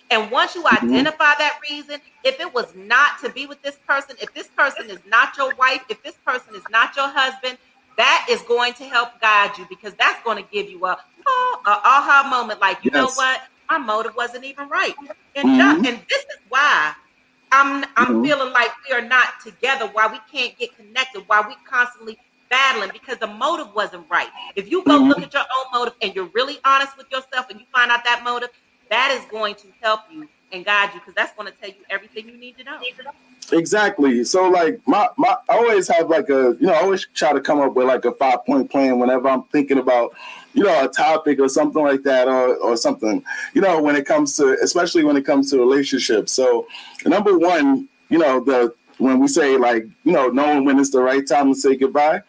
And 0.10 0.30
once 0.30 0.56
you 0.56 0.64
mm-hmm. 0.64 0.86
identify 0.86 1.34
that 1.38 1.60
reason, 1.70 2.02
if 2.24 2.39
it 2.39 2.54
was 2.54 2.76
not 2.76 3.20
to 3.22 3.30
be 3.30 3.45
with 3.45 3.62
this 3.62 3.78
person, 3.88 4.18
if 4.22 4.34
this 4.34 4.47
person 4.49 4.89
is 4.89 4.99
not 5.08 5.38
your 5.38 5.56
wife, 5.56 5.84
if 5.89 6.04
this 6.04 6.16
person 6.26 6.54
is 6.54 6.64
not 6.70 6.95
your 6.97 7.08
husband, 7.08 7.58
that 8.02 8.26
is 8.28 8.41
going 8.41 8.74
to 8.74 8.84
help 8.84 9.22
guide 9.22 9.56
you 9.60 9.66
because 9.70 9.93
that's 9.93 10.22
going 10.24 10.43
to 10.43 10.49
give 10.52 10.68
you 10.68 10.84
a, 10.86 10.97
oh, 11.28 11.62
a 11.68 11.70
aha 11.70 12.28
moment 12.28 12.60
like, 12.60 12.84
you 12.84 12.89
yes. 12.91 12.99
know 12.99 13.12
what? 13.14 13.41
My 13.70 13.78
motive 13.78 14.16
wasn't 14.16 14.43
even 14.43 14.68
right. 14.70 14.95
And, 15.36 15.47
mm-hmm. 15.47 15.86
and 15.86 15.99
this 16.10 16.22
is 16.22 16.39
why 16.49 16.93
I'm 17.52 17.86
I'm 17.95 18.08
mm-hmm. 18.08 18.24
feeling 18.24 18.54
like 18.54 18.72
we 18.89 18.95
are 18.95 19.04
not 19.04 19.39
together, 19.45 19.88
why 19.93 20.08
we 20.08 20.18
can't 20.36 20.58
get 20.58 20.76
connected, 20.76 21.24
why 21.28 21.45
we 21.47 21.54
constantly 21.70 22.18
battling 22.49 22.89
because 22.91 23.20
the 23.20 23.28
motive 23.28 23.74
wasn't 23.76 24.10
right. 24.10 24.30
If 24.56 24.70
you 24.70 24.84
go 24.84 24.97
mm-hmm. 24.97 25.10
look 25.10 25.22
at 25.22 25.34
your 25.34 25.43
own 25.43 25.66
motive 25.72 25.93
and 26.02 26.16
you're 26.16 26.30
really 26.34 26.58
honest 26.66 26.97
with 26.97 27.06
yourself 27.12 27.52
and 27.52 27.60
you 27.60 27.68
find 27.72 27.91
out 27.91 28.04
that 28.04 28.24
motive, 28.24 28.49
that 28.89 29.12
is 29.12 29.24
going 29.30 29.54
to 29.56 29.68
help 29.80 30.02
you 30.12 30.28
and 30.52 30.66
guide 30.66 30.91
you 30.93 30.99
because 30.99 31.14
that's 31.14 31.34
going 31.34 31.52
to 31.52 31.58
tell 31.60 31.70
you 31.70 31.76
everything 31.89 32.28
you 32.28 32.38
need 32.38 32.58
to 32.58 32.64
know. 32.64 32.80
Exactly. 33.52 34.24
So 34.24 34.49
like 34.49 34.80
my 34.88 35.10
my 35.18 35.36
I 35.49 35.58
always 35.58 35.88
have 35.89 36.10
like 36.10 36.30
a 36.30 36.56
you 36.60 36.68
know 36.68 36.74
I 36.74 36.82
always 36.82 37.08
try 37.14 37.34
to 37.34 37.41
come 37.41 37.60
up 37.60 37.74
with 37.74 37.88
like 37.88 38.06
a 38.06 38.14
five 38.14 38.45
point 38.45 38.70
plan 38.72 38.99
whenever 38.99 39.28
I'm 39.28 39.43
thinking 39.43 39.78
about 39.78 40.14
you 40.54 40.64
know 40.64 40.86
a 40.86 40.88
topic 40.88 41.39
or 41.39 41.49
something 41.49 41.82
like 41.82 42.04
that 42.04 42.28
or 42.28 42.56
or 42.58 42.78
something 42.78 43.24
you 43.54 43.62
know 43.62 43.82
when 43.82 43.95
it 43.95 44.06
comes 44.06 44.38
to 44.38 44.58
especially 44.64 45.04
when 45.04 45.18
it 45.18 45.26
comes 45.26 45.52
to 45.52 45.58
relationships. 45.58 46.32
So 46.32 46.68
number 47.06 47.38
one, 47.38 47.89
you 48.10 48.20
know 48.20 48.39
the 48.39 48.74
when 48.99 49.20
we 49.20 49.28
say 49.28 49.58
like 49.58 49.86
you 50.04 50.12
know 50.14 50.30
knowing 50.30 50.64
when 50.64 50.80
it's 50.80 50.91
the 50.91 51.02
right 51.02 51.28
time 51.28 51.54
to 51.54 51.60
say 51.60 51.76
goodbye 51.76 52.22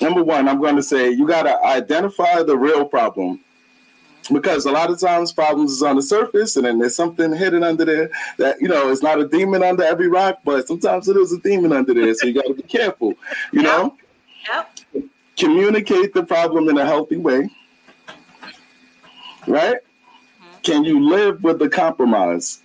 number 0.00 0.22
one, 0.22 0.48
I'm 0.48 0.60
going 0.60 0.76
to 0.76 0.82
say 0.82 1.10
you 1.10 1.26
got 1.26 1.44
to 1.44 1.64
identify 1.64 2.42
the 2.42 2.58
real 2.58 2.84
problem 2.84 3.40
because 4.32 4.66
a 4.66 4.70
lot 4.70 4.90
of 4.90 5.00
times 5.00 5.32
problems 5.32 5.72
is 5.72 5.82
on 5.82 5.96
the 5.96 6.02
surface 6.02 6.56
and 6.56 6.66
then 6.66 6.78
there's 6.78 6.94
something 6.94 7.32
hidden 7.32 7.62
under 7.62 7.84
there 7.84 8.10
that 8.38 8.60
you 8.60 8.68
know 8.68 8.90
it's 8.90 9.02
not 9.02 9.20
a 9.20 9.28
demon 9.28 9.62
under 9.62 9.82
every 9.82 10.08
rock 10.08 10.38
but 10.44 10.66
sometimes 10.66 11.08
it 11.08 11.16
is 11.16 11.32
a 11.32 11.38
demon 11.40 11.72
under 11.72 11.94
there. 11.94 12.14
So 12.14 12.26
you 12.26 12.34
got 12.34 12.46
to 12.46 12.54
be 12.54 12.62
careful 12.62 13.14
you 13.52 13.62
know? 13.62 13.96
Yep. 14.48 15.04
communicate 15.36 16.14
the 16.14 16.24
problem 16.24 16.68
in 16.68 16.76
a 16.78 16.84
healthy 16.84 17.16
way. 17.16 17.48
Right? 19.46 19.76
Mm-hmm. 19.76 20.60
can 20.62 20.84
you 20.84 21.08
live 21.08 21.42
with 21.42 21.58
the 21.58 21.68
compromise? 21.68 22.60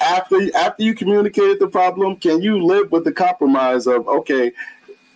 After 0.00 0.38
after 0.56 0.82
you 0.82 0.94
communicated 0.94 1.60
the 1.60 1.68
problem 1.68 2.16
can 2.16 2.40
you 2.42 2.64
live 2.64 2.90
with 2.90 3.04
the 3.04 3.12
compromise 3.12 3.86
of 3.86 4.08
okay 4.08 4.52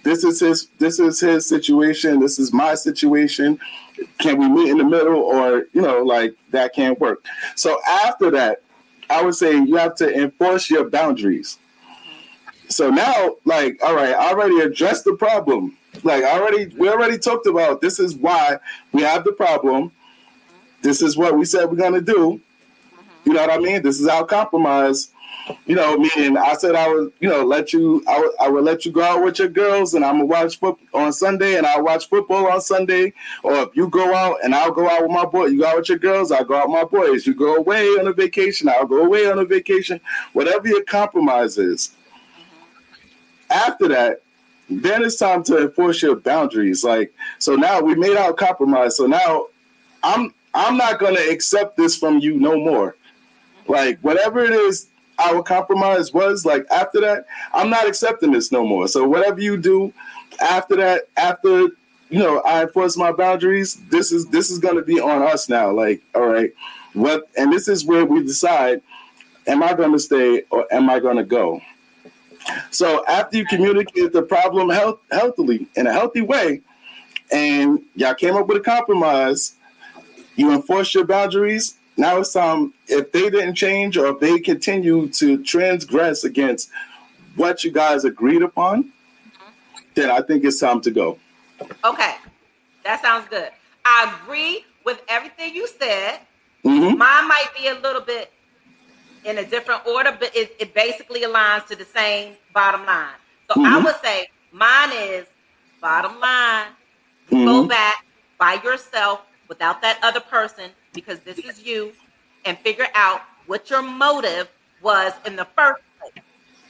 this 0.04 0.22
is 0.22 0.40
his 0.40 0.68
this 0.78 1.00
is 1.00 1.18
his 1.18 1.48
situation 1.48 2.20
this 2.20 2.38
is 2.38 2.52
my 2.52 2.74
situation 2.74 3.58
can 4.18 4.38
we 4.38 4.48
meet 4.48 4.70
in 4.70 4.78
the 4.78 4.84
middle 4.84 5.20
or 5.20 5.66
you 5.72 5.82
know 5.82 6.02
like 6.02 6.34
that 6.50 6.74
can't 6.74 6.98
work? 7.00 7.24
So 7.56 7.78
after 7.86 8.30
that 8.32 8.62
i 9.10 9.22
would 9.22 9.34
say 9.34 9.52
you 9.52 9.76
have 9.76 9.94
to 9.96 10.14
enforce 10.14 10.70
your 10.70 10.88
boundaries. 10.88 11.58
So 12.68 12.90
now 12.90 13.36
like 13.44 13.82
all 13.82 13.94
right 13.94 14.14
i 14.14 14.30
already 14.30 14.60
addressed 14.60 15.04
the 15.04 15.14
problem. 15.14 15.76
Like 16.02 16.24
already 16.24 16.74
we 16.76 16.88
already 16.88 17.18
talked 17.18 17.46
about 17.46 17.80
this 17.80 18.00
is 18.00 18.14
why 18.14 18.58
we 18.92 19.02
have 19.02 19.24
the 19.24 19.32
problem. 19.32 19.92
This 20.82 21.00
is 21.02 21.16
what 21.16 21.36
we 21.36 21.44
said 21.44 21.66
we're 21.66 21.76
going 21.76 21.94
to 21.94 22.00
do. 22.00 22.40
You 23.24 23.32
know 23.32 23.40
what 23.40 23.50
i 23.50 23.58
mean? 23.58 23.82
This 23.82 24.00
is 24.00 24.06
our 24.06 24.24
compromise 24.24 25.13
you 25.66 25.74
know, 25.74 25.96
meaning 25.96 26.36
I 26.36 26.54
said 26.54 26.74
I 26.74 26.88
would, 26.92 27.12
you 27.20 27.28
know, 27.28 27.44
let 27.44 27.72
you, 27.72 28.02
I 28.08 28.18
would, 28.18 28.30
I 28.40 28.48
would 28.48 28.64
let 28.64 28.84
you 28.84 28.92
go 28.92 29.02
out 29.02 29.24
with 29.24 29.38
your 29.38 29.48
girls, 29.48 29.94
and 29.94 30.04
I'm 30.04 30.14
gonna 30.14 30.26
watch 30.26 30.58
football 30.58 31.00
on 31.00 31.12
Sunday, 31.12 31.56
and 31.56 31.66
I 31.66 31.80
watch 31.80 32.08
football 32.08 32.46
on 32.46 32.60
Sunday. 32.60 33.12
Or 33.42 33.54
if 33.56 33.68
you 33.74 33.88
go 33.88 34.14
out 34.14 34.38
and 34.42 34.54
I'll 34.54 34.70
go 34.70 34.88
out 34.88 35.02
with 35.02 35.10
my 35.10 35.24
boy, 35.24 35.46
you 35.46 35.60
go 35.60 35.66
out 35.66 35.76
with 35.76 35.88
your 35.88 35.98
girls, 35.98 36.32
I'll 36.32 36.44
go 36.44 36.56
out 36.56 36.68
with 36.68 36.74
my 36.74 36.84
boys. 36.84 37.26
You 37.26 37.34
go 37.34 37.56
away 37.56 37.86
on 37.86 38.06
a 38.06 38.12
vacation, 38.12 38.68
I'll 38.68 38.86
go 38.86 39.04
away 39.04 39.30
on 39.30 39.38
a 39.38 39.44
vacation. 39.44 40.00
Whatever 40.32 40.68
your 40.68 40.84
compromise 40.84 41.58
is. 41.58 41.90
After 43.50 43.88
that, 43.88 44.22
then 44.70 45.02
it's 45.04 45.16
time 45.16 45.42
to 45.44 45.58
enforce 45.62 46.02
your 46.02 46.16
boundaries. 46.16 46.82
Like, 46.84 47.12
so 47.38 47.54
now 47.54 47.80
we 47.80 47.94
made 47.94 48.16
our 48.16 48.32
compromise. 48.32 48.96
So 48.96 49.06
now 49.06 49.48
I'm 50.02 50.32
I'm 50.54 50.76
not 50.76 50.98
gonna 50.98 51.20
accept 51.20 51.76
this 51.76 51.96
from 51.96 52.18
you 52.18 52.38
no 52.38 52.56
more. 52.56 52.96
Like 53.66 53.98
whatever 54.00 54.44
it 54.44 54.52
is 54.52 54.88
our 55.18 55.42
compromise 55.42 56.12
was 56.12 56.44
like 56.44 56.66
after 56.70 57.00
that 57.00 57.26
i'm 57.52 57.70
not 57.70 57.86
accepting 57.86 58.32
this 58.32 58.50
no 58.50 58.64
more. 58.64 58.88
So 58.88 59.06
whatever 59.06 59.40
you 59.40 59.56
do 59.56 59.92
after 60.40 60.76
that 60.76 61.02
after 61.16 61.68
you 62.10 62.18
know 62.18 62.40
i 62.40 62.62
enforce 62.62 62.96
my 62.96 63.12
boundaries 63.12 63.80
this 63.88 64.12
is 64.12 64.26
this 64.28 64.50
is 64.50 64.58
going 64.58 64.76
to 64.76 64.82
be 64.82 65.00
on 65.00 65.22
us 65.22 65.48
now 65.48 65.70
like 65.70 66.02
all 66.14 66.26
right 66.26 66.52
what 66.92 67.28
and 67.36 67.52
this 67.52 67.68
is 67.68 67.84
where 67.84 68.04
we 68.04 68.22
decide 68.22 68.82
am 69.46 69.62
i 69.62 69.72
going 69.74 69.92
to 69.92 69.98
stay 69.98 70.42
or 70.50 70.66
am 70.72 70.90
i 70.90 70.98
going 70.98 71.16
to 71.16 71.24
go? 71.24 71.60
So 72.70 73.04
after 73.06 73.38
you 73.38 73.46
communicate 73.46 74.12
the 74.12 74.22
problem 74.22 74.68
health, 74.68 75.00
healthily 75.10 75.66
in 75.76 75.86
a 75.86 75.92
healthy 75.92 76.20
way 76.20 76.60
and 77.32 77.80
y'all 77.94 78.14
came 78.14 78.36
up 78.36 78.46
with 78.46 78.58
a 78.58 78.60
compromise 78.60 79.54
you 80.36 80.52
enforce 80.52 80.94
your 80.94 81.04
boundaries 81.04 81.76
now 81.96 82.18
it's 82.18 82.32
time 82.32 82.72
if 82.88 83.12
they 83.12 83.30
didn't 83.30 83.54
change 83.54 83.96
or 83.96 84.06
if 84.06 84.20
they 84.20 84.38
continue 84.38 85.08
to 85.10 85.42
transgress 85.44 86.24
against 86.24 86.70
what 87.36 87.64
you 87.64 87.70
guys 87.70 88.04
agreed 88.04 88.42
upon, 88.42 88.84
mm-hmm. 88.84 89.82
then 89.94 90.10
I 90.10 90.20
think 90.22 90.44
it's 90.44 90.60
time 90.60 90.80
to 90.82 90.90
go. 90.90 91.18
Okay, 91.84 92.16
that 92.84 93.00
sounds 93.00 93.28
good. 93.28 93.50
I 93.84 94.14
agree 94.22 94.64
with 94.84 95.00
everything 95.08 95.54
you 95.54 95.66
said. 95.66 96.20
Mm-hmm. 96.64 96.98
Mine 96.98 97.28
might 97.28 97.48
be 97.56 97.68
a 97.68 97.74
little 97.74 98.00
bit 98.00 98.32
in 99.24 99.38
a 99.38 99.44
different 99.44 99.86
order, 99.86 100.16
but 100.18 100.34
it, 100.34 100.54
it 100.58 100.74
basically 100.74 101.22
aligns 101.22 101.66
to 101.66 101.76
the 101.76 101.84
same 101.84 102.34
bottom 102.52 102.84
line. 102.84 103.14
So 103.48 103.60
mm-hmm. 103.60 103.74
I 103.74 103.84
would 103.84 103.96
say 104.02 104.28
mine 104.52 104.90
is 104.92 105.26
bottom 105.80 106.18
line. 106.20 106.66
Go 107.30 107.36
mm-hmm. 107.36 107.68
back 107.68 108.04
by 108.38 108.60
yourself 108.64 109.22
without 109.48 109.80
that 109.82 109.98
other 110.02 110.20
person 110.20 110.70
because 110.94 111.18
this 111.20 111.38
is 111.38 111.62
you 111.62 111.92
and 112.44 112.56
figure 112.58 112.86
out 112.94 113.20
what 113.46 113.68
your 113.68 113.82
motive 113.82 114.48
was 114.80 115.12
in 115.26 115.36
the 115.36 115.46
first 115.56 115.82
place. 116.00 116.24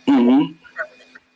Mm-hmm. 0.09 0.53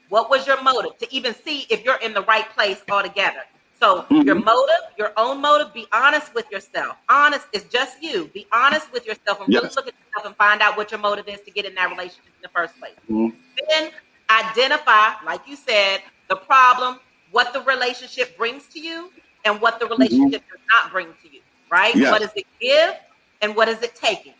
What 0.08 0.30
was 0.30 0.46
your 0.46 0.60
motive 0.62 0.96
to 0.98 1.14
even 1.14 1.34
see 1.34 1.66
if 1.68 1.84
you're 1.84 2.00
in 2.00 2.14
the 2.14 2.22
right 2.22 2.48
place 2.50 2.82
altogether? 2.90 3.42
So 3.78 4.02
mm-hmm. 4.02 4.22
your 4.22 4.34
motive, 4.34 4.82
your 4.96 5.12
own 5.16 5.40
motive, 5.40 5.72
be 5.72 5.86
honest 5.92 6.34
with 6.34 6.50
yourself. 6.50 6.96
Honest 7.08 7.46
is 7.52 7.64
just 7.64 8.02
you. 8.02 8.28
Be 8.34 8.46
honest 8.52 8.92
with 8.92 9.06
yourself 9.06 9.40
and 9.40 9.52
yes. 9.52 9.62
really 9.62 9.74
look 9.76 9.86
at 9.88 9.94
yourself 9.94 10.26
and 10.26 10.36
find 10.36 10.60
out 10.60 10.76
what 10.76 10.90
your 10.90 10.98
motive 10.98 11.28
is 11.28 11.40
to 11.42 11.50
get 11.50 11.64
in 11.64 11.74
that 11.76 11.90
relationship 11.90 12.24
in 12.26 12.42
the 12.42 12.48
first 12.48 12.78
place. 12.78 12.94
Mm-hmm. 13.08 13.36
Then 13.68 13.90
identify, 14.30 15.12
like 15.24 15.46
you 15.46 15.54
said, 15.54 15.98
the 16.28 16.36
problem, 16.36 16.98
what 17.30 17.52
the 17.52 17.60
relationship 17.62 18.36
brings 18.36 18.66
to 18.68 18.80
you, 18.80 19.12
and 19.44 19.60
what 19.60 19.78
the 19.78 19.84
mm-hmm. 19.84 19.94
relationship 19.94 20.42
mm-hmm. 20.42 20.56
does 20.56 20.66
not 20.82 20.90
bring 20.90 21.06
to 21.22 21.32
you 21.32 21.40
right? 21.70 21.94
Yes. 21.94 22.10
What 22.10 22.20
does 22.22 22.32
it 22.36 22.46
give 22.60 22.94
and 23.42 23.54
what 23.54 23.68
is 23.68 23.82
it 23.82 23.94
taking? 23.94 24.34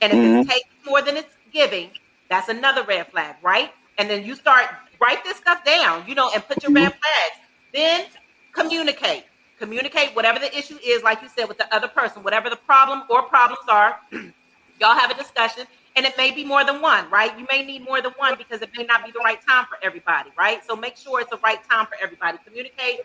And 0.00 0.12
if 0.12 0.18
mm-hmm. 0.18 0.40
it's 0.40 0.50
taking 0.50 0.72
more 0.86 1.02
than 1.02 1.16
it's 1.16 1.34
giving, 1.52 1.90
that's 2.28 2.48
another 2.48 2.82
red 2.84 3.08
flag, 3.08 3.36
right? 3.42 3.72
And 3.98 4.08
then 4.08 4.24
you 4.24 4.34
start 4.34 4.66
write 5.00 5.24
this 5.24 5.36
stuff 5.36 5.64
down, 5.64 6.04
you 6.06 6.14
know, 6.14 6.30
and 6.32 6.46
put 6.46 6.62
your 6.62 6.70
mm-hmm. 6.70 6.84
red 6.84 6.92
flags. 6.92 7.36
Then 7.72 8.06
communicate. 8.52 9.24
Communicate 9.58 10.14
whatever 10.14 10.38
the 10.38 10.56
issue 10.56 10.78
is, 10.84 11.02
like 11.02 11.22
you 11.22 11.28
said, 11.28 11.46
with 11.46 11.58
the 11.58 11.72
other 11.74 11.88
person, 11.88 12.22
whatever 12.22 12.50
the 12.50 12.56
problem 12.56 13.04
or 13.08 13.22
problems 13.22 13.62
are. 13.68 13.98
y'all 14.80 14.98
have 14.98 15.10
a 15.10 15.14
discussion, 15.14 15.64
and 15.94 16.04
it 16.04 16.16
may 16.16 16.32
be 16.32 16.44
more 16.44 16.64
than 16.64 16.80
one, 16.80 17.08
right? 17.10 17.38
You 17.38 17.46
may 17.50 17.64
need 17.64 17.84
more 17.84 18.02
than 18.02 18.12
one 18.16 18.36
because 18.36 18.60
it 18.62 18.70
may 18.76 18.84
not 18.84 19.04
be 19.04 19.12
the 19.12 19.20
right 19.20 19.38
time 19.46 19.66
for 19.66 19.78
everybody, 19.82 20.30
right? 20.36 20.64
So 20.66 20.74
make 20.74 20.96
sure 20.96 21.20
it's 21.20 21.30
the 21.30 21.38
right 21.38 21.62
time 21.70 21.86
for 21.86 21.96
everybody. 22.02 22.38
Communicate. 22.44 23.00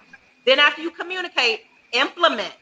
Then 0.46 0.60
after 0.60 0.82
you 0.82 0.90
communicate, 0.92 1.66
implement 1.92 2.54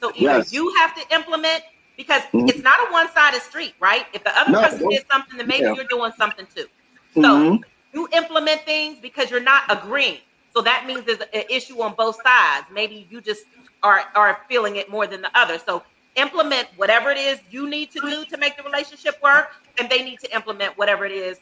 so 0.00 0.12
either 0.14 0.38
yes. 0.38 0.52
you 0.52 0.74
have 0.78 0.94
to 0.94 1.14
implement 1.14 1.62
because 1.96 2.22
mm-hmm. 2.32 2.48
it's 2.48 2.62
not 2.62 2.76
a 2.88 2.92
one-sided 2.92 3.40
street, 3.42 3.74
right? 3.80 4.06
If 4.12 4.24
the 4.24 4.38
other 4.38 4.52
no, 4.52 4.62
person 4.62 4.88
did 4.88 5.04
something, 5.10 5.38
then 5.38 5.46
maybe 5.46 5.64
yeah. 5.64 5.74
you're 5.74 5.84
doing 5.84 6.12
something 6.16 6.46
too. 6.54 6.66
So 7.14 7.20
mm-hmm. 7.22 7.62
you 7.94 8.08
implement 8.12 8.62
things 8.62 8.98
because 9.00 9.30
you're 9.30 9.40
not 9.40 9.62
agreeing. 9.68 10.18
So 10.54 10.62
that 10.62 10.86
means 10.86 11.04
there's 11.04 11.20
an 11.20 11.44
issue 11.50 11.80
on 11.82 11.94
both 11.94 12.16
sides. 12.22 12.66
Maybe 12.72 13.06
you 13.10 13.20
just 13.20 13.44
are 13.82 14.04
are 14.14 14.40
feeling 14.48 14.76
it 14.76 14.90
more 14.90 15.06
than 15.06 15.22
the 15.22 15.30
other. 15.38 15.58
So 15.58 15.82
implement 16.16 16.68
whatever 16.76 17.10
it 17.10 17.18
is 17.18 17.38
you 17.50 17.68
need 17.68 17.90
to 17.92 18.00
do 18.00 18.24
to 18.24 18.36
make 18.38 18.56
the 18.56 18.62
relationship 18.62 19.22
work, 19.22 19.52
and 19.78 19.88
they 19.90 20.02
need 20.02 20.18
to 20.20 20.34
implement 20.34 20.76
whatever 20.78 21.04
it 21.04 21.12
is 21.12 21.38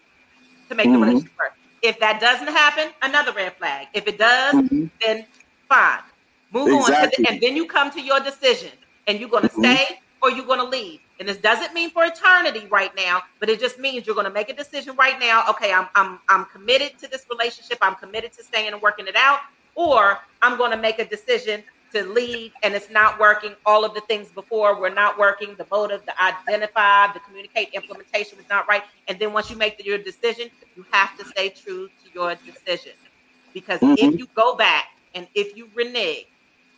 to 0.69 0.75
make 0.75 0.87
mm-hmm. 0.87 1.01
the 1.01 1.07
relationship 1.07 1.39
work. 1.39 1.53
If 1.83 2.01
that 2.01 2.21
doesn't 2.21 2.49
happen, 2.49 2.93
another 3.03 3.33
red 3.33 3.57
flag. 3.57 3.89
If 3.93 4.07
it 4.07 4.19
does, 4.19 4.55
mm-hmm. 4.55 4.87
then 5.05 5.27
fine. 5.69 6.01
Move 6.55 6.81
exactly. 6.81 7.03
on 7.03 7.11
the, 7.25 7.31
and 7.33 7.41
then 7.43 7.57
you 7.57 7.67
come 7.67 7.91
to 7.91 8.01
your 8.01 8.21
decision 8.21 8.71
and 9.07 9.19
you're 9.19 9.29
going 9.29 9.43
to 9.43 9.49
mm-hmm. 9.49 9.75
stay 9.75 9.99
or 10.23 10.31
you're 10.31 10.47
going 10.47 10.61
to 10.61 10.69
leave. 10.69 11.01
And 11.19 11.29
this 11.29 11.37
doesn't 11.37 11.75
mean 11.75 11.91
for 11.91 12.05
eternity 12.05 12.67
right 12.71 12.95
now, 12.97 13.23
but 13.41 13.49
it 13.49 13.61
just 13.61 13.79
means 13.79 14.07
you're 14.07 14.15
going 14.15 14.27
to 14.27 14.33
make 14.33 14.49
a 14.49 14.55
decision 14.55 14.97
right 14.97 15.19
now. 15.21 15.45
Okay, 15.51 15.73
I'm 15.73 15.89
I'm 15.95 16.19
I'm 16.29 16.45
committed 16.47 16.99
to 17.01 17.11
this 17.11 17.27
relationship. 17.31 17.79
I'm 17.83 17.97
committed 17.97 18.33
to 18.35 18.43
staying 18.43 18.73
and 18.73 18.81
working 18.81 19.07
it 19.07 19.17
out, 19.17 19.41
or 19.75 20.19
I'm 20.43 20.57
going 20.57 20.71
to 20.71 20.77
make 20.77 20.99
a 20.99 21.05
decision 21.05 21.63
to 21.95 22.05
leave 22.05 22.53
and 22.63 22.75
it's 22.75 22.91
not 22.91 23.19
working. 23.21 23.55
All 23.65 23.85
of 23.85 23.95
the 23.95 24.01
things 24.03 24.29
before 24.29 24.79
were 24.79 24.91
not 24.91 25.19
working. 25.19 25.55
The 25.57 25.67
motive, 25.71 26.05
the 26.05 26.23
identify, 26.23 27.13
the 27.13 27.21
communicate, 27.21 27.69
implementation 27.73 28.37
was 28.37 28.49
not 28.51 28.69
right. 28.69 28.83
And 29.09 29.19
then 29.19 29.33
once 29.33 29.51
you 29.51 29.57
make 29.57 29.79
the, 29.79 29.85
your 29.85 29.99
decision, 29.99 30.51
you 30.77 30.85
have 30.91 31.17
to 31.19 31.25
stay 31.25 31.51
true 31.51 31.87
to 31.87 32.11
your 32.13 32.35
decision. 32.35 32.93
Because 33.53 33.81
mm-hmm. 33.81 33.95
if 33.97 34.19
you 34.19 34.27
go 34.35 34.57
back 34.57 34.87
and 35.15 35.29
if 35.35 35.57
you 35.57 35.69
renege, 35.75 36.27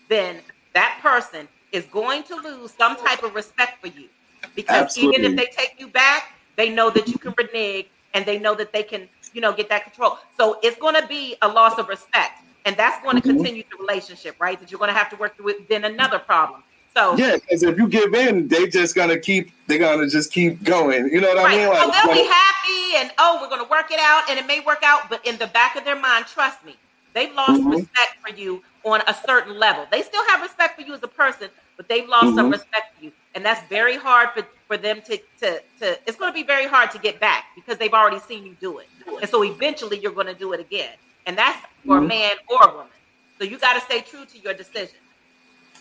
then 0.09 0.41
that 0.75 0.99
person 1.03 1.49
is 1.73 1.85
going 1.87 2.23
to 2.25 2.37
lose 2.37 2.73
some 2.73 2.97
type 2.97 3.23
of 3.23 3.35
respect 3.35 3.81
for 3.81 3.89
you. 3.89 4.09
Because 4.55 4.77
Absolutely. 4.77 5.25
even 5.25 5.33
if 5.33 5.39
they 5.39 5.53
take 5.57 5.75
you 5.79 5.89
back, 5.89 6.35
they 6.57 6.71
know 6.71 6.91
that 6.91 7.09
you 7.09 7.19
can 7.19 7.35
renege 7.37 7.87
and 8.15 8.25
they 8.25 8.39
know 8.39 8.55
that 8.55 8.73
they 8.73 8.83
can, 8.83 9.09
you 9.33 9.41
know, 9.41 9.53
get 9.53 9.69
that 9.69 9.85
control. 9.85 10.19
So 10.39 10.59
it's 10.63 10.79
going 10.79 11.01
to 11.01 11.07
be 11.07 11.37
a 11.43 11.49
loss 11.49 11.79
of 11.79 11.89
respect 11.89 12.43
and 12.67 12.77
that's 12.77 13.03
going 13.03 13.17
to 13.17 13.23
mm-hmm. 13.23 13.39
continue 13.39 13.63
the 13.71 13.79
relationship, 13.79 14.37
right? 14.41 14.59
That 14.61 14.71
you're 14.71 14.79
going 14.79 14.93
to 14.93 14.99
have 14.99 15.09
to 15.11 15.17
work 15.17 15.37
through 15.37 15.49
it. 15.49 15.69
Then 15.69 15.85
another 15.85 16.19
problem. 16.19 16.63
So 16.97 17.15
yeah, 17.17 17.37
because 17.37 17.63
if 17.63 17.77
you 17.77 17.89
give 17.89 18.15
in, 18.15 18.49
they 18.49 18.69
just 18.69 18.95
gonna 18.95 19.19
keep. 19.19 19.53
They're 19.67 19.79
gonna 19.79 20.09
just 20.09 20.33
keep 20.33 20.65
going. 20.65 21.11
You 21.11 21.21
know 21.21 21.29
what 21.29 21.45
right. 21.45 21.55
I 21.55 21.57
mean? 21.59 21.69
Like, 21.69 21.79
so 21.81 21.91
they'll 21.91 22.07
like, 22.07 22.25
be 22.25 22.27
happy, 22.27 22.97
and 22.97 23.13
oh, 23.19 23.39
we're 23.43 23.51
gonna 23.51 23.69
work 23.69 23.91
it 23.91 24.01
out, 24.01 24.23
and 24.31 24.39
it 24.39 24.47
may 24.47 24.61
work 24.61 24.83
out. 24.83 25.11
But 25.11 25.25
in 25.27 25.37
the 25.37 25.49
back 25.49 25.77
of 25.77 25.85
their 25.85 26.01
mind, 26.01 26.25
trust 26.25 26.65
me, 26.65 26.75
they've 27.13 27.35
lost 27.35 27.61
mm-hmm. 27.61 27.69
respect 27.69 28.17
for 28.27 28.35
you 28.35 28.63
on 28.87 29.03
a 29.07 29.15
certain 29.27 29.59
level. 29.59 29.87
They 29.91 30.01
still 30.01 30.25
have 30.29 30.41
respect 30.41 30.81
for 30.81 30.87
you 30.87 30.95
as 30.95 31.03
a 31.03 31.09
person, 31.09 31.51
but 31.77 31.89
they've 31.89 32.09
lost 32.09 32.29
mm-hmm. 32.29 32.37
some 32.37 32.51
respect 32.51 32.97
for 32.97 33.05
you, 33.05 33.13
and 33.35 33.45
that's 33.45 33.69
very 33.69 33.97
hard 33.97 34.31
for 34.35 34.47
for 34.67 34.79
them 34.79 35.03
to 35.03 35.19
to 35.41 35.61
to. 35.81 35.99
It's 36.07 36.17
going 36.17 36.33
to 36.33 36.35
be 36.35 36.45
very 36.45 36.67
hard 36.67 36.91
to 36.93 36.99
get 36.99 37.21
back 37.21 37.47
because 37.55 37.77
they've 37.77 37.93
already 37.93 38.21
seen 38.21 38.47
you 38.47 38.57
do 38.61 38.79
it, 38.79 38.89
and 39.21 39.29
so 39.29 39.45
eventually 39.45 39.99
you're 39.99 40.13
going 40.13 40.29
to 40.29 40.35
do 40.35 40.55
it 40.55 40.61
again 40.61 40.95
and 41.27 41.37
that's 41.37 41.59
for 41.85 41.97
mm-hmm. 41.97 42.05
a 42.05 42.09
man 42.09 42.37
or 42.49 42.63
a 42.63 42.73
woman. 42.73 42.93
So 43.39 43.45
you 43.45 43.59
got 43.59 43.75
to 43.75 43.81
stay 43.81 44.01
true 44.01 44.25
to 44.25 44.39
your 44.39 44.55
decision. 44.55 44.97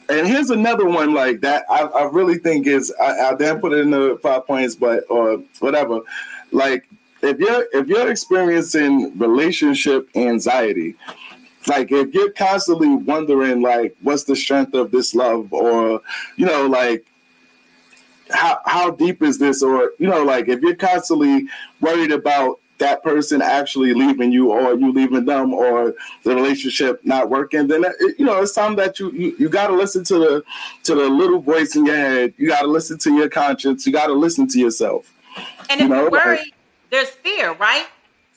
And 0.09 0.27
here's 0.27 0.49
another 0.49 0.85
one 0.85 1.13
like 1.13 1.41
that. 1.41 1.65
I, 1.69 1.83
I 1.83 2.03
really 2.09 2.37
think 2.37 2.67
is 2.67 2.93
I, 2.99 3.29
I 3.29 3.35
didn't 3.35 3.61
put 3.61 3.73
it 3.73 3.79
in 3.79 3.91
the 3.91 4.19
five 4.21 4.45
points, 4.45 4.75
but 4.75 5.03
or 5.09 5.41
whatever. 5.59 6.01
Like 6.51 6.87
if 7.23 7.39
you're 7.39 7.65
if 7.73 7.87
you're 7.87 8.11
experiencing 8.11 9.17
relationship 9.17 10.09
anxiety, 10.15 10.95
like 11.68 11.91
if 11.91 12.13
you're 12.13 12.32
constantly 12.32 12.95
wondering 12.95 13.61
like 13.61 13.95
what's 14.01 14.24
the 14.24 14.36
strength 14.36 14.74
of 14.74 14.91
this 14.91 15.16
love, 15.16 15.51
or 15.51 16.01
you 16.38 16.45
know 16.45 16.68
like 16.68 17.05
how 18.30 18.59
how 18.66 18.91
deep 18.91 19.22
is 19.22 19.38
this, 19.38 19.63
or 19.63 19.93
you 19.99 20.07
know 20.07 20.24
like 20.24 20.47
if 20.47 20.61
you're 20.61 20.76
constantly 20.76 21.47
worried 21.82 22.11
about 22.11 22.59
that 22.78 23.01
person 23.03 23.41
actually 23.41 23.93
leaving 23.93 24.32
you 24.32 24.51
or 24.51 24.74
you 24.74 24.91
leaving 24.91 25.24
them 25.24 25.53
or 25.53 25.95
the 26.24 26.36
relationship 26.36 26.99
not 27.05 27.30
working 27.30 27.68
then 27.68 27.86
you 28.20 28.26
know 28.26 28.41
it's 28.41 28.53
time 28.53 28.76
that 28.76 28.99
you 28.99 29.11
you, 29.11 29.34
you 29.39 29.49
got 29.49 29.68
to 29.68 29.74
listen 29.74 30.03
to 30.03 30.20
the 30.20 30.43
to 30.84 30.93
the 30.93 31.07
little 31.07 31.39
voice 31.39 31.76
in 31.76 31.86
your 31.86 31.95
head. 31.95 32.34
You 32.38 32.49
got 32.49 32.61
to 32.61 32.68
listen 32.68 32.97
to 32.99 33.13
your 33.13 33.30
conscience. 33.30 33.86
You 33.86 33.93
got 33.93 34.07
to 34.07 34.13
listen 34.13 34.47
to 34.49 34.59
yourself. 34.59 35.11
And 35.70 35.82
if 35.82 35.88
you 35.88 35.88
know? 35.88 36.09
worry 36.09 36.38
like, 36.38 36.53
there's 36.89 37.09
fear 37.09 37.53
right 37.53 37.88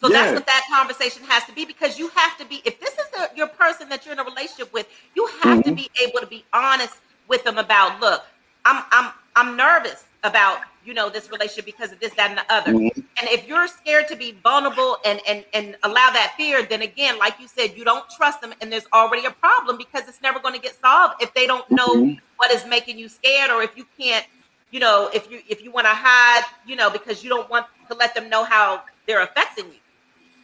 so 0.01 0.09
yeah. 0.09 0.22
that's 0.22 0.34
what 0.34 0.46
that 0.46 0.64
conversation 0.72 1.22
has 1.24 1.44
to 1.44 1.53
be 1.53 1.64
because 1.64 1.99
you 1.99 2.09
have 2.09 2.36
to 2.38 2.44
be 2.44 2.62
if 2.64 2.80
this 2.80 2.94
is 2.94 3.07
a, 3.18 3.36
your 3.36 3.49
person 3.49 3.88
that 3.88 4.05
you're 4.05 4.12
in 4.12 4.18
a 4.18 4.24
relationship 4.24 4.72
with 4.72 4.88
you 5.14 5.26
have 5.42 5.59
mm-hmm. 5.59 5.70
to 5.70 5.74
be 5.74 5.90
able 6.03 6.20
to 6.20 6.26
be 6.26 6.44
honest 6.53 6.94
with 7.28 7.44
them 7.44 7.59
about 7.59 8.01
look 8.01 8.24
i'm 8.64 8.84
i'm 8.90 9.12
i'm 9.36 9.57
nervous 9.57 10.05
about 10.24 10.61
you 10.84 10.94
know 10.94 11.11
this 11.11 11.30
relationship 11.30 11.64
because 11.64 11.92
of 11.92 12.01
this 12.01 12.12
that 12.14 12.30
and 12.30 12.38
the 12.38 12.53
other 12.53 12.72
mm-hmm. 12.72 13.01
and 13.20 13.28
if 13.28 13.46
you're 13.46 13.68
scared 13.68 14.09
to 14.09 14.16
be 14.16 14.32
vulnerable 14.42 14.96
and 15.05 15.20
and 15.28 15.44
and 15.53 15.76
allow 15.82 16.11
that 16.11 16.32
fear 16.36 16.62
then 16.62 16.82
again 16.82 17.18
like 17.18 17.38
you 17.38 17.46
said 17.46 17.76
you 17.76 17.84
don't 17.84 18.09
trust 18.11 18.40
them 18.40 18.53
and 18.61 18.72
there's 18.72 18.86
already 18.92 19.26
a 19.26 19.30
problem 19.30 19.76
because 19.76 20.09
it's 20.09 20.22
never 20.22 20.40
going 20.40 20.55
to 20.55 20.61
get 20.61 20.74
solved 20.80 21.14
if 21.20 21.32
they 21.34 21.46
don't 21.46 21.68
know 21.70 21.88
mm-hmm. 21.88 22.18
what 22.36 22.51
is 22.51 22.64
making 22.66 22.99
you 22.99 23.09
scared 23.09 23.51
or 23.51 23.62
if 23.62 23.76
you 23.76 23.84
can't 23.99 24.26
you 24.70 24.80
know 24.80 25.11
if 25.12 25.30
you 25.30 25.40
if 25.49 25.62
you 25.62 25.70
want 25.70 25.86
to 25.86 25.92
hide 25.94 26.44
you 26.66 26.74
know 26.74 26.90
because 26.90 27.22
you 27.22 27.28
don't 27.28 27.49
want 27.51 27.66
to 27.88 27.94
let 27.94 28.14
them 28.14 28.28
know 28.28 28.44
how 28.44 28.82
they're 29.07 29.22
affecting 29.22 29.66
you 29.66 29.78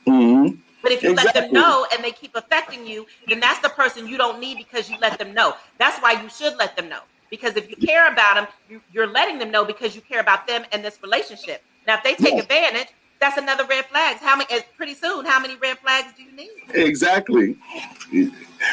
mm-hmm. 0.07 0.57
But 0.83 0.93
if 0.93 1.03
you 1.03 1.13
exactly. 1.13 1.41
let 1.41 1.45
them 1.47 1.53
know 1.55 1.87
and 1.95 2.05
they 2.05 2.11
keep 2.11 2.37
affecting 2.37 2.87
you, 2.87 3.07
then 3.27 3.41
that's 3.41 3.59
the 3.61 3.71
person 3.71 4.07
you 4.07 4.19
don't 4.19 4.39
need 4.39 4.59
because 4.59 4.91
you 4.91 4.99
let 5.01 5.19
them 5.19 5.33
know. 5.33 5.55
That's 5.79 5.99
why 6.03 6.13
you 6.23 6.29
should 6.29 6.57
let 6.59 6.77
them 6.77 6.91
know. 6.91 7.01
Because 7.31 7.57
if 7.57 7.71
you 7.71 7.77
care 7.77 8.13
about 8.13 8.35
them, 8.35 8.81
you, 8.93 9.01
are 9.01 9.07
letting 9.07 9.39
them 9.39 9.51
know 9.51 9.65
because 9.65 9.97
you 9.97 10.03
care 10.03 10.21
about 10.21 10.47
them 10.47 10.67
and 10.73 10.85
this 10.85 10.99
relationship. 11.03 11.63
Now, 11.87 11.97
if 11.97 12.05
they 12.05 12.15
take 12.15 12.35
yeah. 12.35 12.41
advantage, 12.41 12.89
that's 13.25 13.39
another 13.39 13.65
red 13.65 13.87
flag. 13.87 14.19
How 14.19 14.37
many? 14.37 14.47
Eh, 14.51 14.61
pretty 14.77 14.95
soon, 14.95 15.25
how 15.25 15.41
many 15.41 15.57
red 15.57 15.79
flags 15.79 16.13
do 16.15 16.23
you 16.23 16.33
need? 16.33 16.51
Exactly. 16.75 17.57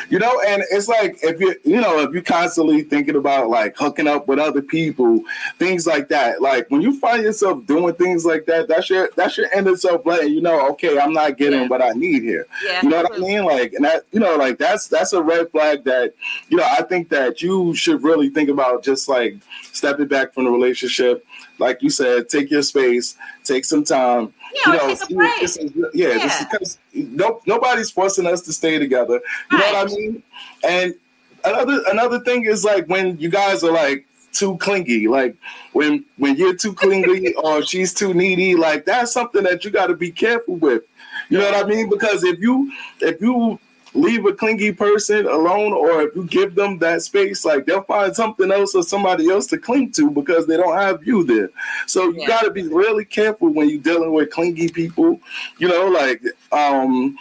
You 0.10 0.20
know, 0.20 0.42
and 0.46 0.64
it's 0.72 0.88
like 0.88 1.18
if 1.24 1.40
you, 1.40 1.56
you 1.64 1.80
know, 1.80 2.00
if 2.02 2.12
you're 2.12 2.22
constantly 2.22 2.84
thinking 2.84 3.16
about 3.16 3.50
like 3.50 3.76
hooking 3.78 4.08
up 4.08 4.28
with 4.28 4.40
other 4.40 4.62
people, 4.62 5.24
things 5.58 5.88
like 5.88 6.10
that. 6.10 6.42
Like 6.42 6.70
when 6.70 6.82
you 6.82 7.00
find 7.00 7.24
yourself 7.24 7.66
doing 7.66 7.94
things 7.96 8.26
like 8.26 8.46
that, 8.46 8.68
that's 8.68 8.90
your 8.90 9.10
that 9.16 9.32
should 9.32 9.50
end 9.54 9.68
itself 9.68 10.06
letting 10.06 10.34
you 10.34 10.42
know, 10.42 10.70
okay, 10.72 11.00
I'm 11.00 11.14
not 11.14 11.38
getting 11.38 11.62
yeah. 11.62 11.68
what 11.68 11.82
I 11.82 11.92
need 11.92 12.24
here. 12.24 12.46
Yeah, 12.66 12.82
you 12.84 12.90
know 12.90 13.04
what 13.04 13.16
I 13.16 13.18
mean? 13.18 13.46
Like, 13.46 13.74
and 13.74 13.86
that, 13.86 14.04
you 14.12 14.20
know, 14.20 14.36
like 14.36 14.58
that's 14.58 14.88
that's 14.88 15.14
a 15.14 15.22
red 15.22 15.50
flag 15.52 15.86
that, 15.86 16.14
you 16.50 16.58
know, 16.58 16.66
I 16.66 16.84
think 16.84 17.10
that 17.10 17.42
you 17.42 17.74
should 17.74 18.04
really 18.04 18.30
think 18.30 18.50
about 18.50 18.84
just 18.84 19.08
like 19.08 19.38
stepping 19.72 20.08
back 20.08 20.34
from 20.34 20.46
the 20.46 20.52
relationship. 20.52 21.26
Like 21.62 21.82
you 21.82 21.90
said, 21.90 22.28
take 22.28 22.52
your 22.52 22.64
space, 22.64 23.16
take 23.44 23.64
some 23.64 23.84
time 23.84 24.34
you 24.54 24.74
know, 24.74 24.88
take 24.88 25.10
a 25.10 25.14
break. 25.14 25.42
This 25.42 25.58
is, 25.58 25.72
yeah, 25.94 26.10
yeah. 26.10 26.14
This 26.18 26.42
is 26.42 26.46
because 26.48 26.78
no, 26.94 27.42
nobody's 27.46 27.92
forcing 27.92 28.26
us 28.26 28.42
to 28.42 28.54
stay 28.54 28.80
together. 28.80 29.22
You 29.52 29.58
right. 29.58 29.74
know 29.74 29.84
what 29.84 29.92
I 29.92 29.96
mean? 29.96 30.24
And 30.64 30.96
another 31.44 31.84
another 31.88 32.20
thing 32.22 32.46
is 32.46 32.64
like 32.64 32.88
when 32.88 33.18
you 33.18 33.30
guys 33.30 33.64
are 33.64 33.72
like 33.72 34.06
too 34.34 34.58
clingy, 34.58 35.08
like 35.08 35.36
when 35.74 36.06
when 36.18 36.36
you're 36.36 36.56
too 36.56 36.74
clingy 36.74 37.34
or 37.44 37.64
she's 37.64 37.94
too 37.94 38.14
needy, 38.14 38.56
like 38.56 38.86
that's 38.86 39.12
something 39.12 39.44
that 39.44 39.64
you 39.64 39.72
got 39.72 39.88
to 39.88 39.96
be 39.96 40.12
careful 40.12 40.56
with. 40.56 40.84
You 41.30 41.38
know 41.38 41.50
what 41.50 41.66
I 41.66 41.68
mean? 41.68 41.90
Because 41.90 42.24
if 42.24 42.40
you 42.40 42.72
if 43.00 43.22
you 43.22 43.60
leave 43.94 44.26
a 44.26 44.34
clingy 44.34 44.72
person 44.72 45.26
alone 45.26 45.74
or 45.74 46.02
if 46.02 46.16
you 46.16 46.26
give 46.26 46.56
them 46.56 46.78
that 46.78 47.02
space 47.02 47.44
like 47.44 47.66
they'll 47.66 47.84
find 47.84 48.16
something 48.16 48.52
else 48.52 48.74
or 48.74 48.84
somebody 48.84 49.30
else 49.30 49.46
to 49.48 49.58
cling 49.58 49.92
to 49.92 50.10
because 50.10 50.48
they 50.48 50.56
don't 50.56 50.78
have 50.78 51.06
you 51.06 51.24
there 51.24 51.50
so 51.88 52.10
you 52.10 52.22
yeah. 52.22 52.28
got 52.28 52.42
to 52.42 52.52
be 52.52 52.68
really 52.68 53.04
careful 53.04 53.50
when 53.50 53.70
you're 53.70 53.82
dealing 53.82 54.14
with 54.14 54.32
clingy 54.32 54.70
people 54.70 55.20
you 55.58 55.68
know 55.68 55.88
like 55.88 56.24
um 56.54 57.18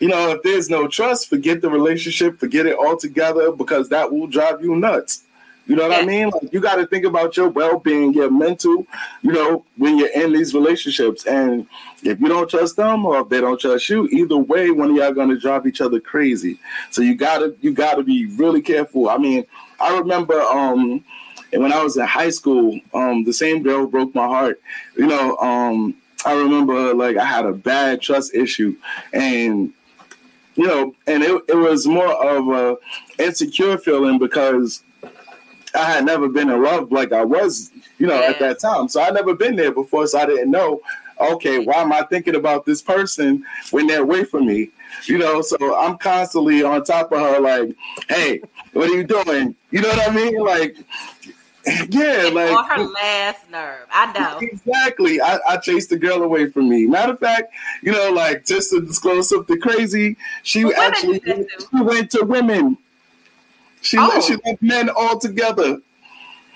you 0.00 0.08
know 0.08 0.30
if 0.30 0.42
there's 0.42 0.68
no 0.68 0.88
trust 0.88 1.28
forget 1.28 1.60
the 1.60 1.70
relationship 1.70 2.36
forget 2.38 2.66
it 2.66 2.76
altogether 2.76 3.52
because 3.52 3.88
that 3.88 4.10
will 4.10 4.26
drive 4.26 4.60
you 4.60 4.74
nuts 4.74 5.22
you 5.68 5.76
know 5.76 5.86
what 5.86 5.98
yeah. 5.98 6.02
I 6.02 6.06
mean? 6.06 6.30
Like 6.30 6.52
you 6.52 6.60
got 6.60 6.76
to 6.76 6.86
think 6.86 7.04
about 7.04 7.36
your 7.36 7.50
well-being, 7.50 8.14
your 8.14 8.30
mental, 8.30 8.86
you 9.20 9.32
know, 9.32 9.64
when 9.76 9.98
you're 9.98 10.08
in 10.08 10.32
these 10.32 10.54
relationships. 10.54 11.26
And 11.26 11.66
if 12.02 12.18
you 12.18 12.26
don't 12.26 12.48
trust 12.48 12.76
them 12.76 13.04
or 13.04 13.20
if 13.20 13.28
they 13.28 13.42
don't 13.42 13.60
trust 13.60 13.86
you, 13.90 14.08
either 14.08 14.38
way, 14.38 14.70
one 14.70 14.90
of 14.90 14.96
y'all 14.96 15.12
gonna 15.12 15.38
drive 15.38 15.66
each 15.66 15.82
other 15.82 16.00
crazy. 16.00 16.58
So 16.90 17.02
you 17.02 17.14
gotta 17.14 17.54
you 17.60 17.72
gotta 17.72 18.02
be 18.02 18.26
really 18.36 18.62
careful. 18.62 19.10
I 19.10 19.18
mean, 19.18 19.44
I 19.78 19.98
remember 19.98 20.40
um 20.40 21.04
and 21.52 21.62
when 21.62 21.72
I 21.72 21.82
was 21.82 21.96
in 21.96 22.06
high 22.06 22.30
school, 22.30 22.78
um, 22.92 23.24
the 23.24 23.32
same 23.32 23.62
girl 23.62 23.86
broke 23.86 24.14
my 24.14 24.26
heart. 24.26 24.60
You 24.96 25.06
know, 25.06 25.36
um, 25.38 25.94
I 26.24 26.34
remember 26.34 26.94
like 26.94 27.16
I 27.16 27.24
had 27.24 27.46
a 27.46 27.52
bad 27.52 28.00
trust 28.00 28.34
issue 28.34 28.76
and 29.12 29.72
you 30.56 30.66
know, 30.66 30.94
and 31.06 31.22
it, 31.22 31.42
it 31.46 31.54
was 31.54 31.86
more 31.86 32.12
of 32.12 32.48
a 32.48 33.22
insecure 33.22 33.78
feeling 33.78 34.18
because 34.18 34.82
I 35.78 35.84
had 35.84 36.04
never 36.04 36.28
been 36.28 36.50
in 36.50 36.62
love 36.62 36.90
like 36.90 37.12
I 37.12 37.24
was, 37.24 37.70
you 37.98 38.06
know, 38.06 38.20
yeah. 38.20 38.30
at 38.30 38.38
that 38.40 38.58
time. 38.58 38.88
So 38.88 39.00
I 39.00 39.10
never 39.10 39.34
been 39.34 39.56
there 39.56 39.72
before, 39.72 40.06
so 40.06 40.18
I 40.18 40.26
didn't 40.26 40.50
know. 40.50 40.80
Okay, 41.20 41.58
why 41.60 41.76
am 41.76 41.92
I 41.92 42.02
thinking 42.02 42.34
about 42.34 42.64
this 42.64 42.82
person 42.82 43.44
when 43.70 43.86
they're 43.86 44.02
away 44.02 44.24
from 44.24 44.46
me? 44.46 44.70
You 45.04 45.18
know, 45.18 45.40
so 45.40 45.76
I'm 45.76 45.98
constantly 45.98 46.62
on 46.62 46.84
top 46.84 47.12
of 47.12 47.20
her, 47.20 47.40
like, 47.40 47.76
"Hey, 48.08 48.40
what 48.72 48.90
are 48.90 48.94
you 48.94 49.04
doing?" 49.04 49.54
You 49.70 49.82
know 49.82 49.88
what 49.88 50.10
I 50.10 50.14
mean? 50.14 50.38
Like, 50.40 50.76
yeah, 51.88 52.30
like 52.32 52.56
on 52.56 52.64
her 52.64 52.84
last 52.84 53.50
nerve. 53.50 53.86
I 53.90 54.12
know 54.12 54.38
exactly. 54.40 55.20
I, 55.20 55.38
I 55.48 55.56
chased 55.58 55.90
the 55.90 55.98
girl 55.98 56.22
away 56.22 56.50
from 56.50 56.68
me. 56.68 56.86
Matter 56.86 57.12
of 57.12 57.18
fact, 57.18 57.52
you 57.82 57.92
know, 57.92 58.10
like 58.12 58.46
just 58.46 58.70
to 58.70 58.80
disclose 58.80 59.28
something 59.28 59.60
crazy, 59.60 60.16
she 60.42 60.64
well, 60.64 60.80
actually 60.80 61.20
went, 61.26 61.50
she 61.58 61.82
went 61.82 62.10
to 62.12 62.24
women 62.24 62.78
she 63.88 63.96
oh. 63.98 64.20
she 64.20 64.36
left 64.44 64.60
men 64.60 64.90
altogether. 64.90 65.80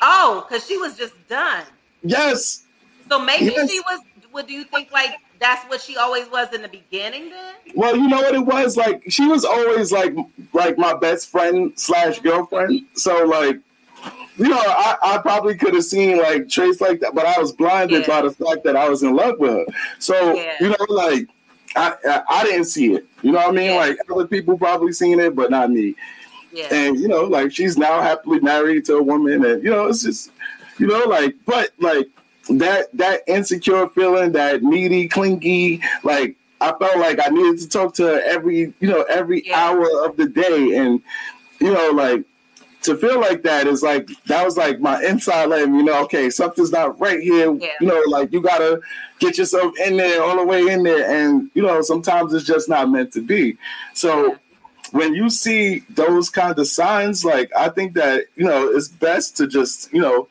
Oh, 0.03 0.45
because 0.47 0.67
she 0.67 0.77
was 0.77 0.99
just 0.99 1.15
done. 1.29 1.65
Yes. 2.03 2.65
So 3.09 3.19
maybe 3.19 3.47
yes. 3.47 3.71
she 3.71 3.81
was. 3.81 4.01
What 4.33 4.47
do 4.47 4.53
you 4.53 4.65
think? 4.65 4.93
Like 4.93 5.13
that's 5.41 5.65
what 5.71 5.81
she 5.81 5.97
always 5.97 6.31
was 6.31 6.53
in 6.53 6.61
the 6.61 6.69
beginning. 6.69 7.31
Then. 7.31 7.55
Well, 7.75 7.97
you 7.97 8.07
know 8.07 8.19
what 8.19 8.35
it 8.35 8.45
was 8.45 8.77
like. 8.77 9.05
She 9.09 9.27
was 9.27 9.47
always 9.47 9.91
like 9.91 10.15
like 10.53 10.77
my 10.77 10.93
best 10.95 11.31
friend 11.31 11.73
slash 11.77 12.21
girlfriend. 12.21 12.83
So 12.95 13.25
like. 13.25 13.59
You 14.39 14.49
know, 14.49 14.59
I, 14.59 14.97
I 15.03 15.19
probably 15.19 15.55
could 15.57 15.75
have 15.75 15.85
seen 15.85 16.17
like 16.17 16.49
traits 16.49 16.81
like 16.81 17.01
that, 17.01 17.15
but 17.15 17.27
I 17.27 17.39
was 17.39 17.53
blinded 17.53 18.01
yeah. 18.01 18.07
by 18.09 18.23
the 18.23 18.31
fact 18.31 18.65
that 18.65 18.77
I 18.77 18.89
was 18.89 19.03
in 19.03 19.15
love 19.15 19.39
with 19.39 19.53
her. 19.53 19.67
So 19.99 20.35
yeah. 20.35 20.55
you 20.59 20.71
know, 20.71 20.87
like 20.89 21.29
I, 21.77 21.95
I, 22.05 22.23
I 22.29 22.45
didn't 22.45 22.65
see 22.65 22.95
it. 22.95 23.07
You 23.21 23.33
know 23.33 23.39
what 23.39 23.49
I 23.49 23.53
mean? 23.53 23.71
Yeah. 23.73 23.77
Like 23.77 23.99
other 24.11 24.27
people 24.27 24.57
probably 24.57 24.93
seen 24.93 25.21
it, 25.21 25.37
but 25.37 25.51
not 25.51 25.71
me. 25.71 25.95
Yeah. 26.53 26.69
And 26.71 26.99
you 26.99 27.09
know, 27.09 27.23
like 27.23 27.53
she's 27.53 27.79
now 27.79 28.01
happily 28.01 28.41
married 28.41 28.85
to 28.87 28.97
a 28.97 29.03
woman, 29.03 29.45
and 29.45 29.63
you 29.65 29.71
know, 29.71 29.87
it's 29.87 30.03
just, 30.03 30.31
you 30.79 30.87
know, 30.87 31.05
like, 31.05 31.35
but 31.47 31.71
like 31.79 32.09
that 32.51 32.93
that 32.97 33.23
insecure 33.27 33.89
feeling, 33.89 34.33
that 34.33 34.63
needy, 34.63 35.09
clingy, 35.09 35.81
like 36.05 36.37
I 36.61 36.73
felt 36.79 36.99
like 36.99 37.19
I 37.25 37.31
needed 37.31 37.59
to 37.61 37.69
talk 37.69 37.95
to 37.95 38.05
her 38.05 38.23
every, 38.25 38.73
you 38.81 38.89
know, 38.89 39.03
every 39.03 39.47
yeah. 39.47 39.59
hour 39.59 40.05
of 40.05 40.17
the 40.17 40.27
day, 40.27 40.77
and 40.77 41.01
you 41.61 41.73
know, 41.73 41.91
like 41.91 42.25
to 42.83 42.97
feel 42.97 43.21
like 43.21 43.43
that 43.43 43.67
is 43.67 43.83
like 43.83 44.11
that 44.27 44.45
was 44.45 44.57
like 44.57 44.81
my 44.81 45.03
inside 45.05 45.47
letting 45.47 45.75
you 45.75 45.85
know, 45.85 46.03
okay, 46.05 46.29
something's 46.31 46.73
not 46.73 47.01
right 47.01 47.21
here. 47.21 47.53
Yeah. 47.55 47.69
You 47.81 47.87
know, 47.87 48.03
like 48.09 48.33
you 48.33 48.41
gotta 48.41 48.81
get 49.21 49.39
yourself 49.39 49.73
in 49.79 49.97
there 49.97 50.23
all 50.23 50.37
the 50.37 50.45
way 50.45 50.69
in 50.69 50.83
there, 50.83 51.09
and 51.11 51.51
you 51.55 51.63
know, 51.63 51.81
sometimes 51.81 52.35
it's 52.35 52.45
just 52.45 52.69
not 52.69 52.91
meant 52.91 53.13
to 53.15 53.23
be. 53.23 53.57
So. 53.95 54.37
When 54.93 55.15
you 55.15 55.31
see 55.31 55.81
those 55.91 56.31
kind 56.31 56.59
of 56.59 56.67
signs, 56.67 57.25
like 57.25 57.51
I 57.57 57.69
think 57.69 57.95
that 57.95 58.27
you 58.37 58.45
know 58.45 58.69
it's 58.69 58.89
best 58.89 59.37
to 59.39 59.47
just 59.47 59.93
you 59.93 60.01
know 60.01 60.29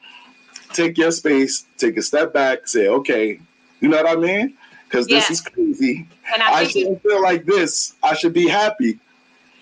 take 0.74 0.97
your 0.97 1.12
space, 1.12 1.66
take 1.78 1.97
a 1.97 2.01
step 2.01 2.34
back, 2.34 2.68
say, 2.68 2.88
okay, 2.88 3.39
you 3.80 3.89
know 3.89 3.97
what 4.01 4.18
I 4.18 4.20
mean? 4.20 4.55
Because 4.86 5.09
yeah. 5.09 5.20
this 5.20 5.32
is 5.32 5.41
crazy. 5.41 6.07
And 6.34 6.43
I, 6.43 6.51
I 6.51 6.64
shouldn't 6.66 7.01
feel 7.01 7.22
like 7.22 7.45
this. 7.45 7.95
I 8.03 8.14
should 8.14 8.34
be 8.34 8.47
happy. 8.47 8.99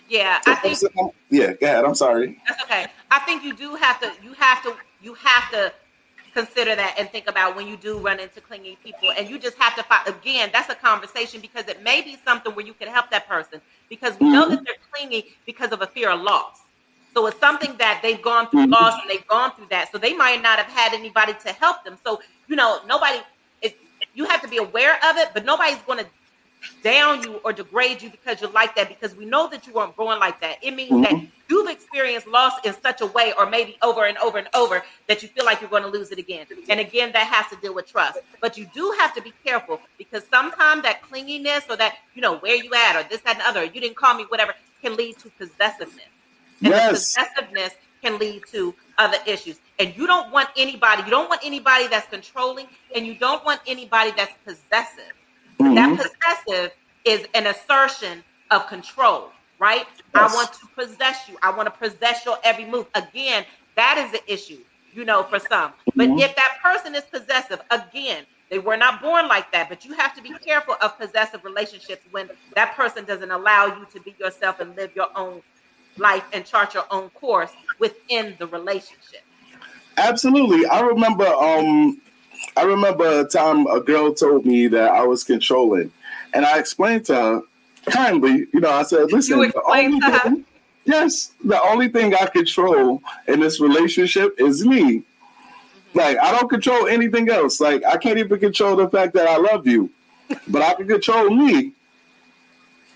Yeah, 0.10 0.42
so 0.42 0.52
I 0.52 0.56
think. 0.56 0.98
Um, 1.00 1.12
yeah, 1.30 1.54
go 1.54 1.68
ahead. 1.68 1.86
I'm 1.86 1.96
sorry. 1.96 2.42
That's 2.48 2.64
okay. 2.64 2.88
I 3.12 3.20
think 3.20 3.44
you 3.44 3.54
do 3.54 3.76
have 3.76 4.00
to. 4.02 4.12
You 4.24 4.34
have 4.34 4.64
to. 4.64 4.76
You 5.02 5.14
have 5.14 5.52
to 5.52 5.72
consider 6.30 6.76
that 6.76 6.96
and 6.98 7.10
think 7.10 7.28
about 7.28 7.56
when 7.56 7.68
you 7.68 7.78
do 7.78 7.98
run 7.98 8.20
into 8.20 8.42
clingy 8.42 8.78
people, 8.84 9.12
and 9.18 9.30
you 9.30 9.40
just 9.40 9.58
have 9.58 9.76
to 9.76 9.84
find. 9.84 10.08
Again, 10.08 10.50
that's 10.54 10.70
a 10.70 10.76
conversation 10.76 11.42
because 11.42 11.68
it 11.68 11.84
may 11.84 12.02
be 12.02 12.18
something 12.26 12.54
where 12.56 12.66
you 12.66 12.74
can 12.74 12.88
help 12.88 13.10
that 13.12 13.28
person 13.28 13.62
because 13.90 14.20
we 14.20 14.28
mm-hmm. 14.28 14.34
know 14.34 14.50
that 14.50 14.64
they're 14.66 14.76
clingy 14.92 15.34
because 15.46 15.72
of 15.72 15.82
a 15.82 15.88
fear 15.88 16.10
of 16.10 16.22
loss. 16.22 16.62
So 17.14 17.26
it's 17.28 17.40
something 17.40 17.76
that 17.78 18.00
they've 18.02 18.22
gone 18.22 18.50
through 18.50 18.64
mm-hmm. 18.64 18.74
loss 18.74 19.00
and 19.02 19.10
they've 19.10 19.28
gone 19.28 19.52
through 19.56 19.68
that. 19.72 19.92
So 19.92 19.98
they 19.98 20.14
might 20.14 20.42
not 20.42 20.60
have 20.60 20.68
had 20.68 20.94
anybody 20.94 21.34
to 21.46 21.50
help 21.54 21.84
them. 21.84 21.98
So 22.04 22.22
you 22.48 22.56
know, 22.56 22.80
nobody. 22.88 23.20
It, 23.62 23.78
you 24.14 24.26
have 24.26 24.42
to 24.42 24.48
be 24.48 24.58
aware 24.58 24.96
of 25.10 25.18
it, 25.18 25.30
but 25.34 25.46
nobody's 25.46 25.82
going 25.84 26.00
to 26.00 26.06
down 26.84 27.24
you 27.24 27.36
or 27.44 27.54
degrade 27.54 28.02
you 28.02 28.10
because 28.10 28.42
you're 28.42 28.52
like 28.52 28.76
that 28.76 28.88
because 28.90 29.16
we 29.16 29.26
know 29.26 29.50
that 29.50 29.66
you 29.68 29.74
weren't 29.74 29.96
born 29.96 30.20
like 30.20 30.40
that. 30.42 30.58
It 30.62 30.76
means 30.76 30.92
mm-hmm. 30.92 31.02
that 31.04 31.28
you've 31.50 31.70
experienced 31.70 32.28
loss 32.28 32.54
in 32.64 32.74
such 32.82 33.02
a 33.02 33.06
way, 33.06 33.34
or 33.38 33.50
maybe 33.50 33.78
over 33.82 34.06
and 34.06 34.18
over 34.18 34.38
and 34.38 34.48
over, 34.54 34.84
that 35.08 35.22
you 35.24 35.30
feel 35.30 35.46
like 35.46 35.62
you're 35.62 35.70
going 35.70 35.84
to 35.84 35.90
lose 35.90 36.12
it 36.12 36.20
again. 36.20 36.46
And 36.70 36.80
again, 36.80 37.12
that 37.14 37.28
has 37.28 37.48
to 37.50 37.56
deal 37.58 37.74
with 37.74 37.88
trust. 37.88 38.20
But 38.42 38.58
you 38.58 38.70
do 38.74 38.96
have 39.00 39.14
to 39.16 39.22
be 39.22 39.34
careful 39.44 39.80
because 39.98 40.24
sometimes 40.30 40.84
that 40.84 41.02
clinginess 41.10 41.70
or 41.70 41.76
that, 41.78 41.98
you 42.14 42.22
know, 42.22 42.38
where 42.38 42.56
you 42.56 42.74
at 42.74 42.96
or 42.96 43.08
this, 43.10 43.22
that, 43.22 43.36
and 43.38 43.44
other, 43.46 43.64
you 43.64 43.82
didn't 43.82 43.96
call 43.96 44.16
me, 44.16 44.26
whatever, 44.30 44.54
can 44.82 44.96
lead 44.96 45.18
to 45.20 45.30
possessiveness. 45.32 46.06
And 46.62 46.70
yes. 46.72 46.92
possessiveness 46.92 47.74
can 48.02 48.18
lead 48.18 48.44
to 48.52 48.74
other 48.98 49.18
issues. 49.26 49.60
And 49.78 49.96
you 49.96 50.08
don't 50.08 50.32
want 50.32 50.50
anybody, 50.58 51.04
you 51.04 51.10
don't 51.10 51.30
want 51.30 51.42
anybody 51.44 51.88
that's 51.88 52.08
controlling, 52.08 52.68
and 52.96 53.06
you 53.06 53.16
don't 53.16 53.44
want 53.46 53.62
anybody 53.68 54.12
that's 54.16 54.34
possessive 54.46 55.14
Mm-hmm. 55.62 55.76
That 55.76 55.98
possessive 55.98 56.72
is 57.06 57.26
an 57.34 57.48
assertion 57.48 58.24
of 58.52 58.68
control, 58.68 59.32
right? 59.60 59.86
Yes. 60.16 60.32
I 60.32 60.34
want 60.34 60.54
to 60.54 60.68
possess 60.76 61.28
you. 61.28 61.38
I 61.42 61.52
want 61.56 61.68
to 61.68 61.90
possess 61.90 62.26
your 62.26 62.38
every 62.44 62.66
move. 62.66 62.88
Again, 62.96 63.46
that 63.76 63.98
is 63.98 64.12
the 64.12 64.32
issue, 64.32 64.60
you 64.94 65.06
know, 65.06 65.24
for 65.24 65.40
some. 65.40 65.74
But 65.96 66.10
mm-hmm. 66.10 66.20
if 66.20 66.36
that 66.36 66.58
person 66.62 66.96
is 66.96 67.04
possessive, 67.04 67.62
again, 67.72 68.26
they 68.50 68.60
were 68.60 68.78
not 68.78 69.02
born 69.02 69.28
like 69.28 69.52
that, 69.52 69.70
but 69.70 69.86
you 69.86 69.94
have 69.94 70.16
to 70.16 70.24
be 70.24 70.34
careful 70.40 70.76
of 70.82 70.98
possessive 70.98 71.44
relationships 71.44 72.02
when 72.12 72.30
that 72.56 72.76
person 72.76 73.06
doesn't 73.06 73.30
allow 73.30 73.68
you 73.68 73.86
to 73.94 74.00
be 74.00 74.16
yourself 74.20 74.60
and 74.60 74.76
live 74.76 74.92
your 74.96 75.10
own 75.16 75.42
life 75.98 76.24
and 76.34 76.46
chart 76.46 76.74
your 76.74 76.86
own 76.90 77.10
course 77.12 77.52
within 77.78 78.36
the 78.40 78.48
relationship. 78.48 79.22
Absolutely. 79.98 80.66
I 80.66 80.80
remember 80.82 81.28
um 81.28 82.02
I 82.58 82.64
remember 82.64 83.22
a 83.22 83.26
time 83.26 83.68
a 83.68 83.80
girl 83.80 84.14
told 84.14 84.46
me 84.46 84.68
that 84.68 84.92
I 84.92 85.04
was 85.04 85.24
controlling, 85.24 85.92
and 86.34 86.46
I 86.46 86.60
explained 86.60 87.06
to 87.06 87.16
her 87.16 87.42
kindly. 87.90 88.48
You 88.54 88.60
know, 88.60 88.72
I 88.72 88.84
said, 88.84 89.12
"Listen, 89.12 89.40
the 89.40 89.62
only 89.66 90.00
thing, 90.00 90.46
yes, 90.86 91.32
the 91.44 91.62
only 91.64 91.88
thing 91.90 92.14
I 92.16 92.26
control 92.28 93.02
in 93.28 93.40
this 93.40 93.60
relationship 93.60 94.36
is 94.38 94.66
me. 94.66 95.04
Like 95.94 96.18
I 96.20 96.32
don't 96.32 96.50
control 96.50 96.88
anything 96.88 97.30
else. 97.30 97.60
Like 97.60 97.84
I 97.86 97.98
can't 97.98 98.18
even 98.18 98.40
control 98.40 98.76
the 98.76 98.90
fact 98.90 99.14
that 99.14 99.28
I 99.28 99.38
love 99.38 99.66
you, 99.66 99.90
but 100.48 100.62
I 100.62 100.74
can 100.76 100.88
control 100.88 101.30
me. 101.30 101.74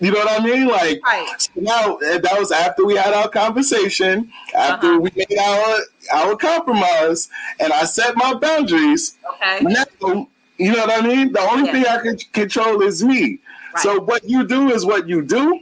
You 0.00 0.10
know 0.10 0.18
what 0.18 0.40
I 0.40 0.44
mean? 0.44 0.66
Like 0.66 1.00
right. 1.04 1.34
so 1.38 1.50
now 1.56 1.96
that 2.00 2.36
was 2.38 2.50
after 2.50 2.84
we 2.84 2.96
had 2.96 3.14
our 3.14 3.28
conversation, 3.28 4.30
after 4.54 4.88
uh-huh. 4.88 5.00
we 5.00 5.10
made 5.14 5.38
our 5.38 5.78
our 6.12 6.36
compromise, 6.36 7.28
and 7.60 7.72
I 7.72 7.84
set 7.84 8.16
my 8.16 8.34
boundaries. 8.34 9.16
Okay. 9.34 9.60
Now, 9.60 10.28
you 10.58 10.72
know 10.72 10.86
what 10.86 11.04
I 11.04 11.06
mean? 11.06 11.32
The 11.32 11.40
only 11.40 11.66
yeah. 11.66 11.72
thing 11.72 11.86
I 11.86 12.02
can 12.02 12.16
control 12.32 12.82
is 12.82 13.04
me. 13.04 13.38
Right. 13.74 13.82
So 13.82 14.00
what 14.00 14.28
you 14.28 14.46
do 14.46 14.70
is 14.70 14.84
what 14.84 15.08
you 15.08 15.22
do, 15.22 15.60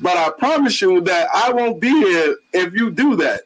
but 0.00 0.16
I 0.16 0.30
promise 0.30 0.80
you 0.80 1.00
that 1.02 1.28
I 1.34 1.52
won't 1.52 1.80
be 1.80 1.90
here 1.90 2.36
if 2.52 2.74
you 2.74 2.90
do 2.90 3.16
that. 3.16 3.42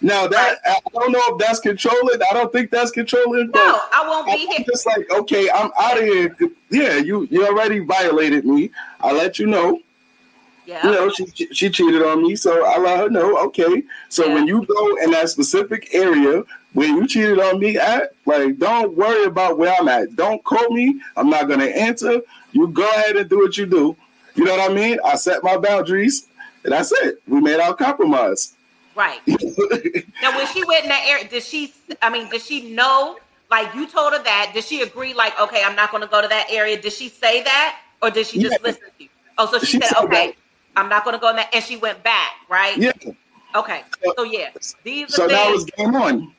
Now 0.00 0.28
that 0.28 0.58
I 0.64 0.78
don't 0.92 1.10
know 1.10 1.22
if 1.28 1.38
that's 1.38 1.58
controlling. 1.58 2.20
I 2.30 2.34
don't 2.34 2.52
think 2.52 2.70
that's 2.70 2.90
controlling. 2.90 3.50
No, 3.52 3.80
I 3.92 4.04
won't 4.06 4.26
be 4.26 4.32
I'm 4.32 4.38
here. 4.38 4.64
Just 4.68 4.86
like 4.86 5.10
okay, 5.10 5.50
I'm 5.50 5.70
out 5.80 5.98
of 5.98 6.04
here. 6.04 6.36
Yeah, 6.70 6.98
you 6.98 7.26
you 7.30 7.46
already 7.46 7.80
violated 7.80 8.44
me. 8.44 8.70
I 9.00 9.12
let 9.12 9.38
you 9.38 9.46
know. 9.46 9.80
Yeah. 10.66 10.86
You 10.86 10.92
know, 10.92 11.10
she 11.10 11.26
she 11.26 11.70
cheated 11.70 12.02
on 12.02 12.22
me, 12.22 12.36
so 12.36 12.64
I 12.66 12.78
let 12.78 12.98
her 12.98 13.08
know. 13.08 13.38
Okay, 13.46 13.82
so 14.10 14.26
yeah. 14.26 14.34
when 14.34 14.46
you 14.46 14.66
go 14.66 14.96
in 15.02 15.10
that 15.12 15.30
specific 15.30 15.94
area 15.94 16.44
where 16.74 16.88
you 16.88 17.06
cheated 17.06 17.40
on 17.40 17.58
me 17.58 17.78
at, 17.78 18.12
like, 18.26 18.58
don't 18.58 18.94
worry 18.94 19.24
about 19.24 19.56
where 19.56 19.74
I'm 19.80 19.88
at. 19.88 20.14
Don't 20.14 20.44
call 20.44 20.68
me. 20.70 21.00
I'm 21.16 21.30
not 21.30 21.48
gonna 21.48 21.64
answer. 21.64 22.20
You 22.52 22.68
go 22.68 22.88
ahead 22.90 23.16
and 23.16 23.30
do 23.30 23.38
what 23.38 23.56
you 23.56 23.64
do. 23.64 23.96
You 24.34 24.44
know 24.44 24.56
what 24.56 24.70
I 24.70 24.74
mean? 24.74 24.98
I 25.04 25.16
set 25.16 25.42
my 25.42 25.56
boundaries, 25.56 26.28
and 26.64 26.72
that's 26.72 26.92
it. 26.92 27.22
We 27.26 27.40
made 27.40 27.60
our 27.60 27.74
compromise. 27.74 28.54
Right. 28.94 29.20
now, 29.26 30.36
when 30.36 30.46
she 30.48 30.64
went 30.64 30.82
in 30.82 30.88
that 30.90 31.04
area, 31.06 31.28
did 31.28 31.44
she? 31.44 31.72
I 32.02 32.10
mean, 32.10 32.28
did 32.28 32.42
she 32.42 32.74
know? 32.74 33.16
Like 33.50 33.74
you 33.74 33.86
told 33.86 34.12
her 34.12 34.22
that. 34.22 34.50
Did 34.52 34.64
she 34.64 34.82
agree? 34.82 35.14
Like, 35.14 35.38
okay, 35.40 35.62
I'm 35.64 35.74
not 35.74 35.90
going 35.90 36.02
to 36.02 36.08
go 36.08 36.20
to 36.20 36.28
that 36.28 36.48
area. 36.50 36.80
Did 36.80 36.92
she 36.92 37.08
say 37.08 37.42
that, 37.44 37.78
or 38.02 38.10
did 38.10 38.26
she 38.26 38.40
just 38.40 38.58
yeah. 38.60 38.66
listen 38.66 38.82
to 38.98 39.04
you? 39.04 39.08
Oh, 39.38 39.46
so 39.46 39.58
she, 39.58 39.66
she 39.66 39.80
said, 39.80 39.96
okay, 40.04 40.28
that. 40.28 40.36
I'm 40.76 40.88
not 40.88 41.04
going 41.04 41.14
to 41.14 41.20
go 41.20 41.30
in 41.30 41.36
that, 41.36 41.50
and 41.54 41.62
she 41.62 41.76
went 41.76 42.02
back, 42.02 42.32
right? 42.48 42.76
Yeah. 42.76 42.92
Okay. 43.54 43.82
So 44.16 44.24
yeah, 44.24 44.50
these. 44.84 45.14
So 45.14 45.26
that 45.26 45.50
was 45.50 45.64
game 45.64 45.92
one. 45.92 46.34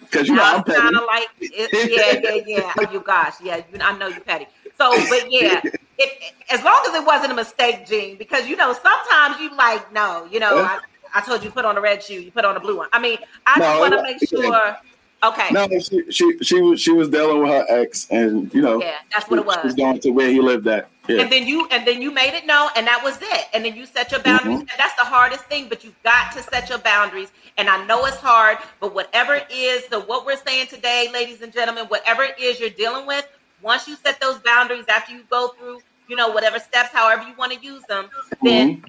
Because 0.00 0.26
you 0.26 0.36
know 0.36 0.42
I'm 0.42 0.60
of 0.60 1.04
like, 1.06 1.28
it, 1.40 2.24
yeah, 2.24 2.30
yeah, 2.30 2.42
yeah. 2.46 2.72
Oh, 2.78 2.90
you 2.92 3.00
gosh, 3.00 3.34
yeah, 3.42 3.60
I 3.80 3.98
know 3.98 4.06
you 4.06 4.20
petty. 4.20 4.46
So, 4.78 4.90
but 5.10 5.30
yeah, 5.30 5.60
it, 5.98 6.34
as 6.50 6.62
long 6.62 6.82
as 6.88 6.94
it 6.94 7.04
wasn't 7.04 7.32
a 7.32 7.34
mistake, 7.34 7.86
Gene, 7.86 8.16
because 8.16 8.48
you 8.48 8.56
know 8.56 8.72
sometimes 8.72 9.40
you 9.40 9.54
like 9.54 9.92
no, 9.92 10.26
you 10.30 10.40
know. 10.40 10.58
I, 10.58 10.78
I 11.14 11.22
told 11.22 11.42
you 11.42 11.50
put 11.50 11.64
on 11.64 11.76
a 11.78 11.80
red 11.80 12.02
shoe, 12.02 12.20
you 12.20 12.30
put 12.30 12.44
on 12.44 12.54
a 12.56 12.60
blue 12.60 12.76
one. 12.76 12.88
I 12.92 13.00
mean, 13.00 13.16
I 13.46 13.58
no, 13.58 13.64
just 13.64 13.80
want 13.80 13.94
to 13.94 14.02
make 14.02 14.28
sure. 14.28 14.76
Okay. 15.22 15.48
No, 15.50 15.68
she, 15.80 16.10
she 16.10 16.38
she 16.38 16.60
was 16.60 16.80
she 16.80 16.92
was 16.92 17.08
dealing 17.08 17.42
with 17.42 17.50
her 17.50 17.66
ex, 17.68 18.06
and 18.10 18.52
you 18.54 18.62
know, 18.62 18.80
yeah, 18.80 18.96
that's 19.12 19.28
what 19.28 19.40
it 19.40 19.46
was. 19.46 19.56
She 19.56 19.66
was 19.66 19.74
going 19.74 19.98
to 20.00 20.10
where 20.10 20.28
he 20.28 20.40
lived 20.40 20.66
at. 20.68 20.88
Yeah. 21.08 21.22
And 21.22 21.32
then 21.32 21.46
you 21.46 21.66
and 21.70 21.86
then 21.86 22.00
you 22.00 22.12
made 22.12 22.34
it 22.34 22.46
known, 22.46 22.70
and 22.76 22.86
that 22.86 23.02
was 23.02 23.18
it. 23.20 23.46
And 23.52 23.64
then 23.64 23.74
you 23.74 23.84
set 23.84 24.12
your 24.12 24.20
boundaries. 24.20 24.58
Mm-hmm. 24.58 24.76
That's 24.76 24.94
the 24.94 25.04
hardest 25.06 25.44
thing, 25.46 25.68
but 25.68 25.82
you've 25.82 26.00
got 26.04 26.32
to 26.34 26.42
set 26.42 26.68
your 26.68 26.78
boundaries. 26.78 27.32
And 27.56 27.68
I 27.68 27.84
know 27.86 28.04
it's 28.04 28.18
hard, 28.18 28.58
but 28.78 28.94
whatever 28.94 29.34
it 29.34 29.50
is, 29.50 29.88
the 29.88 30.00
what 30.00 30.24
we're 30.24 30.36
saying 30.36 30.68
today, 30.68 31.10
ladies 31.12 31.42
and 31.42 31.52
gentlemen, 31.52 31.86
whatever 31.86 32.22
it 32.22 32.38
is 32.38 32.60
you're 32.60 32.70
dealing 32.70 33.06
with, 33.06 33.26
once 33.62 33.88
you 33.88 33.96
set 33.96 34.20
those 34.20 34.38
boundaries, 34.38 34.84
after 34.88 35.12
you 35.12 35.22
go 35.28 35.48
through, 35.58 35.80
you 36.08 36.14
know, 36.14 36.28
whatever 36.28 36.60
steps, 36.60 36.90
however 36.92 37.26
you 37.26 37.34
want 37.36 37.52
to 37.52 37.58
use 37.58 37.82
them, 37.88 38.04
mm-hmm. 38.04 38.46
then 38.46 38.84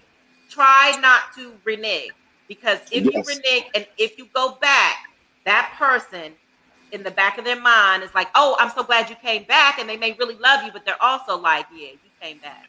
try 0.49 0.95
not 1.01 1.33
to 1.35 1.53
renege. 1.63 2.11
Because 2.47 2.79
if 2.91 3.05
yes. 3.05 3.13
you 3.13 3.23
renege 3.23 3.65
and 3.73 3.87
if 3.97 4.17
you 4.17 4.27
go 4.33 4.57
back, 4.61 5.08
that 5.45 5.73
person 5.77 6.33
in 6.91 7.03
the 7.03 7.11
back 7.11 7.37
of 7.37 7.45
their 7.45 7.59
mind 7.59 8.03
is 8.03 8.13
like, 8.15 8.27
oh, 8.35 8.55
I'm 8.59 8.71
so 8.71 8.83
glad 8.83 9.09
you 9.09 9.15
came 9.15 9.43
back. 9.43 9.79
And 9.79 9.87
they 9.87 9.97
may 9.97 10.13
really 10.13 10.35
love 10.35 10.63
you, 10.63 10.71
but 10.71 10.85
they're 10.85 11.01
also 11.01 11.37
like, 11.37 11.67
yeah, 11.73 11.89
you 11.91 12.09
came 12.21 12.39
back. 12.39 12.67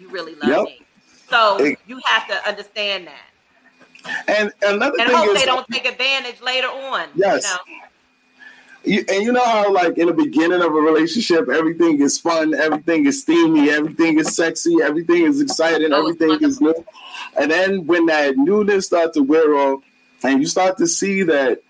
You 0.00 0.08
really 0.08 0.34
love 0.36 0.48
yep. 0.48 0.64
me. 0.64 0.82
So 1.28 1.58
it, 1.58 1.78
you 1.86 2.00
have 2.06 2.26
to 2.28 2.48
understand 2.48 3.08
that. 3.08 4.24
And 4.28 4.52
another 4.62 4.96
and 4.98 5.08
thing 5.08 5.16
hope 5.16 5.28
is, 5.28 5.40
they 5.40 5.46
don't 5.46 5.68
take 5.68 5.86
advantage 5.86 6.40
later 6.40 6.68
on. 6.68 7.08
Yes. 7.14 7.44
You 7.44 7.50
know? 7.50 7.84
You, 8.84 9.04
and 9.10 9.22
you 9.24 9.32
know 9.32 9.44
how, 9.44 9.72
like 9.72 9.98
in 9.98 10.06
the 10.06 10.14
beginning 10.14 10.62
of 10.62 10.72
a 10.72 10.80
relationship, 10.80 11.48
everything 11.48 12.00
is 12.00 12.18
fun, 12.18 12.54
everything 12.54 13.06
is 13.06 13.22
steamy, 13.22 13.70
everything 13.70 14.18
is 14.18 14.34
sexy, 14.34 14.76
everything 14.82 15.24
is 15.24 15.40
exciting, 15.40 15.92
oh, 15.92 15.98
everything 15.98 16.48
is 16.48 16.60
new. 16.60 16.84
And 17.38 17.50
then 17.50 17.86
when 17.86 18.06
that 18.06 18.36
newness 18.36 18.86
starts 18.86 19.14
to 19.14 19.22
wear 19.22 19.54
off, 19.54 19.82
and 20.22 20.40
you 20.40 20.46
start 20.46 20.78
to 20.78 20.86
see 20.86 21.24
that 21.24 21.60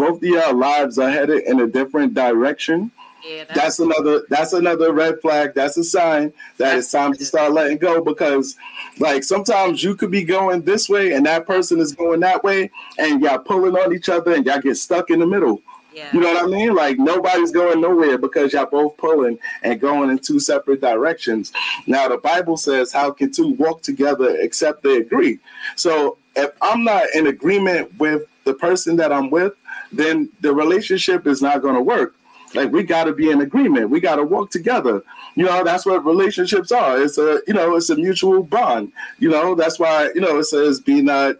both 0.00 0.16
of 0.16 0.24
your 0.24 0.54
lives 0.54 0.98
are 0.98 1.10
headed 1.10 1.44
in 1.44 1.60
a 1.60 1.66
different 1.66 2.14
direction, 2.14 2.90
yeah, 3.22 3.44
that's, 3.44 3.60
that's 3.60 3.78
another 3.80 4.24
that's 4.30 4.52
another 4.54 4.92
red 4.94 5.20
flag. 5.20 5.52
That's 5.54 5.76
a 5.76 5.84
sign 5.84 6.32
that 6.56 6.78
it's 6.78 6.90
time 6.90 7.12
to 7.12 7.24
start 7.24 7.52
letting 7.52 7.76
go 7.76 8.02
because 8.02 8.56
like 8.98 9.24
sometimes 9.24 9.84
you 9.84 9.94
could 9.94 10.10
be 10.10 10.24
going 10.24 10.62
this 10.62 10.88
way 10.88 11.12
and 11.12 11.26
that 11.26 11.46
person 11.46 11.80
is 11.80 11.92
going 11.92 12.20
that 12.20 12.42
way 12.42 12.70
and 12.98 13.20
y'all 13.20 13.38
pulling 13.38 13.76
on 13.76 13.94
each 13.94 14.08
other 14.08 14.34
and 14.34 14.46
y'all 14.46 14.60
get 14.60 14.76
stuck 14.76 15.10
in 15.10 15.20
the 15.20 15.26
middle. 15.26 15.60
Yeah. 15.92 16.08
You 16.14 16.20
know 16.20 16.32
what 16.32 16.44
I 16.44 16.46
mean? 16.46 16.74
Like 16.74 16.98
nobody's 16.98 17.50
going 17.50 17.82
nowhere 17.82 18.16
because 18.16 18.54
y'all 18.54 18.64
both 18.64 18.96
pulling 18.96 19.38
and 19.62 19.78
going 19.78 20.08
in 20.08 20.18
two 20.18 20.40
separate 20.40 20.80
directions. 20.80 21.52
Now 21.86 22.08
the 22.08 22.16
Bible 22.16 22.56
says, 22.56 22.90
"How 22.90 23.10
can 23.10 23.32
two 23.32 23.50
walk 23.50 23.82
together 23.82 24.34
except 24.38 24.82
they 24.82 24.96
agree?" 24.96 25.40
So 25.76 26.16
if 26.36 26.52
I'm 26.62 26.84
not 26.84 27.04
in 27.14 27.26
agreement 27.26 27.98
with 27.98 28.22
the 28.44 28.54
person 28.54 28.96
that 28.96 29.12
I'm 29.12 29.28
with, 29.28 29.54
then 29.92 30.28
the 30.40 30.52
relationship 30.52 31.26
is 31.26 31.42
not 31.42 31.62
going 31.62 31.74
to 31.74 31.82
work. 31.82 32.14
Like 32.54 32.72
we 32.72 32.82
got 32.82 33.04
to 33.04 33.12
be 33.12 33.30
in 33.30 33.40
agreement. 33.40 33.90
We 33.90 34.00
got 34.00 34.16
to 34.16 34.24
work 34.24 34.50
together. 34.50 35.02
You 35.36 35.44
know, 35.44 35.62
that's 35.62 35.86
what 35.86 36.04
relationships 36.04 36.72
are. 36.72 37.00
It's 37.00 37.16
a, 37.18 37.40
you 37.46 37.54
know, 37.54 37.76
it's 37.76 37.90
a 37.90 37.96
mutual 37.96 38.42
bond. 38.42 38.92
You 39.18 39.30
know, 39.30 39.54
that's 39.54 39.78
why, 39.78 40.10
you 40.14 40.20
know, 40.20 40.38
it 40.38 40.44
says 40.44 40.80
be 40.80 41.00
not 41.00 41.36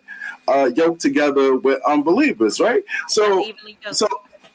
uh, 0.47 0.71
yoked 0.75 1.01
together 1.01 1.57
with 1.57 1.81
unbelievers, 1.87 2.61
right? 2.61 2.83
So, 3.09 3.51
so 3.91 4.07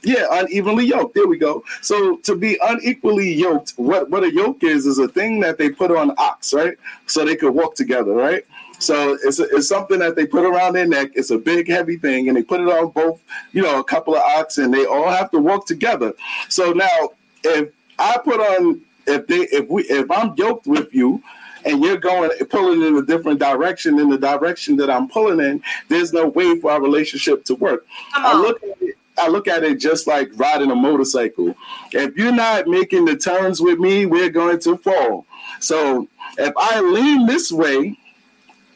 yeah, 0.06 0.28
unevenly 0.32 0.86
yoked. 0.86 1.16
There 1.16 1.28
we 1.28 1.38
go. 1.38 1.64
So 1.82 2.18
to 2.18 2.36
be 2.36 2.58
unequally 2.62 3.34
yoked, 3.34 3.74
what 3.76 4.10
what 4.10 4.24
a 4.24 4.34
yoke 4.34 4.64
is 4.64 4.86
is 4.86 5.00
a 5.00 5.08
thing 5.08 5.40
that 5.42 5.58
they 5.58 5.70
put 5.70 5.92
on 5.92 6.14
ox, 6.18 6.54
right? 6.54 6.78
So 7.08 7.26
they 7.26 7.36
could 7.36 7.54
walk 7.54 7.76
together, 7.76 8.14
right? 8.14 8.46
So 8.80 9.18
it's, 9.24 9.40
a, 9.40 9.44
it's 9.56 9.68
something 9.68 10.00
that 10.00 10.16
they 10.16 10.26
put 10.26 10.46
around 10.46 10.74
their 10.74 10.88
neck. 10.88 11.12
It's 11.16 11.32
a 11.32 11.38
big, 11.38 11.68
heavy 11.68 11.98
thing, 11.98 12.28
and 12.28 12.38
they 12.38 12.44
put 12.44 12.62
it 12.62 12.68
on 12.68 12.90
both, 12.90 13.22
you 13.52 13.62
know, 13.62 13.80
a 13.80 13.84
couple 13.84 14.16
of 14.16 14.22
oxen. 14.22 14.72
They 14.72 14.86
all 14.86 15.10
have 15.10 15.32
to 15.32 15.40
walk 15.40 15.66
together. 15.66 16.14
So 16.50 16.72
now, 16.72 17.10
if 17.44 17.72
I 18.00 18.18
put 18.24 18.40
on, 18.40 18.82
if 19.08 19.28
they, 19.28 19.42
if 19.52 19.70
we, 19.70 19.84
if 19.84 20.10
I'm 20.12 20.34
yoked 20.36 20.68
with 20.68 20.94
you, 20.94 21.22
and 21.66 21.84
you're 21.84 21.98
going 21.98 22.30
pulling 22.50 22.84
in 22.84 22.96
a 22.96 23.02
different 23.02 23.40
direction 23.40 24.00
in 24.00 24.10
the 24.10 24.18
direction 24.18 24.76
that 24.78 24.90
I'm 24.90 25.08
pulling 25.08 25.40
in, 25.40 25.64
there's 25.90 26.14
no 26.14 26.28
way 26.28 26.60
for 26.60 26.72
our 26.72 26.82
relationship 26.82 27.44
to 27.46 27.56
work. 27.56 27.86
I 28.14 28.40
look 28.40 28.62
at 28.64 28.82
it, 28.82 28.96
I 29.18 29.28
look 29.28 29.48
at 29.48 29.64
it 29.64 29.80
just 29.80 30.08
like 30.08 30.30
riding 30.36 30.72
a 30.72 30.76
motorcycle. 30.76 31.56
If 31.92 32.16
you're 32.18 32.32
not 32.32 32.68
making 32.68 33.06
the 33.06 33.16
turns 33.16 33.62
with 33.62 33.80
me, 33.80 34.06
we're 34.06 34.30
going 34.30 34.60
to 34.60 34.78
fall. 34.78 35.26
So 35.60 36.08
if 36.38 36.54
I 36.56 36.82
lean 36.82 37.26
this 37.26 37.52
way, 37.52 37.98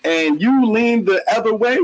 and 0.04 0.42
you 0.42 0.66
lean 0.66 1.06
the 1.06 1.24
other 1.32 1.54
way, 1.54 1.78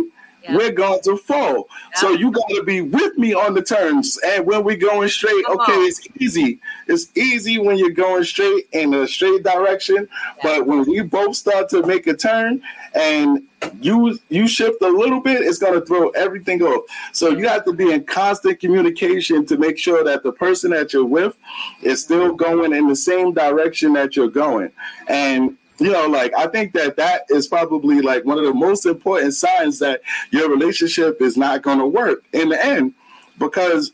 yeah. 0.43 0.55
we're 0.55 0.71
going 0.71 1.01
to 1.01 1.17
fall. 1.17 1.67
Yeah. 1.67 2.01
So 2.01 2.09
you 2.11 2.31
got 2.31 2.47
to 2.49 2.63
be 2.63 2.81
with 2.81 3.17
me 3.17 3.33
on 3.33 3.53
the 3.53 3.61
turns. 3.61 4.17
And 4.25 4.45
when 4.45 4.63
we're 4.63 4.77
going 4.77 5.09
straight, 5.09 5.45
Come 5.45 5.59
okay, 5.61 5.73
on. 5.73 5.87
it's 5.87 6.07
easy. 6.19 6.59
It's 6.87 7.15
easy 7.15 7.57
when 7.57 7.77
you're 7.77 7.89
going 7.91 8.23
straight 8.23 8.67
in 8.71 8.93
a 8.93 9.07
straight 9.07 9.43
direction. 9.43 10.07
Yeah. 10.37 10.41
But 10.43 10.65
when 10.65 10.85
we 10.85 11.01
both 11.01 11.35
start 11.35 11.69
to 11.69 11.85
make 11.85 12.07
a 12.07 12.13
turn 12.13 12.61
and 12.93 13.43
you 13.81 14.19
you 14.29 14.47
shift 14.47 14.81
a 14.81 14.87
little 14.87 15.19
bit, 15.19 15.41
it's 15.41 15.57
going 15.57 15.79
to 15.79 15.85
throw 15.85 16.09
everything 16.09 16.61
off. 16.61 16.85
So 17.13 17.29
you 17.29 17.47
have 17.47 17.65
to 17.65 17.73
be 17.73 17.91
in 17.91 18.03
constant 18.03 18.59
communication 18.59 19.45
to 19.47 19.57
make 19.57 19.77
sure 19.77 20.03
that 20.03 20.23
the 20.23 20.31
person 20.31 20.71
that 20.71 20.93
you're 20.93 21.05
with 21.05 21.35
is 21.81 22.01
still 22.01 22.35
going 22.35 22.73
in 22.73 22.87
the 22.87 22.95
same 22.95 23.33
direction 23.33 23.93
that 23.93 24.15
you're 24.15 24.27
going. 24.27 24.71
And 25.07 25.57
you 25.79 25.91
know, 25.91 26.07
like 26.07 26.33
I 26.37 26.47
think 26.47 26.73
that 26.73 26.95
that 26.97 27.25
is 27.29 27.47
probably 27.47 28.01
like 28.01 28.25
one 28.25 28.37
of 28.37 28.45
the 28.45 28.53
most 28.53 28.85
important 28.85 29.33
signs 29.33 29.79
that 29.79 30.01
your 30.31 30.49
relationship 30.49 31.21
is 31.21 31.37
not 31.37 31.61
going 31.61 31.79
to 31.79 31.87
work 31.87 32.23
in 32.33 32.49
the 32.49 32.63
end. 32.63 32.93
Because 33.37 33.91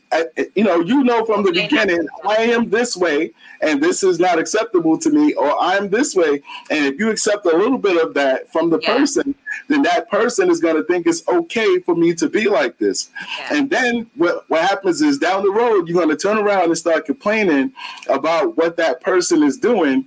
you 0.54 0.62
know, 0.62 0.78
you 0.78 1.02
know 1.02 1.24
from 1.24 1.42
the 1.42 1.50
beginning, 1.50 2.06
I 2.24 2.36
am 2.36 2.70
this 2.70 2.96
way, 2.96 3.32
and 3.60 3.82
this 3.82 4.04
is 4.04 4.20
not 4.20 4.38
acceptable 4.38 4.96
to 4.98 5.10
me, 5.10 5.34
or 5.34 5.60
I'm 5.60 5.88
this 5.88 6.14
way. 6.14 6.42
And 6.70 6.84
if 6.86 7.00
you 7.00 7.10
accept 7.10 7.44
a 7.46 7.56
little 7.56 7.78
bit 7.78 8.00
of 8.00 8.14
that 8.14 8.52
from 8.52 8.70
the 8.70 8.78
yeah. 8.78 8.96
person, 8.96 9.34
then 9.66 9.82
that 9.82 10.08
person 10.08 10.48
is 10.48 10.60
going 10.60 10.76
to 10.76 10.84
think 10.84 11.08
it's 11.08 11.26
okay 11.26 11.80
for 11.80 11.96
me 11.96 12.14
to 12.14 12.28
be 12.28 12.48
like 12.48 12.78
this. 12.78 13.10
Yeah. 13.38 13.56
And 13.56 13.68
then 13.68 14.08
what, 14.14 14.48
what 14.48 14.62
happens 14.62 15.02
is 15.02 15.18
down 15.18 15.42
the 15.42 15.50
road, 15.50 15.88
you're 15.88 16.00
going 16.00 16.16
to 16.16 16.22
turn 16.22 16.38
around 16.38 16.66
and 16.66 16.78
start 16.78 17.06
complaining 17.06 17.72
about 18.08 18.56
what 18.56 18.76
that 18.76 19.00
person 19.00 19.42
is 19.42 19.58
doing 19.58 20.06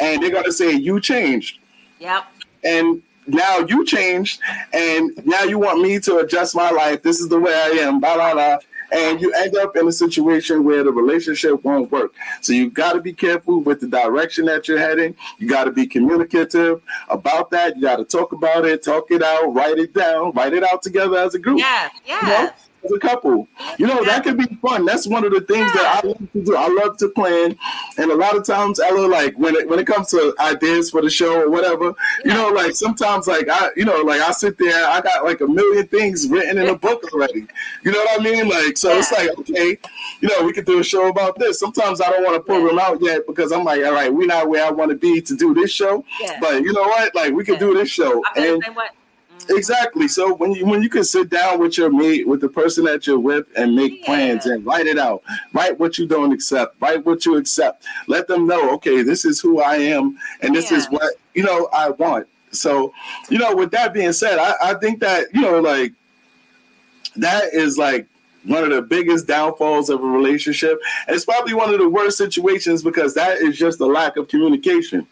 and 0.00 0.22
they're 0.22 0.30
gonna 0.30 0.52
say 0.52 0.72
you 0.72 1.00
changed. 1.00 1.58
Yep. 1.98 2.24
And 2.64 3.02
now 3.26 3.58
you 3.60 3.84
changed, 3.84 4.40
and 4.72 5.12
now 5.26 5.42
you 5.42 5.58
want 5.58 5.80
me 5.80 5.98
to 6.00 6.18
adjust 6.18 6.54
my 6.54 6.70
life. 6.70 7.02
This 7.02 7.20
is 7.20 7.28
the 7.28 7.38
way 7.38 7.54
I 7.54 7.68
am. 7.84 8.00
Blah 8.00 8.14
blah 8.14 8.32
blah. 8.34 8.58
And 8.92 9.20
you 9.20 9.32
end 9.32 9.56
up 9.56 9.76
in 9.76 9.88
a 9.88 9.92
situation 9.92 10.62
where 10.62 10.84
the 10.84 10.92
relationship 10.92 11.64
won't 11.64 11.90
work. 11.90 12.14
So 12.42 12.52
you 12.52 12.70
got 12.70 12.92
to 12.92 13.00
be 13.00 13.12
careful 13.12 13.60
with 13.60 13.80
the 13.80 13.88
direction 13.88 14.44
that 14.44 14.68
you're 14.68 14.78
heading. 14.78 15.16
You 15.38 15.48
got 15.48 15.64
to 15.64 15.72
be 15.72 15.86
communicative 15.86 16.80
about 17.08 17.50
that. 17.50 17.76
You 17.76 17.82
got 17.82 17.96
to 17.96 18.04
talk 18.04 18.32
about 18.32 18.64
it, 18.66 18.84
talk 18.84 19.10
it 19.10 19.22
out, 19.22 19.52
write 19.52 19.78
it 19.78 19.94
down, 19.94 20.30
write 20.32 20.52
it 20.52 20.62
out 20.62 20.82
together 20.82 21.18
as 21.18 21.34
a 21.34 21.40
group. 21.40 21.58
Yeah, 21.58 21.88
yeah. 22.06 22.20
You 22.20 22.28
know? 22.28 22.52
As 22.84 22.92
a 22.92 22.98
couple. 22.98 23.48
You 23.78 23.86
know, 23.86 24.04
that 24.04 24.24
could 24.24 24.36
be 24.36 24.46
fun. 24.56 24.84
That's 24.84 25.06
one 25.06 25.24
of 25.24 25.32
the 25.32 25.40
things 25.40 25.70
yeah. 25.74 25.82
that 25.82 26.04
I 26.04 26.06
love 26.06 26.32
to 26.32 26.44
do. 26.44 26.56
I 26.56 26.68
love 26.68 26.96
to 26.98 27.08
plan. 27.08 27.56
And 27.98 28.10
a 28.10 28.14
lot 28.14 28.36
of 28.36 28.44
times, 28.44 28.80
Ella, 28.80 29.06
like 29.06 29.36
when 29.38 29.54
it 29.54 29.68
when 29.68 29.78
it 29.78 29.86
comes 29.86 30.08
to 30.10 30.34
ideas 30.40 30.90
for 30.90 31.02
the 31.02 31.10
show 31.10 31.40
or 31.40 31.50
whatever, 31.50 31.94
yeah. 32.24 32.32
you 32.32 32.34
know, 32.34 32.48
like 32.50 32.74
sometimes 32.74 33.26
like 33.26 33.48
I 33.48 33.70
you 33.76 33.84
know, 33.84 34.02
like 34.02 34.20
I 34.20 34.32
sit 34.32 34.58
there, 34.58 34.86
I 34.88 35.00
got 35.00 35.24
like 35.24 35.40
a 35.40 35.46
million 35.46 35.86
things 35.86 36.28
written 36.28 36.58
in 36.58 36.68
a 36.68 36.76
book 36.76 37.04
already. 37.12 37.46
You 37.82 37.92
know 37.92 37.98
what 37.98 38.20
I 38.20 38.24
mean? 38.24 38.48
Like 38.48 38.76
so 38.76 38.92
yeah. 38.92 38.98
it's 38.98 39.12
like, 39.12 39.30
okay, 39.38 39.78
you 40.20 40.28
know, 40.28 40.42
we 40.44 40.52
could 40.52 40.66
do 40.66 40.78
a 40.80 40.84
show 40.84 41.08
about 41.08 41.38
this. 41.38 41.58
Sometimes 41.58 42.00
I 42.00 42.10
don't 42.10 42.24
want 42.24 42.36
to 42.36 42.40
pull 42.40 42.66
them 42.66 42.78
out 42.78 43.00
yet 43.00 43.26
because 43.26 43.52
I'm 43.52 43.64
like, 43.64 43.84
all 43.84 43.92
right, 43.92 44.12
we're 44.12 44.26
not 44.26 44.48
where 44.48 44.64
I 44.64 44.70
want 44.70 44.90
to 44.90 44.96
be 44.96 45.20
to 45.20 45.36
do 45.36 45.54
this 45.54 45.70
show. 45.70 46.04
But 46.40 46.62
you 46.62 46.72
know 46.72 46.82
what? 46.82 47.14
Like 47.14 47.32
we 47.32 47.44
could 47.44 47.58
do 47.58 47.74
this 47.74 47.88
show. 47.88 48.22
and 48.36 48.62
Exactly. 49.50 50.08
So 50.08 50.34
when 50.34 50.52
you 50.52 50.66
when 50.66 50.82
you 50.82 50.88
can 50.88 51.04
sit 51.04 51.30
down 51.30 51.60
with 51.60 51.78
your 51.78 51.90
mate, 51.90 52.26
with 52.26 52.40
the 52.40 52.48
person 52.48 52.84
that 52.84 53.06
you're 53.06 53.18
with, 53.18 53.46
and 53.56 53.74
make 53.74 54.00
yeah. 54.00 54.06
plans 54.06 54.46
and 54.46 54.64
write 54.64 54.86
it 54.86 54.98
out. 54.98 55.22
Write 55.52 55.78
what 55.78 55.98
you 55.98 56.06
don't 56.06 56.32
accept. 56.32 56.80
Write 56.80 57.04
what 57.04 57.24
you 57.24 57.36
accept. 57.36 57.84
Let 58.06 58.26
them 58.26 58.46
know, 58.46 58.70
okay, 58.74 59.02
this 59.02 59.24
is 59.24 59.40
who 59.40 59.60
I 59.60 59.76
am, 59.76 60.18
and 60.40 60.54
this 60.54 60.70
yeah. 60.70 60.78
is 60.78 60.86
what 60.86 61.14
you 61.34 61.42
know 61.42 61.68
I 61.72 61.90
want. 61.90 62.26
So, 62.50 62.92
you 63.28 63.38
know, 63.38 63.54
with 63.54 63.70
that 63.72 63.92
being 63.92 64.12
said, 64.12 64.38
I, 64.38 64.54
I 64.62 64.74
think 64.74 65.00
that 65.00 65.26
you 65.34 65.42
know, 65.42 65.60
like 65.60 65.92
that 67.16 67.52
is 67.52 67.78
like 67.78 68.06
one 68.44 68.62
of 68.62 68.70
the 68.70 68.82
biggest 68.82 69.26
downfalls 69.26 69.88
of 69.90 70.02
a 70.02 70.06
relationship. 70.06 70.78
And 71.06 71.16
it's 71.16 71.24
probably 71.24 71.54
one 71.54 71.72
of 71.72 71.80
the 71.80 71.88
worst 71.88 72.18
situations 72.18 72.82
because 72.82 73.14
that 73.14 73.38
is 73.38 73.56
just 73.56 73.80
a 73.80 73.86
lack 73.86 74.16
of 74.16 74.28
communication. 74.28 75.06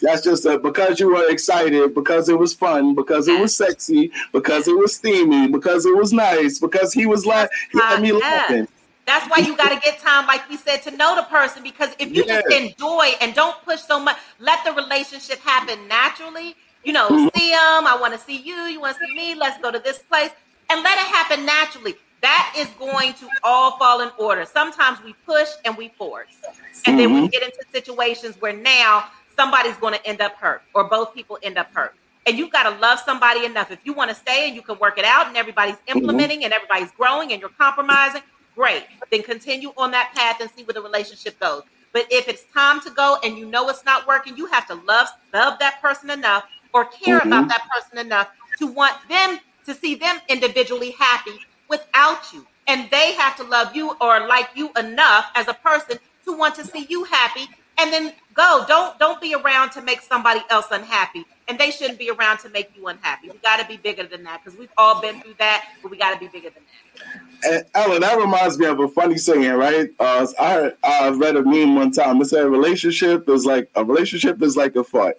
That's 0.00 0.22
just 0.22 0.44
a, 0.46 0.58
because 0.58 1.00
you 1.00 1.08
were 1.08 1.28
excited, 1.30 1.94
because 1.94 2.28
it 2.28 2.38
was 2.38 2.54
fun, 2.54 2.94
because 2.94 3.28
it 3.28 3.40
was 3.40 3.56
sexy, 3.56 4.10
because 4.32 4.68
it 4.68 4.76
was 4.76 4.94
steamy, 4.94 5.48
because 5.48 5.86
it 5.86 5.96
was 5.96 6.12
nice, 6.12 6.58
because 6.58 6.92
he 6.92 7.06
was 7.06 7.26
like, 7.26 7.50
he 7.72 7.78
had 7.78 8.00
me 8.00 8.12
laughing. 8.12 8.68
That's 9.06 9.26
why 9.30 9.38
you 9.38 9.56
got 9.56 9.70
to 9.70 9.80
get 9.80 9.98
time, 10.00 10.26
like 10.26 10.46
we 10.50 10.58
said, 10.58 10.82
to 10.82 10.90
know 10.90 11.16
the 11.16 11.22
person. 11.22 11.62
Because 11.62 11.94
if 11.98 12.14
you 12.14 12.24
yes. 12.26 12.44
just 12.44 12.54
enjoy 12.54 13.12
and 13.22 13.34
don't 13.34 13.56
push 13.64 13.80
so 13.80 13.98
much, 13.98 14.18
let 14.38 14.62
the 14.66 14.72
relationship 14.72 15.38
happen 15.38 15.88
naturally. 15.88 16.54
You 16.84 16.92
know, 16.92 17.08
mm-hmm. 17.08 17.38
see 17.38 17.50
them. 17.50 17.86
I 17.86 17.96
want 17.98 18.12
to 18.12 18.20
see 18.20 18.36
you. 18.36 18.54
You 18.54 18.80
want 18.80 18.98
to 18.98 19.06
see 19.06 19.14
me. 19.14 19.34
Let's 19.34 19.60
go 19.62 19.72
to 19.72 19.78
this 19.78 19.98
place, 20.00 20.30
and 20.68 20.82
let 20.82 20.98
it 20.98 21.06
happen 21.06 21.46
naturally. 21.46 21.94
That 22.20 22.52
is 22.56 22.68
going 22.78 23.14
to 23.14 23.28
all 23.42 23.78
fall 23.78 24.02
in 24.02 24.10
order. 24.18 24.44
Sometimes 24.44 24.98
we 25.02 25.14
push 25.24 25.48
and 25.64 25.76
we 25.76 25.88
force, 25.88 26.36
and 26.44 26.54
mm-hmm. 26.54 26.96
then 26.98 27.14
we 27.14 27.20
mm-hmm. 27.20 27.26
get 27.28 27.42
into 27.44 27.64
situations 27.72 28.36
where 28.40 28.52
now 28.52 29.04
somebody's 29.38 29.76
going 29.76 29.94
to 29.94 30.04
end 30.06 30.20
up 30.20 30.34
hurt 30.34 30.62
or 30.74 30.84
both 30.84 31.14
people 31.14 31.38
end 31.42 31.56
up 31.58 31.72
hurt. 31.72 31.94
And 32.26 32.36
you've 32.36 32.50
got 32.50 32.64
to 32.64 32.78
love 32.80 32.98
somebody 32.98 33.44
enough. 33.44 33.70
If 33.70 33.78
you 33.84 33.92
want 33.92 34.10
to 34.10 34.16
stay 34.16 34.48
and 34.48 34.56
you 34.56 34.62
can 34.62 34.78
work 34.78 34.98
it 34.98 35.04
out 35.04 35.28
and 35.28 35.36
everybody's 35.36 35.76
mm-hmm. 35.76 35.98
implementing 35.98 36.38
mm-hmm. 36.38 36.46
and 36.46 36.52
everybody's 36.52 36.90
growing 36.90 37.32
and 37.32 37.40
you're 37.40 37.50
compromising, 37.50 38.22
great. 38.54 38.84
Then 39.10 39.22
continue 39.22 39.72
on 39.76 39.92
that 39.92 40.12
path 40.14 40.40
and 40.40 40.50
see 40.50 40.64
where 40.64 40.74
the 40.74 40.82
relationship 40.82 41.38
goes. 41.38 41.62
But 41.92 42.06
if 42.10 42.28
it's 42.28 42.44
time 42.52 42.80
to 42.82 42.90
go 42.90 43.18
and 43.24 43.38
you 43.38 43.46
know 43.46 43.68
it's 43.68 43.84
not 43.84 44.06
working, 44.06 44.36
you 44.36 44.46
have 44.46 44.66
to 44.66 44.74
love 44.74 45.08
love 45.32 45.58
that 45.60 45.80
person 45.80 46.10
enough 46.10 46.44
or 46.74 46.84
care 46.84 47.20
mm-hmm. 47.20 47.28
about 47.28 47.48
that 47.48 47.66
person 47.74 47.98
enough 47.98 48.28
to 48.58 48.66
want 48.66 48.94
them 49.08 49.38
to 49.64 49.74
see 49.74 49.94
them 49.94 50.18
individually 50.28 50.90
happy 50.98 51.38
without 51.68 52.32
you. 52.32 52.46
And 52.66 52.90
they 52.90 53.14
have 53.14 53.36
to 53.36 53.44
love 53.44 53.74
you 53.74 53.96
or 54.00 54.26
like 54.26 54.50
you 54.54 54.70
enough 54.78 55.30
as 55.34 55.48
a 55.48 55.54
person 55.54 55.98
to 56.26 56.36
want 56.36 56.54
to 56.56 56.64
see 56.64 56.86
you 56.90 57.04
happy 57.04 57.48
and 57.78 57.92
then 57.92 58.12
go. 58.34 58.64
Don't 58.68 58.98
don't 58.98 59.20
be 59.20 59.34
around 59.34 59.70
to 59.70 59.82
make 59.82 60.00
somebody 60.00 60.40
else 60.50 60.66
unhappy, 60.70 61.24
and 61.46 61.58
they 61.58 61.70
shouldn't 61.70 61.98
be 61.98 62.10
around 62.10 62.38
to 62.38 62.48
make 62.50 62.70
you 62.76 62.86
unhappy. 62.88 63.30
We 63.30 63.38
got 63.38 63.60
to 63.60 63.66
be 63.66 63.76
bigger 63.76 64.04
than 64.06 64.24
that 64.24 64.44
because 64.44 64.58
we've 64.58 64.72
all 64.76 65.00
been 65.00 65.20
through 65.20 65.34
that, 65.38 65.66
but 65.82 65.90
we 65.90 65.96
got 65.98 66.12
to 66.12 66.18
be 66.18 66.28
bigger 66.28 66.50
than 66.50 66.62
that. 66.62 67.44
And 67.44 67.64
Ellen, 67.74 68.00
that 68.00 68.18
reminds 68.18 68.58
me 68.58 68.66
of 68.66 68.80
a 68.80 68.88
funny 68.88 69.16
saying, 69.16 69.52
right? 69.52 69.90
Uh, 70.00 70.26
I 70.38 70.72
I 70.82 71.08
read 71.10 71.36
a 71.36 71.42
meme 71.42 71.76
one 71.76 71.92
time. 71.92 72.20
It 72.20 72.26
said, 72.26 72.46
"Relationship 72.46 73.28
is 73.28 73.46
like 73.46 73.70
a 73.76 73.84
relationship 73.84 74.42
is 74.42 74.56
like 74.56 74.74
a 74.76 74.84
fart. 74.84 75.16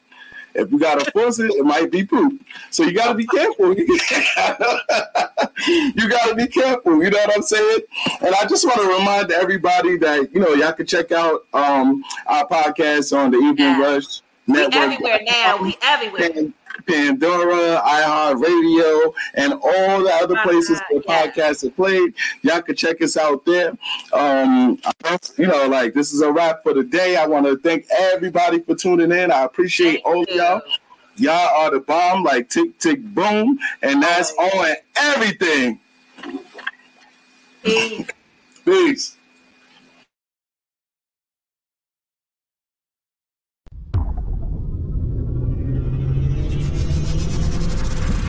If 0.60 0.72
you 0.72 0.80
gotta 0.80 1.10
force 1.12 1.39
it, 1.39 1.51
it 1.51 1.64
might 1.64 1.91
be 1.91 2.05
poop. 2.05 2.41
So 2.70 2.84
you 2.84 2.93
gotta 2.93 3.16
be 3.16 3.26
careful. 3.26 3.74
you 3.78 3.86
gotta 6.10 6.36
be 6.36 6.47
careful. 6.47 7.03
You 7.03 7.10
know 7.10 7.18
what 7.18 7.36
I'm 7.36 7.41
saying? 7.41 7.80
And 8.22 8.36
I 8.36 8.45
just 8.45 8.66
want 8.66 8.82
to 8.82 8.88
remind 8.88 9.32
everybody 9.32 9.97
that 9.97 10.34
you 10.34 10.39
know 10.39 10.53
y'all 10.53 10.74
can 10.74 10.86
check 10.86 11.12
out 11.12 11.45
um, 11.53 12.03
our 12.28 12.47
podcast 12.47 13.18
on 13.18 13.32
the 13.32 13.38
Evening 13.38 13.57
yeah. 13.57 13.82
Rush 13.82 14.22
Network. 14.47 14.74
We 14.74 14.80
everywhere 14.80 15.20
now. 15.26 15.62
We 15.62 15.78
everywhere. 15.82 16.51
Pandora, 16.86 17.82
iHeartRadio, 17.86 19.13
and 19.36 19.53
all 19.53 20.03
the 20.03 20.11
other 20.21 20.38
places 20.43 20.80
where 20.89 21.01
yeah. 21.07 21.27
podcasts 21.27 21.65
are 21.65 21.71
played. 21.71 22.13
Y'all 22.41 22.61
can 22.61 22.75
check 22.75 23.01
us 23.01 23.17
out 23.17 23.45
there. 23.45 23.77
Um, 24.13 24.80
you 25.38 25.47
know, 25.47 25.67
like 25.67 25.93
this 25.93 26.13
is 26.13 26.21
a 26.21 26.32
wrap 26.32 26.63
for 26.63 26.73
the 26.73 26.84
day. 26.84 27.15
I 27.15 27.25
want 27.25 27.45
to 27.45 27.57
thank 27.57 27.86
everybody 27.91 28.59
for 28.59 28.75
tuning 28.75 29.11
in. 29.11 29.32
I 29.32 29.43
appreciate 29.43 30.03
thank 30.03 30.05
all 30.05 30.23
of 30.23 30.30
y'all. 30.30 30.61
Y'all 31.15 31.34
are 31.34 31.71
the 31.71 31.82
bomb, 31.82 32.23
like 32.23 32.49
tick 32.49 32.77
tick 32.80 33.03
boom, 33.03 33.59
and 33.82 34.01
that's 34.01 34.34
oh, 34.39 34.59
on 34.59 34.75
everything. 34.95 35.80
Peace. 37.63 38.07
Peace. 38.63 39.17